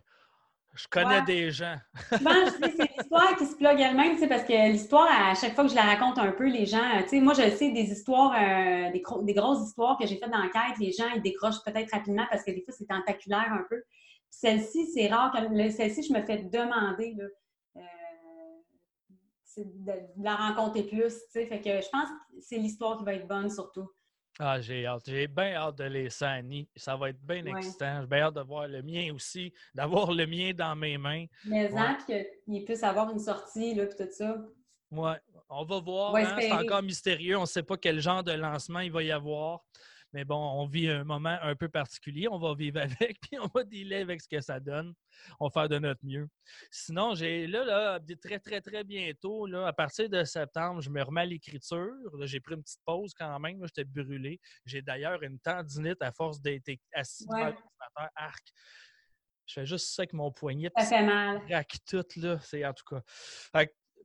Je 0.73 0.87
connais 0.87 1.21
des 1.21 1.51
gens. 1.51 1.75
Dis, 2.11 2.17
c'est 2.77 2.97
l'histoire 2.97 3.35
qui 3.37 3.45
se 3.45 3.55
plug 3.55 3.79
elle-même, 3.79 4.17
parce 4.27 4.43
que 4.43 4.71
l'histoire, 4.71 5.07
à 5.07 5.35
chaque 5.35 5.53
fois 5.53 5.65
que 5.65 5.69
je 5.69 5.75
la 5.75 5.83
raconte 5.83 6.17
un 6.17 6.31
peu, 6.31 6.47
les 6.47 6.65
gens, 6.65 7.01
tu 7.03 7.09
sais, 7.09 7.19
moi, 7.19 7.33
je 7.33 7.47
sais 7.55 7.69
des 7.71 7.91
histoires, 7.91 8.33
euh, 8.33 8.91
des, 8.91 9.03
des, 9.21 9.33
grosses 9.33 9.67
histoires 9.67 9.97
que 9.99 10.07
j'ai 10.07 10.17
faites 10.17 10.31
dans 10.31 10.39
l'enquête, 10.39 10.79
les 10.79 10.91
gens, 10.91 11.07
ils 11.15 11.21
décrochent 11.21 11.63
peut-être 11.63 11.91
rapidement 11.91 12.25
parce 12.31 12.43
que 12.43 12.51
des 12.51 12.63
fois, 12.63 12.73
c'est 12.75 12.87
tentaculaire 12.87 13.53
un 13.53 13.63
peu. 13.69 13.83
Celle-ci, 14.31 14.87
c'est 14.87 15.07
rare. 15.07 15.31
Celle-ci, 15.71 16.03
je 16.03 16.13
me 16.13 16.25
fais 16.25 16.37
demander, 16.37 17.13
là, 17.17 17.25
euh, 17.77 17.81
de, 19.57 19.93
la 20.23 20.35
rencontrer 20.35 20.83
plus, 20.83 21.13
tu 21.13 21.31
sais. 21.31 21.45
Fait 21.45 21.61
que 21.61 21.69
je 21.69 21.89
pense 21.91 22.09
que 22.09 22.41
c'est 22.41 22.57
l'histoire 22.57 22.97
qui 22.97 23.05
va 23.05 23.13
être 23.13 23.27
bonne, 23.27 23.51
surtout. 23.51 23.87
Ah, 24.39 24.59
j'ai 24.59 24.85
hâte. 24.85 25.03
J'ai 25.05 25.27
bien 25.27 25.53
hâte 25.53 25.77
de 25.77 25.83
les 25.83 26.23
Annie. 26.23 26.67
Ça 26.75 26.95
va 26.95 27.09
être 27.09 27.21
bien 27.21 27.45
excitant. 27.45 28.01
J'ai 28.01 28.07
bien 28.07 28.23
hâte 28.23 28.33
de 28.35 28.41
voir 28.41 28.67
le 28.67 28.81
mien 28.81 29.13
aussi, 29.13 29.53
d'avoir 29.75 30.11
le 30.11 30.25
mien 30.25 30.51
dans 30.53 30.75
mes 30.75 30.97
mains. 30.97 31.25
Mais 31.45 31.71
ouais. 31.71 32.27
qu'il 32.47 32.65
puisse 32.65 32.83
avoir 32.83 33.11
une 33.11 33.19
sortie, 33.19 33.75
là, 33.75 33.85
puis 33.85 33.95
tout 33.97 34.11
ça. 34.11 34.37
Oui, 34.91 35.11
on 35.49 35.65
va 35.65 35.79
voir. 35.79 36.15
Hein. 36.15 36.35
C'est 36.39 36.51
encore 36.51 36.81
mystérieux. 36.81 37.37
On 37.37 37.41
ne 37.41 37.45
sait 37.45 37.63
pas 37.63 37.77
quel 37.77 37.99
genre 37.99 38.23
de 38.23 38.31
lancement 38.31 38.79
il 38.79 38.91
va 38.91 39.03
y 39.03 39.11
avoir. 39.11 39.63
Mais 40.13 40.25
bon, 40.25 40.37
on 40.37 40.67
vit 40.67 40.89
un 40.89 41.03
moment 41.03 41.37
un 41.41 41.55
peu 41.55 41.69
particulier. 41.69 42.27
On 42.27 42.37
va 42.37 42.53
vivre 42.53 42.79
avec, 43.11 43.19
puis 43.19 43.39
on 43.39 43.47
va 43.47 43.63
dealer 43.63 44.01
avec 44.01 44.21
ce 44.21 44.27
que 44.27 44.41
ça 44.41 44.59
donne. 44.59 44.93
On 45.39 45.47
va 45.47 45.51
faire 45.51 45.69
de 45.69 45.79
notre 45.79 46.05
mieux. 46.05 46.27
Sinon, 46.71 47.15
j'ai 47.15 47.47
là, 47.47 47.65
là, 47.65 47.99
très, 48.21 48.39
très, 48.39 48.61
très 48.61 48.83
bientôt, 48.83 49.45
là, 49.45 49.67
à 49.67 49.73
partir 49.73 50.09
de 50.09 50.23
septembre, 50.23 50.81
je 50.81 50.89
me 50.89 51.01
remets 51.01 51.21
à 51.21 51.25
l'écriture. 51.25 51.93
J'ai 52.21 52.39
pris 52.39 52.55
une 52.55 52.63
petite 52.63 52.81
pause 52.85 53.13
quand 53.13 53.39
même. 53.39 53.59
J'étais 53.65 53.85
brûlé. 53.85 54.39
J'ai 54.65 54.81
d'ailleurs 54.81 55.21
une 55.23 55.39
tendinite 55.39 56.01
à 56.01 56.11
force 56.11 56.39
d'être 56.41 56.69
assis 56.93 57.25
devant 57.25 57.45
l'ordinateur 57.45 58.09
arc. 58.15 58.53
Je 59.45 59.53
fais 59.55 59.65
juste 59.65 59.93
ça 59.93 60.03
avec 60.03 60.13
mon 60.13 60.31
poignet. 60.31 60.71
Ça 60.77 60.85
fait 60.85 61.03
mal. 61.03 61.43
Craque 61.45 61.77
tout, 61.85 62.05
là. 62.17 62.39
C'est 62.41 62.65
en 62.65 62.73
tout 62.73 62.85
cas. 62.85 63.01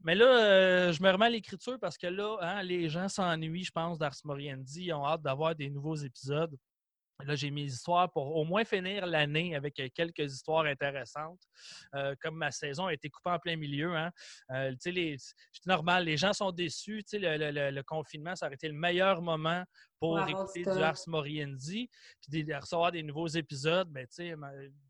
Mais 0.03 0.15
là, 0.15 0.27
euh, 0.27 0.93
je 0.93 1.03
me 1.03 1.11
remets 1.11 1.27
à 1.27 1.31
l'écriture 1.31 1.79
parce 1.81 1.99
que 1.99 2.07
là, 2.07 2.37
hein, 2.41 2.63
les 2.63 2.89
gens 2.89 3.09
s'ennuient, 3.09 3.65
je 3.65 3.73
pense, 3.73 3.99
d'Ars 3.99 4.15
Moriendi. 4.25 4.85
Ils 4.87 4.93
ont 4.93 5.05
hâte 5.05 5.23
d'avoir 5.23 5.55
des 5.55 5.71
nouveaux 5.71 5.97
épisodes. 5.97 6.57
Là, 7.25 7.35
j'ai 7.35 7.51
mes 7.51 7.65
histoires 7.65 8.11
pour 8.13 8.37
au 8.37 8.45
moins 8.45 8.65
finir 8.65 9.05
l'année 9.05 9.57
avec 9.57 9.81
euh, 9.81 9.89
quelques 9.93 10.33
histoires 10.33 10.65
intéressantes. 10.67 11.41
Euh, 11.95 12.15
comme 12.21 12.37
ma 12.37 12.53
saison 12.53 12.87
a 12.87 12.93
été 12.93 13.11
coupée 13.11 13.31
en 13.31 13.39
plein 13.39 13.57
milieu, 13.57 13.97
hein. 13.97 14.13
c'est 14.79 15.17
normal, 15.67 16.05
les 16.05 16.17
gens 16.17 16.33
sont 16.33 16.53
déçus. 16.53 17.05
Le, 17.13 17.71
le, 17.71 17.83
confinement, 17.83 18.37
ça 18.37 18.47
aurait 18.47 18.55
été 18.55 18.69
le 18.69 18.75
meilleur 18.75 19.21
moment 19.21 19.65
pour 19.99 20.21
écouter 20.29 20.63
du 20.63 20.83
Ars 20.83 20.99
Moriendi, 21.07 21.91
puis 22.31 22.45
de 22.45 22.55
recevoir 22.55 22.93
des 22.93 23.03
nouveaux 23.03 23.27
épisodes, 23.27 23.89
ben, 23.91 24.07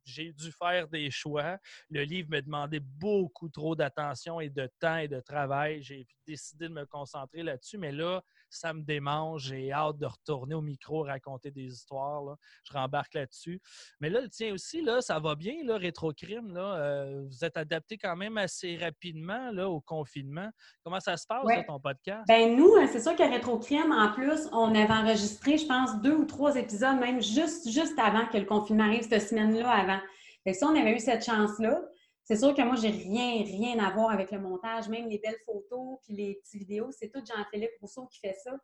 j'ai 0.04 0.32
dû 0.32 0.52
faire 0.52 0.88
des 0.88 1.10
choix. 1.10 1.58
Le 1.88 2.02
livre 2.02 2.28
me 2.30 2.42
demandait 2.42 2.80
beaucoup 2.80 3.48
trop 3.48 3.74
d'attention 3.74 4.40
et 4.40 4.50
de 4.50 4.70
temps 4.78 4.98
et 4.98 5.08
de 5.08 5.20
travail. 5.20 5.82
J'ai 5.82 6.06
décidé 6.26 6.68
de 6.68 6.74
me 6.74 6.84
concentrer 6.84 7.42
là-dessus, 7.42 7.78
mais 7.78 7.92
là, 7.92 8.22
ça 8.50 8.72
me 8.72 8.82
démange. 8.82 9.48
J'ai 9.48 9.72
hâte 9.72 9.98
de 9.98 10.06
retourner 10.06 10.54
au 10.54 10.60
micro, 10.60 11.02
raconter 11.02 11.50
des 11.50 11.72
histoires. 11.72 12.22
Là. 12.22 12.36
Je 12.64 12.72
rembarque 12.72 13.14
là-dessus. 13.14 13.60
Mais 14.00 14.10
là, 14.10 14.20
le 14.20 14.28
tien 14.28 14.52
aussi, 14.52 14.82
là, 14.82 15.00
ça 15.00 15.18
va 15.18 15.34
bien, 15.34 15.54
là, 15.64 15.76
Rétrocrime. 15.76 16.52
Là, 16.52 16.74
euh, 16.76 17.24
vous 17.28 17.44
êtes 17.44 17.56
adapté 17.56 17.98
quand 17.98 18.16
même 18.16 18.36
assez 18.38 18.76
rapidement 18.76 19.50
là, 19.50 19.68
au 19.68 19.80
confinement. 19.80 20.50
Comment 20.84 21.00
ça 21.00 21.16
se 21.16 21.26
passe, 21.26 21.44
ton 21.66 21.80
podcast? 21.80 22.24
Ben 22.28 22.56
nous, 22.56 22.74
euh, 22.74 22.86
c'est 22.90 23.00
sûr 23.00 23.14
que 23.16 23.22
Rétrocrime, 23.22 23.92
en 23.92 24.12
plus, 24.12 24.48
on 24.52 24.74
avait 24.74 24.92
enregistré, 24.92 25.58
je 25.58 25.66
pense, 25.66 26.00
deux 26.02 26.14
ou 26.14 26.24
trois 26.24 26.56
épisodes, 26.56 26.98
même 26.98 27.20
juste, 27.20 27.70
juste 27.70 27.98
avant 27.98 28.26
que 28.26 28.38
le 28.38 28.44
confinement 28.44 28.84
arrive, 28.84 29.08
cette 29.08 29.28
semaine-là 29.28 29.70
avant. 29.70 30.00
Et 30.46 30.54
ça, 30.54 30.66
on 30.66 30.76
avait 30.78 30.94
eu 30.94 30.98
cette 30.98 31.24
chance-là. 31.24 31.80
C'est 32.28 32.36
sûr 32.36 32.54
que 32.54 32.60
moi, 32.60 32.76
j'ai 32.76 32.90
rien, 32.90 33.42
rien 33.42 33.82
à 33.82 33.90
voir 33.90 34.10
avec 34.10 34.30
le 34.32 34.38
montage, 34.38 34.86
même 34.90 35.08
les 35.08 35.16
belles 35.16 35.38
photos 35.46 35.98
puis 36.04 36.12
les 36.12 36.34
petites 36.34 36.60
vidéos, 36.60 36.90
c'est 36.92 37.08
tout 37.08 37.22
Jean-Philippe 37.26 37.70
Rousseau 37.80 38.04
qui 38.04 38.20
fait 38.20 38.34
ça. 38.34 38.54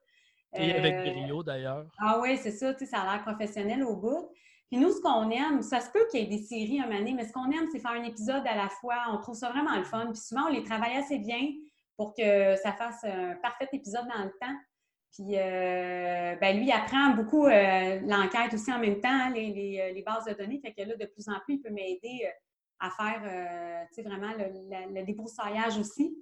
Et 0.52 0.70
avec 0.70 0.94
euh, 0.96 1.10
brio, 1.10 1.42
d'ailleurs. 1.42 1.86
Ah 1.98 2.20
oui, 2.20 2.36
c'est 2.36 2.50
ça, 2.50 2.76
ça 2.78 2.98
a 2.98 3.14
l'air 3.14 3.24
professionnel 3.24 3.82
au 3.82 3.96
bout. 3.96 4.28
Puis 4.70 4.78
nous, 4.78 4.92
ce 4.92 5.00
qu'on 5.00 5.30
aime, 5.30 5.62
ça 5.62 5.80
se 5.80 5.90
peut 5.90 6.06
qu'il 6.10 6.20
y 6.20 6.24
ait 6.24 6.26
des 6.26 6.42
séries 6.42 6.78
un 6.78 6.90
année, 6.90 7.14
mais 7.14 7.26
ce 7.26 7.32
qu'on 7.32 7.50
aime, 7.52 7.66
c'est 7.72 7.78
faire 7.78 7.92
un 7.92 8.04
épisode 8.04 8.46
à 8.46 8.54
la 8.54 8.68
fois. 8.68 8.96
On 9.10 9.16
trouve 9.16 9.34
ça 9.34 9.48
vraiment 9.48 9.78
le 9.78 9.84
fun. 9.84 10.08
Puis 10.12 10.20
souvent, 10.20 10.42
on 10.48 10.52
les 10.52 10.62
travaille 10.62 10.98
assez 10.98 11.18
bien 11.18 11.48
pour 11.96 12.12
que 12.12 12.56
ça 12.56 12.72
fasse 12.72 13.02
un 13.04 13.36
parfait 13.36 13.68
épisode 13.72 14.06
dans 14.14 14.24
le 14.24 14.32
temps. 14.42 14.56
Puis, 15.14 15.38
euh, 15.38 16.36
ben 16.38 16.54
lui, 16.54 16.66
il 16.66 16.72
apprend 16.72 17.14
beaucoup 17.14 17.46
euh, 17.46 18.00
l'enquête 18.02 18.52
aussi 18.52 18.70
en 18.70 18.78
même 18.78 19.00
temps, 19.00 19.08
hein, 19.08 19.32
les, 19.34 19.90
les, 19.94 20.02
bases 20.02 20.26
de 20.26 20.34
données. 20.34 20.60
Fait 20.60 20.74
que 20.74 20.86
là, 20.86 20.96
de 20.96 21.06
plus 21.06 21.30
en 21.30 21.40
plus, 21.46 21.54
il 21.54 21.62
peut 21.62 21.70
m'aider 21.70 22.28
à 22.80 22.90
faire 22.90 23.22
euh, 23.24 24.02
vraiment 24.02 24.32
le, 24.36 25.02
débroussaillage 25.04 25.78
aussi. 25.78 26.16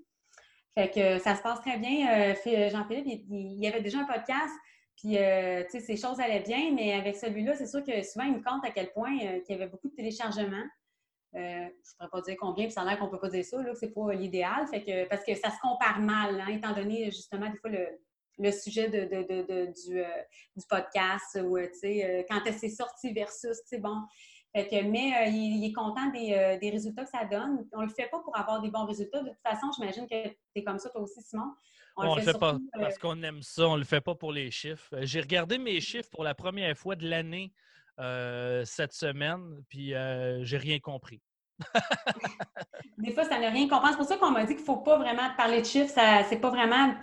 Fait 0.74 0.90
que 0.90 1.18
ça 1.18 1.36
se 1.36 1.42
passe 1.42 1.60
très 1.60 1.78
bien. 1.78 2.30
Euh, 2.30 2.70
Jean-Philippe, 2.70 3.24
il, 3.28 3.60
y 3.60 3.66
avait 3.66 3.82
déjà 3.82 4.00
un 4.00 4.04
podcast, 4.04 4.52
puis 4.96 5.18
euh, 5.18 5.64
ces 5.68 5.96
choses 5.96 6.20
allaient 6.20 6.40
bien, 6.40 6.72
mais 6.72 6.94
avec 6.94 7.16
celui-là, 7.16 7.54
c'est 7.54 7.66
sûr 7.66 7.82
que 7.84 8.02
souvent, 8.02 8.24
il 8.24 8.34
me 8.34 8.42
compte 8.42 8.64
à 8.64 8.70
quel 8.70 8.90
point 8.92 9.12
il 9.12 9.42
y 9.48 9.54
avait 9.54 9.66
beaucoup 9.66 9.88
de 9.88 9.94
téléchargements. 9.94 10.64
je 11.34 11.38
ne 11.38 11.68
pourrais 11.98 12.10
pas 12.10 12.20
dire 12.22 12.36
combien, 12.38 12.64
puis 12.64 12.72
ça 12.72 12.82
a 12.82 12.84
l'air 12.84 12.98
qu'on 12.98 13.06
ne 13.06 13.10
peut 13.10 13.20
pas 13.20 13.28
dire 13.28 13.44
ça, 13.44 13.58
là, 13.58 13.70
que 13.72 13.78
c'est 13.78 13.92
pas 13.92 14.12
l'idéal. 14.14 14.66
Que, 14.70 15.08
parce 15.08 15.24
que 15.24 15.34
ça 15.34 15.50
se 15.50 15.58
compare 15.60 16.00
mal, 16.00 16.40
hein, 16.40 16.48
étant 16.48 16.72
donné 16.72 17.06
justement 17.06 17.50
des 17.50 17.58
fois 17.58 17.70
le, 17.70 18.50
sujet 18.50 18.88
du, 18.88 20.02
podcast, 20.68 21.38
ou 21.42 21.58
quand 22.28 22.40
c'est 22.58 22.68
sorti 22.70 23.12
versus, 23.12 23.58
tu 23.68 23.78
sais, 24.54 24.82
bon, 24.82 24.90
mais 24.90 25.12
euh, 25.14 25.30
il, 25.30 25.64
est 25.64 25.72
content 25.72 26.08
euh, 26.14 26.58
des, 26.58 26.70
résultats 26.70 27.04
que 27.04 27.10
ça 27.10 27.24
donne. 27.24 27.66
On 27.72 27.80
ne 27.80 27.86
le 27.86 27.92
fait 27.92 28.08
pas 28.10 28.20
pour 28.20 28.36
avoir 28.36 28.60
des 28.60 28.70
bons 28.70 28.84
résultats. 28.84 29.22
De 29.22 29.28
toute 29.28 29.42
façon, 29.42 29.68
j'imagine 29.76 30.06
que 30.06 30.28
tu 30.28 30.36
es 30.56 30.64
comme 30.64 30.78
ça 30.78 30.90
toi 30.90 31.02
aussi, 31.02 31.22
Simon. 31.22 31.52
On 31.96 32.14
le 32.14 32.22
fait, 32.22 32.38
pas 32.38 32.56
parce 32.72 32.94
euh, 32.94 32.98
qu'on 33.00 33.22
aime 33.22 33.42
ça. 33.42 33.68
On 33.68 33.74
ne 33.74 33.78
le 33.78 33.84
fait 33.84 34.00
pas 34.00 34.14
pour 34.14 34.32
les 34.32 34.50
chiffres. 34.50 34.94
J'ai 35.02 35.20
regardé 35.20 35.58
mes 35.58 35.80
chiffres 35.80 36.08
pour 36.10 36.24
la 36.24 36.34
première 36.34 36.76
fois 36.76 36.96
de 36.96 37.08
l'année 37.08 37.52
cette 38.64 38.92
semaine, 38.92 39.62
puis 39.68 39.90
j'ai 40.42 40.56
rien 40.56 40.80
compris. 40.80 41.20
des 42.98 43.12
fois, 43.12 43.24
ça 43.24 43.38
n'a 43.38 43.50
rien 43.50 43.68
compris. 43.68 43.90
C'est 43.90 43.96
pour 43.96 44.06
ça 44.06 44.16
qu'on 44.16 44.30
m'a 44.30 44.44
dit 44.44 44.54
qu'il 44.54 44.62
ne 44.62 44.66
faut 44.66 44.78
pas 44.78 44.96
vraiment 44.96 45.30
parler 45.36 45.60
de 45.60 45.66
chiffres. 45.66 45.92
Ce 45.94 46.30
n'est 46.30 46.40
pas 46.40 46.50
vraiment 46.50 46.94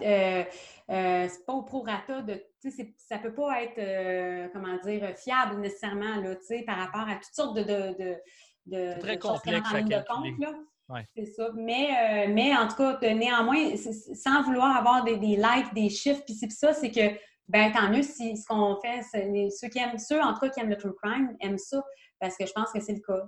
euh, 0.89 1.27
c'est 1.29 1.45
pas 1.45 1.53
au 1.53 1.61
prorata 1.61 2.21
de. 2.21 2.43
Ça 2.61 3.17
ne 3.17 3.21
peut 3.21 3.33
pas 3.33 3.63
être, 3.63 3.77
euh, 3.77 4.49
comment 4.53 4.77
dire, 4.83 5.15
fiable 5.17 5.59
nécessairement 5.59 6.17
là, 6.17 6.35
par 6.65 6.77
rapport 6.77 7.07
à 7.07 7.15
toutes 7.15 7.33
sortes 7.33 7.57
de. 7.57 7.63
de, 7.63 7.95
de, 7.97 8.15
de 8.65 8.99
très 8.99 9.17
complexe 9.17 9.73
à 9.73 9.81
C'est 11.15 11.25
ça. 11.25 11.49
Mais, 11.55 11.89
euh, 12.27 12.33
mais 12.33 12.55
en 12.55 12.67
tout 12.67 12.75
cas, 12.75 12.99
néanmoins, 13.13 13.75
sans 13.77 14.41
vouloir 14.43 14.75
avoir 14.75 15.03
des, 15.03 15.17
des 15.17 15.35
likes, 15.37 15.73
des 15.73 15.89
chiffres, 15.89 16.21
puis 16.25 16.33
c'est 16.33 16.51
ça, 16.51 16.73
c'est 16.73 16.91
que 16.91 17.15
ben 17.47 17.71
tant 17.71 17.89
mieux 17.89 18.03
si 18.03 18.37
ce 18.37 18.45
qu'on 18.45 18.79
fait, 18.79 19.01
ceux 19.49 19.69
qui 19.69 19.79
aiment, 19.79 19.97
ceux 19.97 20.21
en 20.21 20.33
tout 20.33 20.41
cas 20.41 20.49
qui 20.49 20.59
aiment 20.59 20.69
le 20.69 20.77
true 20.77 20.93
crime 21.01 21.35
aiment 21.41 21.57
ça, 21.57 21.83
parce 22.19 22.37
que 22.37 22.45
je 22.45 22.51
pense 22.53 22.71
que 22.71 22.79
c'est 22.79 22.93
le 22.93 22.99
cas. 22.99 23.27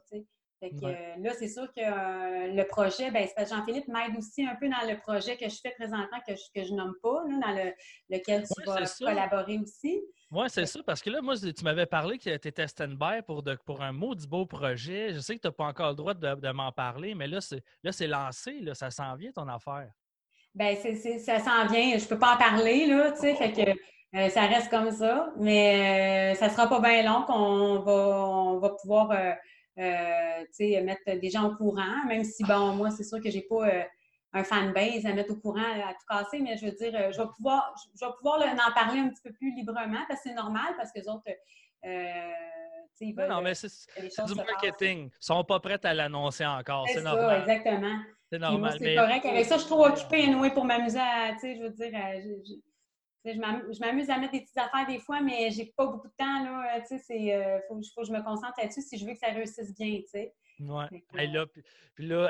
Euh, 0.64 1.16
là, 1.18 1.34
c'est 1.40 1.48
sûr 1.48 1.68
que 1.74 1.82
euh, 1.82 2.54
le 2.54 2.64
projet, 2.68 3.10
ben, 3.10 3.28
Jean-Philippe 3.38 3.88
m'aide 3.88 4.16
aussi 4.16 4.46
un 4.46 4.56
peu 4.56 4.70
dans 4.70 4.88
le 4.88 5.00
projet 5.00 5.36
que 5.36 5.50
je 5.50 5.56
fais 5.60 5.72
présentement, 5.72 6.20
que 6.28 6.36
je, 6.36 6.44
que 6.54 6.68
je 6.68 6.74
nomme 6.74 6.94
pas, 7.02 7.24
dans 7.28 7.52
le, 7.52 7.74
lequel 8.10 8.44
tu 8.44 8.64
vas 8.66 8.86
collaborer 9.00 9.58
aussi. 9.58 10.02
Oui, 10.30 10.46
c'est 10.50 10.68
ça, 10.68 10.80
parce 10.86 11.02
que 11.02 11.10
là, 11.10 11.22
moi, 11.22 11.36
tu 11.36 11.64
m'avais 11.64 11.88
parlé 11.88 12.20
que 12.20 12.38
tu 12.38 12.48
étais 12.48 12.68
stand-by 12.68 13.24
pour, 13.26 13.44
pour 13.66 13.82
un 13.82 13.92
maudit 13.92 14.28
beau 14.28 14.46
projet. 14.46 15.14
Je 15.14 15.20
sais 15.20 15.36
que 15.36 15.42
tu 15.42 15.48
n'as 15.48 15.52
pas 15.52 15.66
encore 15.66 15.90
le 15.90 15.96
droit 15.96 16.14
de, 16.14 16.52
m'en 16.52 16.72
parler, 16.72 17.16
mais 17.16 17.28
là, 17.28 17.40
c'est 17.42 18.08
lancé, 18.08 18.60
là, 18.60 18.76
ça 18.76 18.92
s'en 18.92 19.16
vient 19.16 19.32
ton 19.32 19.48
affaire. 19.48 19.92
Bien, 20.54 20.76
ça 20.76 21.40
s'en 21.40 21.66
vient. 21.68 21.98
Je 21.98 22.04
ne 22.04 22.10
peux 22.10 22.20
pas 22.20 22.36
en 22.36 22.38
parler, 22.38 22.86
là, 22.86 23.12
tu 23.12 23.22
sais, 23.22 23.36
fait 23.36 23.52
que 23.52 23.72
euh, 24.18 24.30
ça 24.30 24.42
reste 24.42 24.70
comme 24.70 24.92
ça. 24.92 25.34
Mais 25.38 26.36
ça 26.36 26.48
ne 26.48 26.52
sera 26.52 26.68
pas 26.68 26.80
bien 26.80 27.02
long 27.02 27.24
qu'on 27.24 27.80
va, 27.80 28.28
on 28.28 28.60
va 28.60 28.70
pouvoir 28.70 29.12
euh, 29.82 30.84
mettre 30.84 31.20
des 31.20 31.30
gens 31.30 31.52
au 31.52 31.56
courant, 31.56 32.06
même 32.08 32.24
si, 32.24 32.44
bon, 32.44 32.74
moi, 32.74 32.92
c'est 32.92 33.04
sûr 33.04 33.22
que 33.22 33.30
j'ai 33.30 33.42
pas 33.42 33.68
euh, 33.68 33.84
un 34.34 34.44
fanbase 34.44 35.06
à 35.06 35.14
mettre 35.14 35.32
au 35.32 35.38
courant, 35.38 35.60
à 35.60 35.94
tout 35.94 36.06
casser, 36.08 36.40
mais 36.40 36.58
je 36.58 36.66
veux 36.66 36.72
dire, 36.72 36.94
euh, 36.96 37.12
je 37.12 37.20
vais 37.20 37.28
pouvoir, 37.36 37.74
je 38.00 38.06
vais 38.06 38.12
pouvoir 38.18 38.42
en 38.42 38.74
parler 38.74 39.00
un 39.00 39.10
petit 39.10 39.22
peu 39.24 39.32
plus 39.34 39.56
librement 39.56 40.04
parce 40.08 40.22
que 40.22 40.30
c'est 40.30 40.36
normal, 40.36 40.74
parce 40.78 40.92
que 40.92 41.00
les 41.00 41.08
autres, 41.08 41.24
veulent, 41.84 43.30
non, 43.30 43.42
mais 43.42 43.56
c'est 43.56 43.68
du 44.28 44.36
marketing. 44.36 45.00
Ils 45.00 45.06
ne 45.06 45.10
sont 45.20 45.44
pas 45.44 45.60
prêts 45.60 45.84
à 45.84 45.94
l'annoncer 45.94 46.46
encore. 46.46 46.88
C'est 46.94 47.02
normal. 47.02 47.42
exactement. 47.42 47.98
C'est 48.32 48.40
normal. 48.40 48.78
C'est 48.80 48.96
correct. 48.96 49.26
Avec 49.26 49.46
ça, 49.46 49.56
je 49.56 49.62
suis 49.62 49.70
trop 49.70 49.88
occupée, 49.88 50.28
Noé, 50.28 50.52
pour 50.52 50.64
m'amuser 50.64 51.00
à, 51.00 51.34
tu 51.34 51.40
sais, 51.40 51.56
je 51.56 51.64
veux 51.64 51.72
dire, 51.72 51.92
je 51.92 52.54
m'amuse 53.26 54.10
à 54.10 54.18
mettre 54.18 54.34
des 54.34 54.42
petites 54.42 54.58
affaires 54.58 54.86
des 54.88 55.00
fois, 55.00 55.22
mais 55.22 55.52
j'ai 55.52 55.74
pas 55.78 55.86
beaucoup 55.86 56.08
de 56.08 56.14
temps. 56.18 56.44
Là, 56.44 56.82
il 57.10 57.32
euh, 57.32 57.60
faut, 57.68 57.76
que 57.76 58.08
je 58.08 58.12
me 58.12 58.24
concentre 58.24 58.60
là-dessus 58.60 58.82
si 58.82 58.98
je 58.98 59.06
veux 59.06 59.14
que 59.14 59.20
ça 59.20 59.28
réussisse 59.28 59.74
bien. 59.76 60.00
Tu 60.02 60.08
sais. 60.08 60.34
Ouais. 60.60 61.28
là, 61.28 61.46
puis, 61.96 62.08
là 62.08 62.30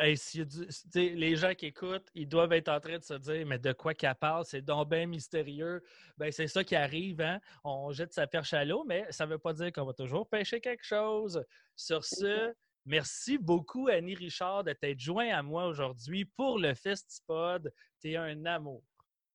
les 0.94 1.36
gens 1.36 1.54
qui 1.54 1.68
écoutent, 1.68 2.08
ils 2.14 2.28
doivent 2.28 2.54
être 2.54 2.70
en 2.70 2.80
train 2.80 2.98
de 2.98 3.04
se 3.04 3.14
dire 3.16 3.46
Mais 3.46 3.60
de 3.60 3.74
quoi 3.74 3.94
qu'elle 3.94 4.16
parle 4.16 4.46
C'est 4.46 4.62
donc 4.62 4.90
bien 4.90 5.06
mystérieux. 5.06 5.84
Ben, 6.18 6.32
c'est 6.32 6.48
ça 6.48 6.64
qui 6.64 6.76
arrive. 6.76 7.22
Hein? 7.22 7.40
On 7.64 7.92
jette 7.92 8.14
sa 8.14 8.28
perche 8.28 8.54
à 8.54 8.64
l'eau, 8.64 8.84
mais 8.86 9.06
ça 9.10 9.26
ne 9.26 9.32
veut 9.32 9.40
pas 9.40 9.54
dire 9.54 9.72
qu'on 9.72 9.86
va 9.86 9.94
toujours 9.94 10.28
pêcher 10.28 10.62
quelque 10.62 10.86
chose. 10.86 11.44
Sur 11.76 12.06
ce, 12.06 12.54
merci 12.86 13.38
beaucoup, 13.38 13.88
Annie 13.88 14.16
Richard, 14.16 14.64
de 14.64 14.74
t'être 14.74 15.00
joint 15.00 15.30
à 15.30 15.42
moi 15.42 15.66
aujourd'hui 15.66 16.26
pour 16.26 16.60
le 16.60 16.74
Festipod. 16.74 17.74
Tu 18.00 18.12
es 18.12 18.18
un 18.18 18.46
amour. 18.46 18.84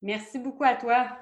Merci 0.02 0.38
beaucoup 0.38 0.64
à 0.64 0.74
toi. 0.74 1.18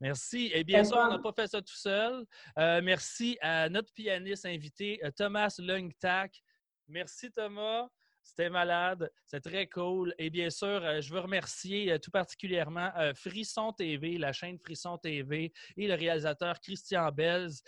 Merci. 0.00 0.50
Et 0.54 0.62
bien 0.62 0.84
sûr, 0.84 0.96
on 0.96 1.08
n'a 1.08 1.18
pas 1.18 1.32
fait 1.32 1.48
ça 1.48 1.60
tout 1.60 1.76
seul. 1.76 2.24
Euh, 2.58 2.80
merci 2.82 3.36
à 3.40 3.68
notre 3.68 3.92
pianiste 3.92 4.46
invité, 4.46 5.00
euh, 5.04 5.10
Thomas 5.10 5.54
Lungtac. 5.58 6.40
Merci, 6.86 7.32
Thomas. 7.32 7.88
C'était 8.22 8.50
malade, 8.50 9.10
c'est 9.24 9.40
très 9.40 9.66
cool. 9.66 10.14
Et 10.18 10.28
bien 10.28 10.50
sûr, 10.50 10.66
euh, 10.66 11.00
je 11.00 11.12
veux 11.14 11.20
remercier 11.20 11.98
tout 11.98 12.10
particulièrement 12.10 12.92
Frisson 13.14 13.72
TV, 13.72 14.18
la 14.18 14.34
chaîne 14.34 14.58
Frisson 14.58 14.98
TV 14.98 15.50
et 15.78 15.88
le 15.88 15.94
réalisateur 15.94 16.60
Christian 16.60 17.10
Belz 17.10 17.62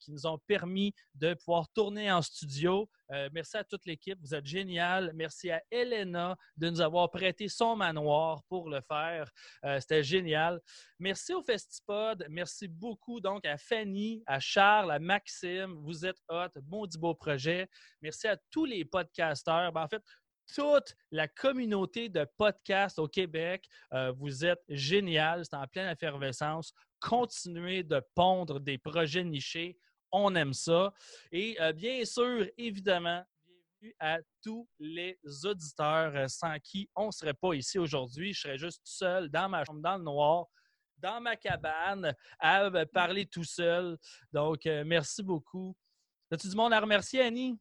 qui 0.00 0.10
nous 0.10 0.26
ont 0.26 0.38
permis 0.46 0.94
de 1.14 1.34
pouvoir 1.34 1.68
tourner 1.74 2.10
en 2.10 2.22
studio. 2.22 2.88
Euh, 3.12 3.28
merci 3.32 3.56
à 3.56 3.64
toute 3.64 3.86
l'équipe. 3.86 4.18
Vous 4.20 4.34
êtes 4.34 4.46
génial. 4.46 5.12
Merci 5.14 5.50
à 5.50 5.62
Elena 5.70 6.36
de 6.56 6.70
nous 6.70 6.80
avoir 6.80 7.10
prêté 7.10 7.48
son 7.48 7.76
manoir 7.76 8.42
pour 8.48 8.68
le 8.68 8.80
faire. 8.80 9.30
Euh, 9.64 9.80
c'était 9.80 10.02
génial. 10.02 10.60
Merci 10.98 11.34
au 11.34 11.42
Festipod. 11.42 12.24
Merci 12.28 12.68
beaucoup 12.68 13.20
donc 13.20 13.44
à 13.44 13.58
Fanny, 13.58 14.22
à 14.26 14.38
Charles, 14.40 14.92
à 14.92 14.98
Maxime. 14.98 15.74
Vous 15.82 16.06
êtes 16.06 16.18
hot. 16.28 16.48
Bon 16.62 16.86
du 16.86 16.98
beau 16.98 17.14
projet. 17.14 17.68
Merci 18.00 18.28
à 18.28 18.36
tous 18.50 18.64
les 18.64 18.84
podcasteurs. 18.84 19.72
Ben, 19.72 19.82
en 19.82 19.88
fait, 19.88 20.02
toute 20.54 20.96
la 21.10 21.28
communauté 21.28 22.08
de 22.08 22.26
podcasts 22.36 22.98
au 22.98 23.08
Québec. 23.08 23.66
Euh, 23.92 24.12
vous 24.12 24.44
êtes 24.44 24.62
génial. 24.68 25.44
C'est 25.44 25.56
en 25.56 25.66
pleine 25.66 25.90
effervescence. 25.90 26.72
Continuez 27.00 27.82
de 27.82 28.02
pondre 28.14 28.60
des 28.60 28.78
projets 28.78 29.24
nichés 29.24 29.78
on 30.12 30.34
aime 30.34 30.52
ça. 30.52 30.92
Et 31.32 31.56
euh, 31.60 31.72
bien 31.72 32.04
sûr, 32.04 32.46
évidemment, 32.56 33.22
bienvenue 33.80 33.96
à 33.98 34.18
tous 34.42 34.68
les 34.78 35.18
auditeurs 35.44 36.14
euh, 36.14 36.28
sans 36.28 36.58
qui 36.58 36.88
on 36.94 37.06
ne 37.06 37.12
serait 37.12 37.34
pas 37.34 37.54
ici 37.54 37.78
aujourd'hui. 37.78 38.32
Je 38.32 38.40
serais 38.40 38.58
juste 38.58 38.82
seul 38.84 39.28
dans 39.30 39.48
ma 39.48 39.64
chambre, 39.64 39.80
dans 39.80 39.96
le 39.96 40.04
noir, 40.04 40.46
dans 40.98 41.20
ma 41.20 41.36
cabane, 41.36 42.14
à 42.38 42.64
euh, 42.64 42.84
parler 42.92 43.26
tout 43.26 43.44
seul. 43.44 43.96
Donc, 44.32 44.64
merci 44.64 45.22
beaucoup. 45.22 45.74
As-tu 46.30 46.48
du 46.48 46.56
monde 46.56 46.72
à 46.72 46.80
remercier, 46.80 47.22
Annie? 47.22 47.58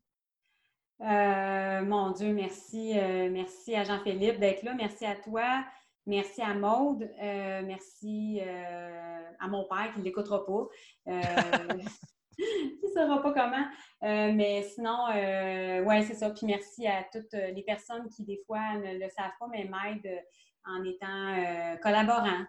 mon 1.02 2.12
Dieu, 2.12 2.34
merci. 2.34 2.93
merci 3.32 3.74
à 3.74 3.86
Jean-Philippe 3.86 4.38
d'être 4.38 4.64
là. 4.64 4.74
Merci 4.74 5.06
à 5.06 5.16
toi. 5.16 5.66
Merci 6.06 6.41
à 6.41 6.54
Maude. 6.54 7.10
merci 7.18 8.41
à 8.41 9.47
mon 9.47 9.64
père 9.64 9.93
qui 9.93 10.00
ne 10.00 10.04
l'écoutera 10.04 10.45
pas. 10.45 10.68
qui 12.79 12.85
ne 12.85 12.91
saura 12.93 13.21
pas 13.21 13.33
comment. 13.33 13.65
Euh, 14.03 14.31
mais 14.33 14.63
sinon, 14.63 15.07
euh, 15.13 15.83
ouais, 15.83 16.03
c'est 16.03 16.13
ça. 16.13 16.29
Puis 16.29 16.45
merci 16.45 16.87
à 16.87 17.03
toutes 17.11 17.33
les 17.33 17.63
personnes 17.63 18.07
qui, 18.09 18.23
des 18.23 18.39
fois, 18.45 18.75
ne 18.75 18.93
le 18.93 19.09
savent 19.09 19.31
pas, 19.39 19.47
mais 19.51 19.65
m'aident 19.65 20.23
en 20.65 20.83
étant 20.83 21.07
euh, 21.07 21.75
collaborants. 21.77 22.45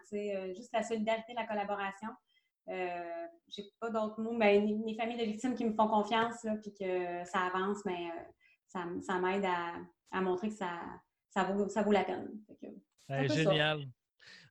juste 0.55 0.71
la 0.73 0.83
solidarité, 0.83 1.33
la 1.33 1.45
collaboration. 1.45 2.09
euh, 2.69 3.27
j'ai 3.49 3.63
pas 3.79 3.89
d'autres 3.89 4.21
mots, 4.21 4.33
mais 4.33 4.59
mes 4.61 4.95
familles 4.95 5.17
de 5.17 5.31
victimes 5.31 5.55
qui 5.55 5.65
me 5.65 5.73
font 5.73 5.87
confiance, 5.87 6.43
là, 6.43 6.55
puis 6.61 6.73
que 6.73 7.25
ça 7.25 7.39
avance, 7.53 7.79
mais 7.85 8.09
ça, 8.67 8.85
ça 9.01 9.19
m'aide 9.19 9.45
à, 9.45 9.73
à, 10.11 10.21
montrer 10.21 10.49
que 10.49 10.55
ça, 10.55 10.79
ça, 11.29 11.43
vaut, 11.43 11.67
ça 11.67 11.81
vaut 11.81 11.91
la 11.91 12.03
peine. 12.03 12.29
génial. 13.09 13.81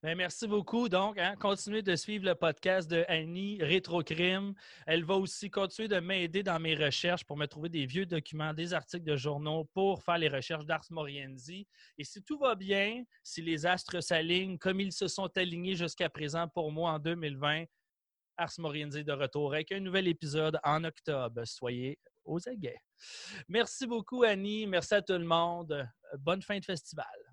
Ben, 0.03 0.17
merci 0.17 0.49
beaucoup. 0.49 0.89
Donc, 0.89 1.19
hein, 1.19 1.37
continuez 1.39 1.83
de 1.83 1.95
suivre 1.95 2.25
le 2.25 2.35
podcast 2.35 2.91
de 2.91 3.05
Annie 3.07 3.63
Rétrocrime. 3.63 4.55
Elle 4.87 5.05
va 5.05 5.17
aussi 5.17 5.51
continuer 5.51 5.89
de 5.89 6.01
m'aider 6.01 6.43
dans 6.43 6.59
mes 6.59 6.75
recherches 6.75 7.23
pour 7.23 7.37
me 7.37 7.45
trouver 7.45 7.69
des 7.69 7.85
vieux 7.85 8.07
documents, 8.07 8.55
des 8.55 8.73
articles 8.73 9.05
de 9.05 9.17
journaux 9.17 9.67
pour 9.75 10.03
faire 10.03 10.17
les 10.17 10.29
recherches 10.29 10.65
d'Ars 10.65 10.87
Morienzi. 10.89 11.67
Et 11.99 12.05
si 12.05 12.23
tout 12.23 12.39
va 12.39 12.55
bien, 12.55 13.05
si 13.23 13.43
les 13.43 13.67
astres 13.67 14.01
s'alignent 14.01 14.57
comme 14.57 14.81
ils 14.81 14.93
se 14.93 15.07
sont 15.07 15.29
alignés 15.37 15.75
jusqu'à 15.75 16.09
présent 16.09 16.49
pour 16.49 16.73
moi 16.73 16.93
en 16.93 16.99
2020, 16.99 17.67
Ars 18.39 18.55
Morienzi 18.57 19.05
de 19.05 19.13
retour 19.13 19.53
avec 19.53 19.71
un 19.71 19.81
nouvel 19.81 20.09
épisode 20.09 20.59
en 20.65 20.83
octobre. 20.83 21.43
Soyez 21.45 21.99
aux 22.25 22.49
aguets. 22.49 22.81
Merci 23.49 23.87
beaucoup, 23.87 24.23
Annie. 24.23 24.67
Merci 24.67 24.95
à 24.95 25.03
tout 25.03 25.13
le 25.13 25.27
monde. 25.27 25.87
Bonne 26.21 26.41
fin 26.41 26.59
de 26.59 26.65
festival. 26.65 27.30